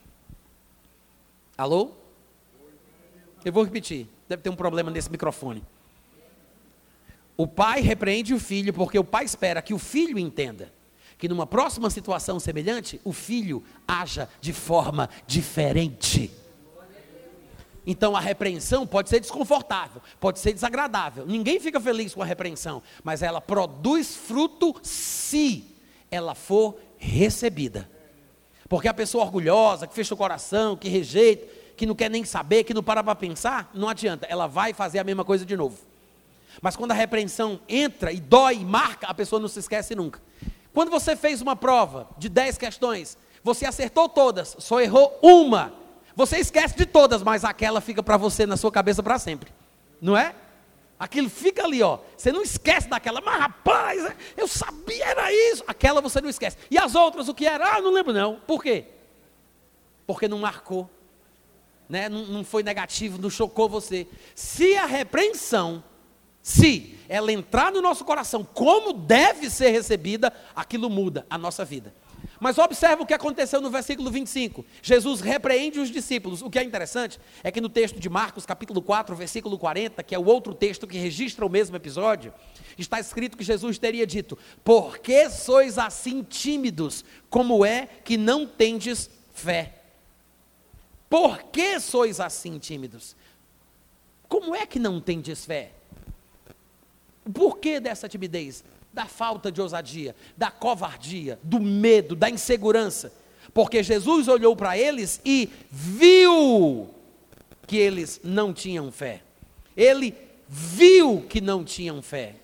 Alô? 1.59 1.91
Eu 3.45 3.53
vou 3.53 3.65
repetir. 3.65 4.07
Deve 4.29 4.41
ter 4.41 4.51
um 4.51 4.55
problema 4.55 4.89
nesse 4.89 5.11
microfone. 5.11 5.65
O 7.37 7.49
pai 7.49 7.81
repreende 7.81 8.33
o 8.33 8.39
filho 8.39 8.73
porque 8.73 9.01
o 9.01 9.03
pai 9.03 9.25
espera 9.25 9.61
que 9.61 9.75
o 9.75 9.79
filho 9.79 10.17
entenda 10.17 10.73
que 11.19 11.29
numa 11.29 11.47
próxima 11.47 11.91
situação 11.91 12.39
semelhante, 12.39 13.01
o 13.03 13.13
filho 13.13 13.65
haja 13.87 14.29
de 14.41 14.53
forma 14.53 15.11
diferente. 15.27 16.31
Então 17.87 18.15
a 18.15 18.21
repreensão 18.21 18.87
pode 18.87 19.09
ser 19.09 19.21
desconfortável, 19.21 20.01
pode 20.21 20.39
ser 20.39 20.53
desagradável. 20.53 21.27
Ninguém 21.27 21.59
fica 21.59 21.81
feliz 21.81 22.15
com 22.15 22.23
a 22.23 22.27
repreensão, 22.27 22.83
mas 23.03 23.23
ela 23.23 23.41
produz 23.41 24.15
fruto 24.15 24.75
se 24.83 25.65
ela 26.11 26.35
for 26.35 26.77
recebida. 26.97 27.91
Porque 28.69 28.89
a 28.89 28.95
pessoa 28.95 29.25
orgulhosa, 29.25 29.87
que 29.87 29.95
fecha 29.95 30.15
o 30.15 30.17
coração, 30.17 30.77
que 30.77 30.89
rejeita, 30.89 31.47
que 31.77 31.85
não 31.85 31.95
quer 31.95 32.09
nem 32.09 32.25
saber, 32.25 32.65
que 32.65 32.73
não 32.73 32.83
para 32.83 33.03
para 33.03 33.15
pensar, 33.15 33.71
não 33.75 33.89
adianta, 33.89 34.27
ela 34.31 34.47
vai 34.47 34.73
fazer 34.73 34.99
a 34.99 35.05
mesma 35.05 35.25
coisa 35.25 35.45
de 35.45 35.57
novo. 35.57 35.79
Mas 36.61 36.77
quando 36.77 36.93
a 36.93 36.95
repreensão 36.95 37.61
entra 37.69 38.13
e 38.13 38.21
dói 38.21 38.57
e 38.57 38.65
marca, 38.65 39.07
a 39.07 39.15
pessoa 39.15 39.41
não 39.41 39.49
se 39.49 39.59
esquece 39.59 39.95
nunca. 39.95 40.21
Quando 40.73 40.91
você 40.91 41.17
fez 41.17 41.43
uma 41.43 41.57
prova 41.57 42.09
de 42.17 42.29
10 42.29 42.57
questões, 42.57 43.19
você 43.43 43.67
acertou 43.67 44.09
todas, 44.09 44.57
só 44.59 44.81
errou 44.81 45.19
uma. 45.23 45.73
Você 46.15 46.39
esquece 46.39 46.77
de 46.77 46.87
todas, 46.87 47.23
mas 47.23 47.45
aquela 47.45 47.81
fica 47.81 48.03
para 48.03 48.17
você 48.17 48.47
na 48.47 48.57
sua 48.57 48.71
cabeça 48.71 49.03
para 49.03 49.19
sempre. 49.19 49.53
Não 50.01 50.17
é? 50.17 50.35
Aquilo 50.99 51.29
fica 51.29 51.65
ali, 51.65 51.83
ó. 51.83 51.99
Você 52.17 52.31
não 52.31 52.43
esquece 52.43 52.89
daquela, 52.89 53.21
mas 53.21 53.41
rapaz, 53.41 54.15
eu 54.37 54.47
sabia 54.47 55.05
era 55.05 55.33
isso. 55.33 55.65
Aquela 55.67 56.01
você 56.01 56.21
não 56.21 56.29
esquece. 56.29 56.57
E 56.71 56.79
as 56.79 56.95
outras, 56.95 57.29
o 57.29 57.35
que 57.35 57.47
era? 57.47 57.77
Ah, 57.77 57.81
não 57.81 57.91
lembro 57.91 58.13
não. 58.13 58.37
Por 58.47 58.63
quê? 58.63 58.87
Porque 60.07 60.29
não 60.29 60.39
marcou. 60.39 60.89
Né? 61.89 62.09
Não, 62.09 62.25
não 62.27 62.45
foi 62.45 62.63
negativo, 62.63 63.21
não 63.21 63.31
chocou 63.31 63.69
você. 63.69 64.07
Se 64.35 64.77
a 64.77 64.87
repreensão 64.87 65.83
se 66.43 66.99
ela 67.09 67.33
entrar 67.33 67.71
no 67.71 67.81
nosso 67.81 68.05
coração 68.05 68.43
como 68.43 68.93
deve 68.93 69.49
ser 69.49 69.71
recebida, 69.71 70.33
aquilo 70.57 70.91
muda 70.91 71.25
a 71.31 71.39
nossa 71.39 71.65
vida. 71.65 71.95
Mas 72.43 72.59
observa 72.59 73.05
o 73.05 73.07
que 73.07 73.15
aconteceu 73.15 73.61
no 73.61 73.71
versículo 73.71 74.11
25. 74.11 74.67
Jesus 74.83 75.21
repreende 75.21 75.79
os 75.79 75.89
discípulos. 75.89 76.43
O 76.43 76.51
que 76.51 76.59
é 76.59 76.65
interessante 76.65 77.21
é 77.41 77.53
que 77.53 77.61
no 77.61 77.69
texto 77.69 78.01
de 78.01 78.09
Marcos, 78.11 78.45
capítulo 78.45 78.83
4, 78.83 79.15
versículo 79.15 79.57
40, 79.57 80.03
que 80.03 80.13
é 80.13 80.19
o 80.19 80.25
outro 80.25 80.53
texto 80.53 80.85
que 80.85 80.99
registra 80.99 81.47
o 81.47 81.49
mesmo 81.49 81.77
episódio, 81.77 82.35
está 82.77 82.99
escrito 82.99 83.37
que 83.37 83.45
Jesus 83.45 83.79
teria 83.79 84.05
dito: 84.05 84.37
Por 84.65 84.99
que 84.99 85.31
sois 85.31 85.79
assim 85.79 86.25
tímidos? 86.25 87.05
Como 87.31 87.65
é 87.65 87.87
que 87.87 88.17
não 88.17 88.45
tendes 88.45 89.09
fé? 89.33 89.75
Por 91.09 91.45
que 91.45 91.79
sois 91.79 92.19
assim 92.19 92.59
tímidos? 92.59 93.15
Como 94.29 94.53
é 94.53 94.67
que 94.67 94.81
não 94.81 95.01
tendes 95.01 95.45
fé? 95.45 95.71
O 97.25 97.31
porquê 97.31 97.79
dessa 97.79 98.09
timidez? 98.09 98.65
Da 98.93 99.07
falta 99.07 99.51
de 99.51 99.61
ousadia, 99.61 100.15
da 100.37 100.51
covardia, 100.51 101.39
do 101.43 101.59
medo, 101.59 102.15
da 102.15 102.29
insegurança. 102.29 103.13
Porque 103.55 103.83
Jesus 103.83 104.29
olhou 104.29 104.55
para 104.55 104.77
eles 104.77 105.21
e 105.25 105.51
viu 105.71 106.91
que 107.67 107.77
eles 107.77 108.21
não 108.23 108.53
tinham 108.53 108.93
fé. 108.93 109.23
Ele 109.77 110.15
viu 110.49 111.23
que 111.23 111.41
não 111.41 111.65
tinham 111.65 112.03
fé. 112.03 112.37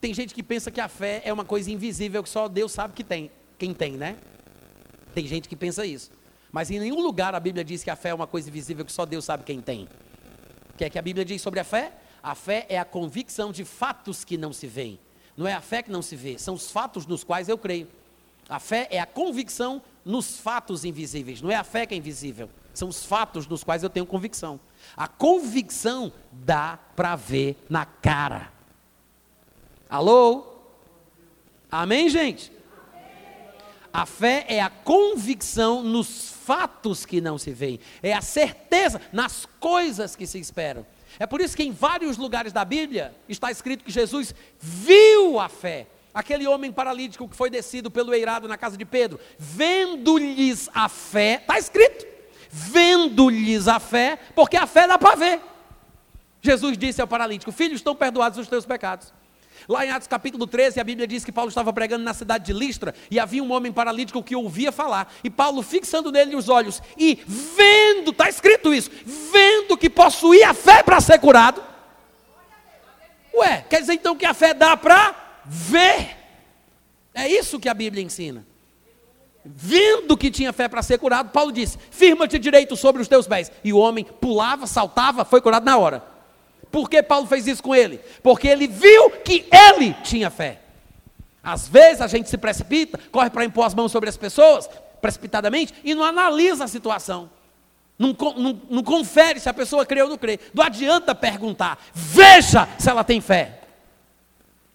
Tem 0.00 0.14
gente 0.14 0.34
que 0.34 0.42
pensa 0.42 0.70
que 0.70 0.80
a 0.80 0.88
fé 0.88 1.22
é 1.24 1.32
uma 1.32 1.44
coisa 1.44 1.70
invisível 1.70 2.22
que 2.22 2.28
só 2.28 2.48
Deus 2.48 2.72
sabe 2.72 2.94
que 2.94 3.04
tem, 3.04 3.30
quem 3.58 3.74
tem, 3.74 3.92
né? 3.92 4.16
Tem 5.14 5.26
gente 5.26 5.48
que 5.48 5.54
pensa 5.54 5.84
isso. 5.84 6.10
Mas 6.50 6.70
em 6.70 6.80
nenhum 6.80 7.00
lugar 7.00 7.34
a 7.34 7.40
Bíblia 7.40 7.64
diz 7.64 7.84
que 7.84 7.90
a 7.90 7.96
fé 7.96 8.08
é 8.08 8.14
uma 8.14 8.26
coisa 8.26 8.48
invisível 8.48 8.84
que 8.84 8.92
só 8.92 9.06
Deus 9.06 9.24
sabe 9.24 9.44
quem 9.44 9.60
tem. 9.60 9.88
O 10.72 10.76
que 10.76 10.84
é 10.84 10.90
que 10.90 10.98
a 10.98 11.02
Bíblia 11.02 11.24
diz 11.24 11.42
sobre 11.42 11.60
a 11.60 11.64
fé? 11.64 11.92
A 12.22 12.34
fé 12.34 12.66
é 12.68 12.78
a 12.78 12.84
convicção 12.84 13.52
de 13.52 13.64
fatos 13.64 14.24
que 14.24 14.36
não 14.36 14.52
se 14.52 14.66
veem. 14.66 14.98
Não 15.40 15.48
é 15.48 15.54
a 15.54 15.60
fé 15.62 15.82
que 15.82 15.90
não 15.90 16.02
se 16.02 16.14
vê, 16.14 16.38
são 16.38 16.52
os 16.52 16.70
fatos 16.70 17.06
nos 17.06 17.24
quais 17.24 17.48
eu 17.48 17.56
creio. 17.56 17.88
A 18.46 18.60
fé 18.60 18.86
é 18.90 19.00
a 19.00 19.06
convicção 19.06 19.80
nos 20.04 20.38
fatos 20.38 20.84
invisíveis. 20.84 21.40
Não 21.40 21.50
é 21.50 21.54
a 21.54 21.64
fé 21.64 21.86
que 21.86 21.94
é 21.94 21.96
invisível, 21.96 22.50
são 22.74 22.90
os 22.90 23.06
fatos 23.06 23.46
nos 23.46 23.64
quais 23.64 23.82
eu 23.82 23.88
tenho 23.88 24.04
convicção. 24.04 24.60
A 24.94 25.08
convicção 25.08 26.12
dá 26.30 26.78
para 26.94 27.16
ver 27.16 27.56
na 27.70 27.86
cara. 27.86 28.52
Alô? 29.88 30.44
Amém, 31.70 32.10
gente? 32.10 32.52
A 33.90 34.04
fé 34.04 34.44
é 34.46 34.60
a 34.60 34.68
convicção 34.68 35.82
nos 35.82 36.32
fatos 36.32 37.06
que 37.06 37.18
não 37.18 37.38
se 37.38 37.50
veem, 37.50 37.80
é 38.02 38.12
a 38.12 38.20
certeza 38.20 39.00
nas 39.10 39.46
coisas 39.58 40.14
que 40.14 40.26
se 40.26 40.38
esperam. 40.38 40.84
É 41.18 41.26
por 41.26 41.40
isso 41.40 41.56
que 41.56 41.62
em 41.62 41.72
vários 41.72 42.16
lugares 42.16 42.52
da 42.52 42.64
Bíblia 42.64 43.14
está 43.28 43.50
escrito 43.50 43.84
que 43.84 43.90
Jesus 43.90 44.34
viu 44.58 45.38
a 45.38 45.48
fé. 45.48 45.86
Aquele 46.12 46.46
homem 46.46 46.72
paralítico 46.72 47.28
que 47.28 47.36
foi 47.36 47.50
descido 47.50 47.90
pelo 47.90 48.12
eirado 48.12 48.48
na 48.48 48.58
casa 48.58 48.76
de 48.76 48.84
Pedro, 48.84 49.20
vendo-lhes 49.38 50.68
a 50.74 50.88
fé, 50.88 51.38
está 51.40 51.58
escrito, 51.58 52.04
vendo-lhes 52.50 53.68
a 53.68 53.78
fé, 53.78 54.18
porque 54.34 54.56
a 54.56 54.66
fé 54.66 54.88
dá 54.88 54.98
para 54.98 55.16
ver. 55.16 55.40
Jesus 56.42 56.76
disse 56.76 57.00
ao 57.00 57.06
paralítico: 57.06 57.52
Filho, 57.52 57.74
estão 57.74 57.94
perdoados 57.94 58.38
os 58.38 58.48
teus 58.48 58.66
pecados. 58.66 59.12
Lá 59.68 59.84
em 59.84 59.90
Atos 59.90 60.08
capítulo 60.08 60.46
13, 60.46 60.80
a 60.80 60.84
Bíblia 60.84 61.06
diz 61.06 61.24
que 61.24 61.32
Paulo 61.32 61.48
estava 61.48 61.72
pregando 61.72 62.04
na 62.04 62.14
cidade 62.14 62.44
de 62.44 62.52
Listra 62.52 62.94
e 63.10 63.18
havia 63.18 63.42
um 63.42 63.52
homem 63.52 63.72
paralítico 63.72 64.22
que 64.22 64.36
ouvia 64.36 64.72
falar. 64.72 65.12
E 65.22 65.30
Paulo, 65.30 65.62
fixando 65.62 66.10
nele 66.10 66.36
os 66.36 66.48
olhos 66.48 66.82
e 66.96 67.18
vendo, 67.26 68.10
está 68.10 68.28
escrito 68.28 68.72
isso, 68.72 68.90
vendo 69.04 69.76
que 69.76 69.90
possuía 69.90 70.54
fé 70.54 70.82
para 70.82 71.00
ser 71.00 71.18
curado. 71.18 71.62
Ué, 73.34 73.64
quer 73.68 73.80
dizer 73.80 73.94
então 73.94 74.16
que 74.16 74.26
a 74.26 74.34
fé 74.34 74.52
dá 74.54 74.76
para 74.76 75.14
ver. 75.44 76.16
É 77.14 77.28
isso 77.28 77.60
que 77.60 77.68
a 77.68 77.74
Bíblia 77.74 78.02
ensina. 78.02 78.46
Vendo 79.44 80.16
que 80.16 80.30
tinha 80.30 80.52
fé 80.52 80.68
para 80.68 80.82
ser 80.82 80.98
curado, 80.98 81.30
Paulo 81.30 81.50
disse: 81.50 81.78
Firma-te 81.90 82.38
direito 82.38 82.76
sobre 82.76 83.00
os 83.00 83.08
teus 83.08 83.26
pés. 83.26 83.50
E 83.64 83.72
o 83.72 83.78
homem 83.78 84.04
pulava, 84.04 84.66
saltava, 84.66 85.24
foi 85.24 85.40
curado 85.40 85.64
na 85.64 85.78
hora. 85.78 86.09
Por 86.70 86.88
que 86.88 87.02
Paulo 87.02 87.26
fez 87.26 87.46
isso 87.46 87.62
com 87.62 87.74
ele? 87.74 87.98
Porque 88.22 88.46
ele 88.46 88.66
viu 88.66 89.10
que 89.24 89.46
ele 89.50 89.94
tinha 90.04 90.30
fé. 90.30 90.60
Às 91.42 91.68
vezes 91.68 92.00
a 92.00 92.06
gente 92.06 92.28
se 92.28 92.38
precipita, 92.38 92.98
corre 93.10 93.30
para 93.30 93.44
impor 93.44 93.66
as 93.66 93.74
mãos 93.74 93.90
sobre 93.90 94.08
as 94.08 94.16
pessoas, 94.16 94.68
precipitadamente, 95.00 95.74
e 95.82 95.94
não 95.94 96.04
analisa 96.04 96.64
a 96.64 96.68
situação. 96.68 97.30
Não, 97.98 98.16
não, 98.36 98.60
não 98.70 98.82
confere 98.82 99.40
se 99.40 99.48
a 99.48 99.54
pessoa 99.54 99.84
crê 99.84 100.02
ou 100.02 100.08
não 100.08 100.16
crê. 100.16 100.38
Não 100.54 100.64
adianta 100.64 101.14
perguntar. 101.14 101.78
Veja 101.92 102.68
se 102.78 102.88
ela 102.88 103.04
tem 103.04 103.20
fé. 103.20 103.60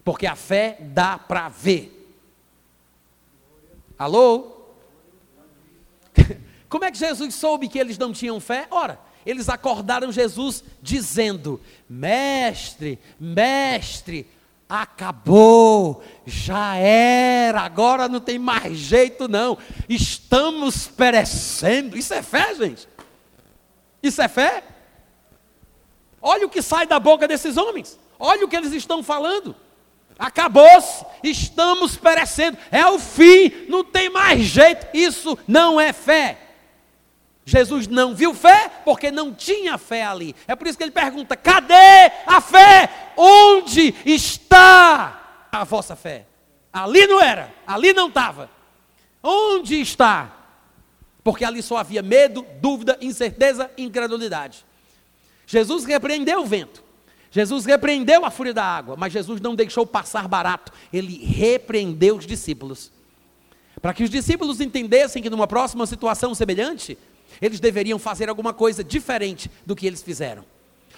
Porque 0.03 0.27
a 0.27 0.35
fé 0.35 0.77
dá 0.79 1.17
para 1.17 1.49
ver. 1.49 1.91
Alô? 3.97 4.51
Como 6.69 6.83
é 6.83 6.91
que 6.91 6.97
Jesus 6.97 7.33
soube 7.33 7.67
que 7.67 7.79
eles 7.79 7.97
não 7.97 8.13
tinham 8.13 8.39
fé? 8.39 8.67
Ora, 8.69 8.99
eles 9.25 9.49
acordaram 9.49 10.11
Jesus 10.11 10.63
dizendo: 10.81 11.59
Mestre, 11.89 12.99
mestre, 13.19 14.29
acabou, 14.67 16.03
já 16.25 16.75
era, 16.75 17.61
agora 17.61 18.07
não 18.07 18.19
tem 18.19 18.37
mais 18.37 18.77
jeito 18.77 19.27
não, 19.27 19.57
estamos 19.87 20.87
perecendo. 20.87 21.97
Isso 21.97 22.13
é 22.13 22.21
fé, 22.21 22.53
gente? 22.55 22.87
Isso 24.01 24.21
é 24.21 24.27
fé? 24.27 24.63
Olha 26.21 26.45
o 26.45 26.49
que 26.49 26.61
sai 26.61 26.87
da 26.87 26.99
boca 26.99 27.27
desses 27.27 27.57
homens, 27.57 27.99
olha 28.19 28.45
o 28.45 28.47
que 28.47 28.55
eles 28.55 28.73
estão 28.73 29.03
falando. 29.03 29.55
Acabou-se, 30.17 31.05
estamos 31.21 31.97
perecendo, 31.97 32.57
é 32.71 32.85
o 32.87 32.97
fim, 32.97 33.65
não 33.67 33.83
tem 33.83 34.09
mais 34.09 34.41
jeito. 34.43 34.87
Isso 34.93 35.37
não 35.45 35.79
é 35.79 35.91
fé. 35.91 36.44
Jesus 37.45 37.87
não 37.87 38.15
viu 38.15 38.33
fé 38.33 38.69
porque 38.83 39.11
não 39.11 39.31
tinha 39.31 39.77
fé 39.77 40.03
ali. 40.03 40.35
É 40.47 40.55
por 40.55 40.65
isso 40.65 40.77
que 40.77 40.83
ele 40.83 40.91
pergunta: 40.91 41.37
cadê 41.37 42.11
a 42.25 42.41
fé? 42.41 43.11
Onde 43.15 43.93
está 44.03 45.47
a 45.51 45.63
vossa 45.63 45.95
fé? 45.95 46.25
Ali 46.73 47.05
não 47.05 47.21
era, 47.21 47.53
ali 47.65 47.93
não 47.93 48.07
estava. 48.07 48.49
Onde 49.21 49.79
está? 49.79 50.31
Porque 51.23 51.45
ali 51.45 51.61
só 51.61 51.77
havia 51.77 52.01
medo, 52.01 52.45
dúvida, 52.59 52.97
incerteza, 52.99 53.71
incredulidade. 53.77 54.65
Jesus 55.45 55.85
repreendeu 55.85 56.41
o 56.41 56.45
vento. 56.45 56.83
Jesus 57.31 57.65
repreendeu 57.65 58.25
a 58.25 58.31
fúria 58.31 58.53
da 58.53 58.63
água, 58.63 58.95
mas 58.97 59.13
Jesus 59.13 59.41
não 59.41 59.55
deixou 59.55 59.85
passar 59.85 60.27
barato. 60.27 60.71
Ele 60.91 61.23
repreendeu 61.25 62.15
os 62.15 62.25
discípulos. 62.25 62.91
Para 63.81 63.93
que 63.93 64.03
os 64.03 64.09
discípulos 64.09 64.61
entendessem 64.61 65.21
que 65.21 65.29
numa 65.29 65.45
próxima 65.45 65.85
situação 65.85 66.33
semelhante, 66.33 66.97
eles 67.41 67.59
deveriam 67.59 67.99
fazer 67.99 68.29
alguma 68.29 68.53
coisa 68.53 68.83
diferente 68.83 69.49
do 69.65 69.75
que 69.75 69.85
eles 69.85 70.01
fizeram. 70.01 70.45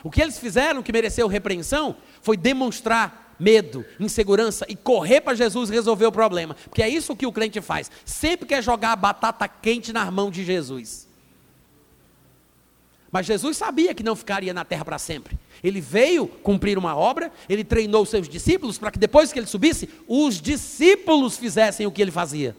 O 0.03 0.11
que 0.11 0.21
eles 0.21 0.37
fizeram, 0.37 0.83
que 0.83 0.91
mereceu 0.91 1.27
repreensão, 1.27 1.95
foi 2.21 2.37
demonstrar 2.37 3.35
medo, 3.39 3.85
insegurança 3.99 4.65
e 4.69 4.75
correr 4.75 5.21
para 5.21 5.35
Jesus 5.35 5.69
resolver 5.69 6.05
o 6.05 6.11
problema. 6.11 6.55
Porque 6.65 6.83
é 6.83 6.89
isso 6.89 7.15
que 7.15 7.25
o 7.25 7.31
crente 7.31 7.61
faz. 7.61 7.91
Sempre 8.05 8.47
quer 8.47 8.63
jogar 8.63 8.93
a 8.93 8.95
batata 8.95 9.47
quente 9.47 9.93
na 9.93 10.09
mão 10.09 10.31
de 10.31 10.43
Jesus. 10.43 11.07
Mas 13.11 13.25
Jesus 13.25 13.57
sabia 13.57 13.93
que 13.93 14.03
não 14.03 14.15
ficaria 14.15 14.53
na 14.53 14.65
terra 14.65 14.83
para 14.83 14.99
sempre. 14.99 15.37
Ele 15.63 15.81
veio 15.81 16.27
cumprir 16.27 16.77
uma 16.77 16.95
obra, 16.95 17.31
ele 17.49 17.63
treinou 17.63 18.05
seus 18.05 18.27
discípulos 18.27 18.77
para 18.77 18.91
que 18.91 18.99
depois 18.99 19.31
que 19.31 19.39
ele 19.39 19.47
subisse, 19.47 19.89
os 20.07 20.39
discípulos 20.39 21.37
fizessem 21.37 21.87
o 21.87 21.91
que 21.91 22.01
ele 22.01 22.11
fazia. 22.11 22.55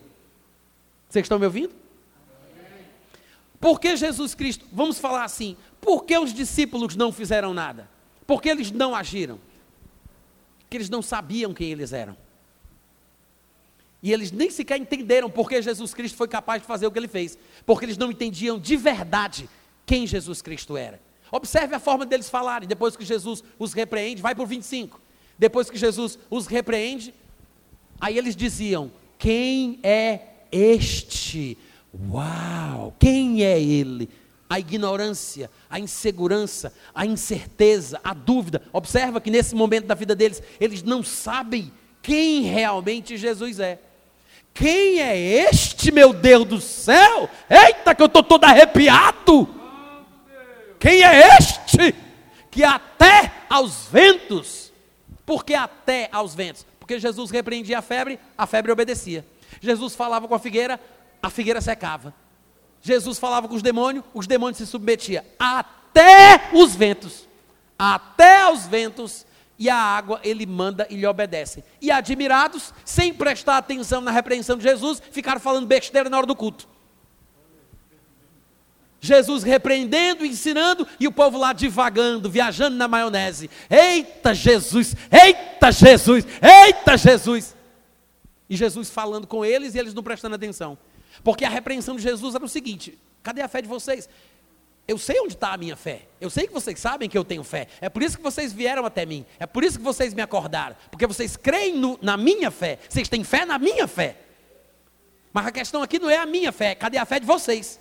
Vocês 1.09 1.25
estão 1.25 1.39
me 1.39 1.45
ouvindo? 1.45 1.71
Por 3.61 3.81
que 3.81 3.97
Jesus 3.97 4.35
Cristo, 4.35 4.65
vamos 4.73 4.99
falar 4.99 5.25
assim, 5.25 5.57
por 5.81 6.05
que 6.05 6.17
os 6.17 6.33
discípulos 6.33 6.95
não 6.95 7.11
fizeram 7.13 7.53
nada? 7.53 7.89
Por 8.27 8.41
que 8.41 8.49
eles 8.49 8.71
não 8.71 8.95
agiram? 8.95 9.39
Porque 10.61 10.77
eles 10.77 10.91
não 10.91 11.03
sabiam 11.03 11.55
quem 11.55 11.71
eles 11.71 11.93
eram. 11.93 12.17
E 14.03 14.13
eles 14.13 14.31
nem 14.31 14.51
sequer 14.51 14.79
entenderam 14.79 15.29
por 15.29 15.49
que 15.49 15.61
Jesus 15.61 15.93
Cristo 15.93 16.17
foi 16.17 16.29
capaz 16.29 16.63
de 16.63 16.69
fazer 16.69 16.87
o 16.87 16.91
que 16.91 16.99
ele 16.99 17.09
fez. 17.09 17.37
Porque 17.67 17.85
eles 17.85 17.99
não 17.99 18.11
entendiam 18.11 18.59
de 18.59 18.77
verdade 18.77 19.49
quem 19.85 20.07
Jesus 20.07 20.41
Cristo 20.41 20.77
era. 20.77 21.01
Observe 21.33 21.75
a 21.75 21.81
forma 21.81 22.07
deles 22.07 22.31
falarem, 22.31 22.69
depois 22.69 22.97
que 22.97 23.05
Jesus 23.05 23.43
os 23.59 23.73
repreende, 23.73 24.23
vai 24.23 24.35
o 24.37 24.47
25. 24.47 25.01
Depois 25.39 25.69
que 25.69 25.77
Jesus 25.77 26.19
os 26.31 26.47
repreende, 26.47 27.13
aí 28.01 28.17
eles 28.17 28.37
diziam: 28.37 28.91
Quem 29.19 29.79
é 29.83 30.21
este? 30.51 31.59
Uau! 31.95 32.95
Quem 32.99 33.45
é 33.45 33.61
ele? 33.61 34.09
A 34.49 34.59
ignorância, 34.59 35.51
a 35.69 35.79
insegurança, 35.79 36.73
a 36.95 37.05
incerteza, 37.05 38.01
a 38.03 38.15
dúvida. 38.15 38.63
Observa 38.73 39.21
que 39.21 39.31
nesse 39.31 39.55
momento 39.55 39.87
da 39.87 39.95
vida 39.95 40.15
deles, 40.15 40.43
eles 40.59 40.83
não 40.83 41.03
sabem 41.03 41.71
quem 42.03 42.43
realmente 42.43 43.17
Jesus 43.17 43.61
é. 43.61 43.79
Quem 44.55 45.01
é 45.01 45.17
este, 45.17 45.93
meu 45.93 46.13
Deus 46.13 46.45
do 46.47 46.61
céu? 46.61 47.29
Eita, 47.49 47.95
que 47.95 48.03
eu 48.03 48.07
estou 48.07 48.23
todo 48.23 48.45
arrepiado! 48.45 49.49
Quem 50.79 51.03
é 51.03 51.37
este 51.37 51.95
que 52.51 52.65
até 52.65 53.33
aos 53.49 53.87
ventos, 53.91 54.73
porque 55.27 55.55
até 55.55 56.09
aos 56.11 56.35
ventos? 56.35 56.67
Porque 56.79 56.99
Jesus 56.99 57.31
repreendia 57.31 57.79
a 57.79 57.83
febre, 57.83 58.19
a 58.37 58.47
febre 58.47 58.73
obedecia. 58.73 59.25
Jesus 59.61 59.95
falava 59.95 60.27
com 60.27 60.35
a 60.35 60.39
figueira, 60.39 60.81
a 61.23 61.31
figueira 61.31 61.61
secava. 61.61 62.15
Jesus 62.81 63.19
falava 63.19 63.49
com 63.49 63.55
os 63.55 63.63
demônios, 63.63 64.05
os 64.15 64.27
demônios 64.27 64.59
se 64.59 64.67
submetiam. 64.67 65.25
Até 65.39 66.51
os 66.53 66.75
ventos, 66.75 67.29
até 67.79 68.43
aos 68.43 68.67
ventos, 68.67 69.27
e 69.59 69.69
a 69.69 69.77
água 69.77 70.21
ele 70.23 70.47
manda 70.47 70.87
e 70.89 70.97
lhe 70.97 71.07
obedece. 71.07 71.65
E 71.81 71.91
admirados, 71.91 72.73
sem 72.85 73.13
prestar 73.13 73.59
atenção 73.59 74.01
na 74.01 74.11
repreensão 74.11 74.57
de 74.57 74.63
Jesus, 74.63 75.03
ficaram 75.11 75.41
falando 75.41 75.67
besteira 75.67 76.09
na 76.09 76.17
hora 76.17 76.27
do 76.27 76.37
culto. 76.37 76.69
Jesus 79.01 79.43
repreendendo, 79.43 80.25
ensinando, 80.25 80.87
e 80.99 81.07
o 81.07 81.13
povo 81.13 81.39
lá 81.39 81.53
divagando, 81.53 82.31
viajando 82.31 82.77
na 82.77 82.89
maionese. 82.89 83.51
Eita 83.71 84.35
Jesus, 84.35 84.95
eita 85.11 85.71
Jesus, 85.71 86.25
eita 86.43 86.97
Jesus. 86.97 87.57
E 88.49 88.57
Jesus 88.57 88.91
falando 88.91 89.27
com 89.27 89.45
eles 89.45 89.75
e 89.75 89.79
eles 89.79 89.95
não 89.95 90.03
prestando 90.03 90.35
atenção. 90.35 90.79
Porque 91.23 91.45
a 91.45 91.49
repreensão 91.49 91.97
de 91.97 92.03
Jesus 92.03 92.35
era 92.35 92.45
o 92.45 92.49
seguinte: 92.49 92.99
cadê 93.23 93.41
a 93.41 93.49
fé 93.49 93.61
de 93.61 93.69
vocês? 93.69 94.09
Eu 94.87 94.97
sei 94.97 95.21
onde 95.21 95.35
está 95.35 95.53
a 95.53 95.57
minha 95.59 95.77
fé. 95.77 96.09
Eu 96.19 96.31
sei 96.31 96.47
que 96.47 96.53
vocês 96.53 96.79
sabem 96.79 97.11
que 97.11 97.19
eu 97.19 97.25
tenho 97.25 97.45
fé. 97.45 97.69
É 97.79 97.91
por 97.91 98.03
isso 98.03 98.17
que 98.17 98.23
vocês 98.23 98.55
vieram 98.55 98.87
até 98.87 99.05
mim. 99.05 99.27
É 99.39 99.47
por 99.47 99.63
isso 99.63 99.77
que 99.77 99.85
vocês 99.85 100.15
me 100.15 100.23
acordaram. 100.23 100.75
Porque 100.91 101.07
vocês 101.07 101.37
creem 101.37 101.77
no, 101.77 101.99
na 102.01 102.17
minha 102.17 102.51
fé. 102.51 102.79
Vocês 102.89 103.07
têm 103.07 103.23
fé 103.23 103.45
na 103.45 103.59
minha 103.59 103.87
fé. 103.87 104.17
Mas 105.31 105.47
a 105.47 105.53
questão 105.53 105.83
aqui 105.83 105.99
não 105.99 106.09
é 106.09 106.17
a 106.17 106.25
minha 106.25 106.51
fé. 106.53 106.75
Cadê 106.75 106.97
a 106.97 107.05
fé 107.05 107.21
de 107.21 107.27
vocês? 107.27 107.79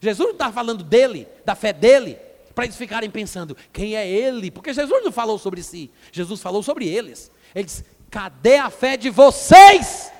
Jesus 0.00 0.28
não 0.28 0.32
está 0.32 0.52
falando 0.52 0.84
dele, 0.84 1.26
da 1.44 1.54
fé 1.54 1.72
dele, 1.72 2.18
para 2.54 2.64
eles 2.64 2.76
ficarem 2.76 3.10
pensando, 3.10 3.56
quem 3.72 3.96
é 3.96 4.08
ele? 4.08 4.50
Porque 4.50 4.72
Jesus 4.72 5.04
não 5.04 5.12
falou 5.12 5.38
sobre 5.38 5.62
si, 5.62 5.90
Jesus 6.12 6.40
falou 6.40 6.62
sobre 6.62 6.88
eles. 6.88 7.30
Ele 7.54 7.64
disse, 7.64 7.84
cadê 8.10 8.56
a 8.56 8.70
fé 8.70 8.96
de 8.96 9.10
vocês? 9.10 10.12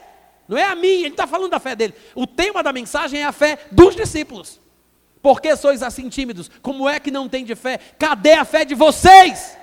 Não 0.47 0.57
é 0.57 0.65
a 0.65 0.75
minha, 0.75 1.01
ele 1.01 1.09
está 1.09 1.27
falando 1.27 1.51
da 1.51 1.61
fé 1.61 1.77
dele. 1.77 1.95
O 2.15 2.27
tema 2.27 2.63
da 2.63 2.73
mensagem 2.73 3.21
é 3.21 3.25
a 3.25 3.33
fé 3.33 3.67
dos 3.71 3.95
discípulos. 3.95 4.61
Por 5.21 5.41
que 5.41 5.55
sois 5.57 5.83
assim 5.83 6.09
tímidos? 6.09 6.51
Como 6.63 6.89
é 6.89 6.99
que 6.99 7.11
não 7.11 7.29
tem 7.29 7.45
de 7.45 7.55
fé? 7.55 7.79
Cadê 7.99 8.33
a 8.33 8.45
fé 8.45 8.65
de 8.65 8.75
vocês? 8.75 9.59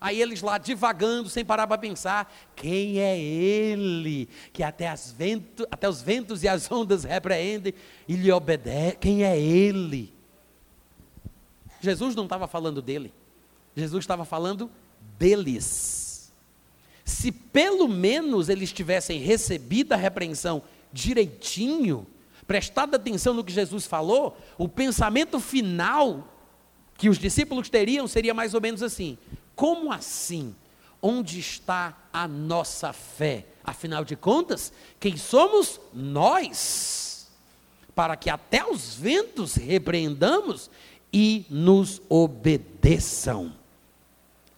Aí 0.00 0.20
eles 0.20 0.40
lá 0.40 0.56
divagando, 0.56 1.28
sem 1.28 1.44
parar 1.44 1.66
para 1.66 1.78
pensar, 1.78 2.32
quem 2.54 3.00
é 3.00 3.18
ele 3.18 4.28
que 4.52 4.62
até, 4.62 4.94
vento, 5.16 5.66
até 5.70 5.88
os 5.88 6.00
ventos 6.00 6.42
e 6.42 6.48
as 6.48 6.70
ondas 6.72 7.04
repreendem 7.04 7.74
e 8.06 8.14
lhe 8.14 8.30
obedecem? 8.30 8.98
Quem 9.00 9.24
é 9.24 9.38
ele? 9.38 10.14
Jesus 11.80 12.14
não 12.14 12.24
estava 12.24 12.46
falando 12.46 12.80
dele, 12.80 13.12
Jesus 13.74 14.02
estava 14.02 14.24
falando 14.24 14.70
deles. 15.18 16.05
Se 17.06 17.30
pelo 17.30 17.86
menos 17.86 18.48
eles 18.48 18.72
tivessem 18.72 19.20
recebido 19.20 19.92
a 19.92 19.96
repreensão 19.96 20.60
direitinho, 20.92 22.04
prestado 22.48 22.96
atenção 22.96 23.32
no 23.32 23.44
que 23.44 23.52
Jesus 23.52 23.86
falou, 23.86 24.36
o 24.58 24.68
pensamento 24.68 25.38
final 25.38 26.32
que 26.98 27.08
os 27.08 27.16
discípulos 27.16 27.70
teriam 27.70 28.08
seria 28.08 28.34
mais 28.34 28.54
ou 28.54 28.60
menos 28.60 28.82
assim: 28.82 29.16
como 29.54 29.92
assim? 29.92 30.52
Onde 31.00 31.38
está 31.38 31.96
a 32.12 32.26
nossa 32.26 32.92
fé? 32.92 33.46
Afinal 33.62 34.04
de 34.04 34.16
contas, 34.16 34.72
quem 34.98 35.16
somos 35.16 35.80
nós? 35.94 37.28
Para 37.94 38.16
que 38.16 38.28
até 38.28 38.66
os 38.66 38.96
ventos 38.96 39.54
repreendamos 39.54 40.68
e 41.12 41.46
nos 41.48 42.02
obedeçam. 42.08 43.54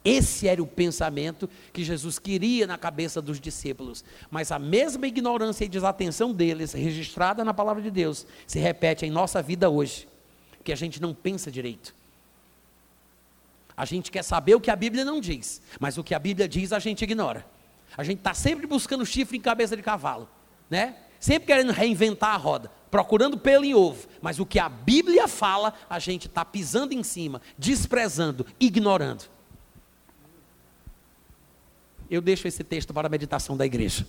Esse 0.09 0.49
era 0.49 0.63
o 0.63 0.67
pensamento 0.67 1.51
que 1.71 1.85
Jesus 1.85 2.19
queria 2.19 2.67
na 2.67 2.79
cabeça 2.79 3.21
dos 3.21 3.39
discípulos. 3.39 4.03
Mas 4.31 4.51
a 4.51 4.59
mesma 4.59 5.07
ignorância 5.07 5.67
e 5.67 5.69
desatenção 5.69 6.33
deles, 6.33 6.73
registrada 6.73 7.45
na 7.45 7.53
palavra 7.53 7.83
de 7.83 7.91
Deus, 7.91 8.27
se 8.47 8.59
repete 8.59 9.05
em 9.05 9.11
nossa 9.11 9.43
vida 9.43 9.69
hoje. 9.69 10.09
Que 10.65 10.73
a 10.73 10.77
gente 10.77 11.01
não 11.03 11.13
pensa 11.13 11.51
direito. 11.51 11.95
A 13.77 13.85
gente 13.85 14.11
quer 14.11 14.23
saber 14.23 14.55
o 14.55 14.61
que 14.61 14.71
a 14.71 14.77
Bíblia 14.77 15.05
não 15.05 15.21
diz, 15.21 15.61
mas 15.79 15.99
o 15.99 16.03
que 16.03 16.15
a 16.15 16.19
Bíblia 16.19 16.49
diz 16.49 16.73
a 16.73 16.79
gente 16.79 17.03
ignora. 17.03 17.45
A 17.95 18.03
gente 18.03 18.19
está 18.19 18.33
sempre 18.33 18.67
buscando 18.67 19.05
chifre 19.05 19.37
em 19.37 19.43
cabeça 19.43 19.77
de 19.77 19.83
cavalo, 19.83 20.27
né? 20.71 20.97
Sempre 21.21 21.49
querendo 21.49 21.71
reinventar 21.71 22.31
a 22.31 22.39
roda, 22.39 22.71
procurando 22.91 23.37
pelo 23.37 23.63
em 23.63 23.75
ovo. 23.75 24.09
Mas 24.23 24.41
o 24.41 24.47
que 24.47 24.59
a 24.59 24.71
Bíblia 24.71 25.29
fala, 25.29 25.75
a 25.89 25.99
gente 25.99 26.29
está 26.29 26.47
pisando 26.47 26.95
em 26.95 27.03
cima, 27.03 27.43
desprezando, 27.59 28.47
ignorando. 28.59 29.37
Eu 32.11 32.21
deixo 32.21 32.49
esse 32.49 32.65
texto 32.65 32.93
para 32.93 33.07
a 33.07 33.11
meditação 33.11 33.57
da 33.57 33.67
igreja. 33.67 34.07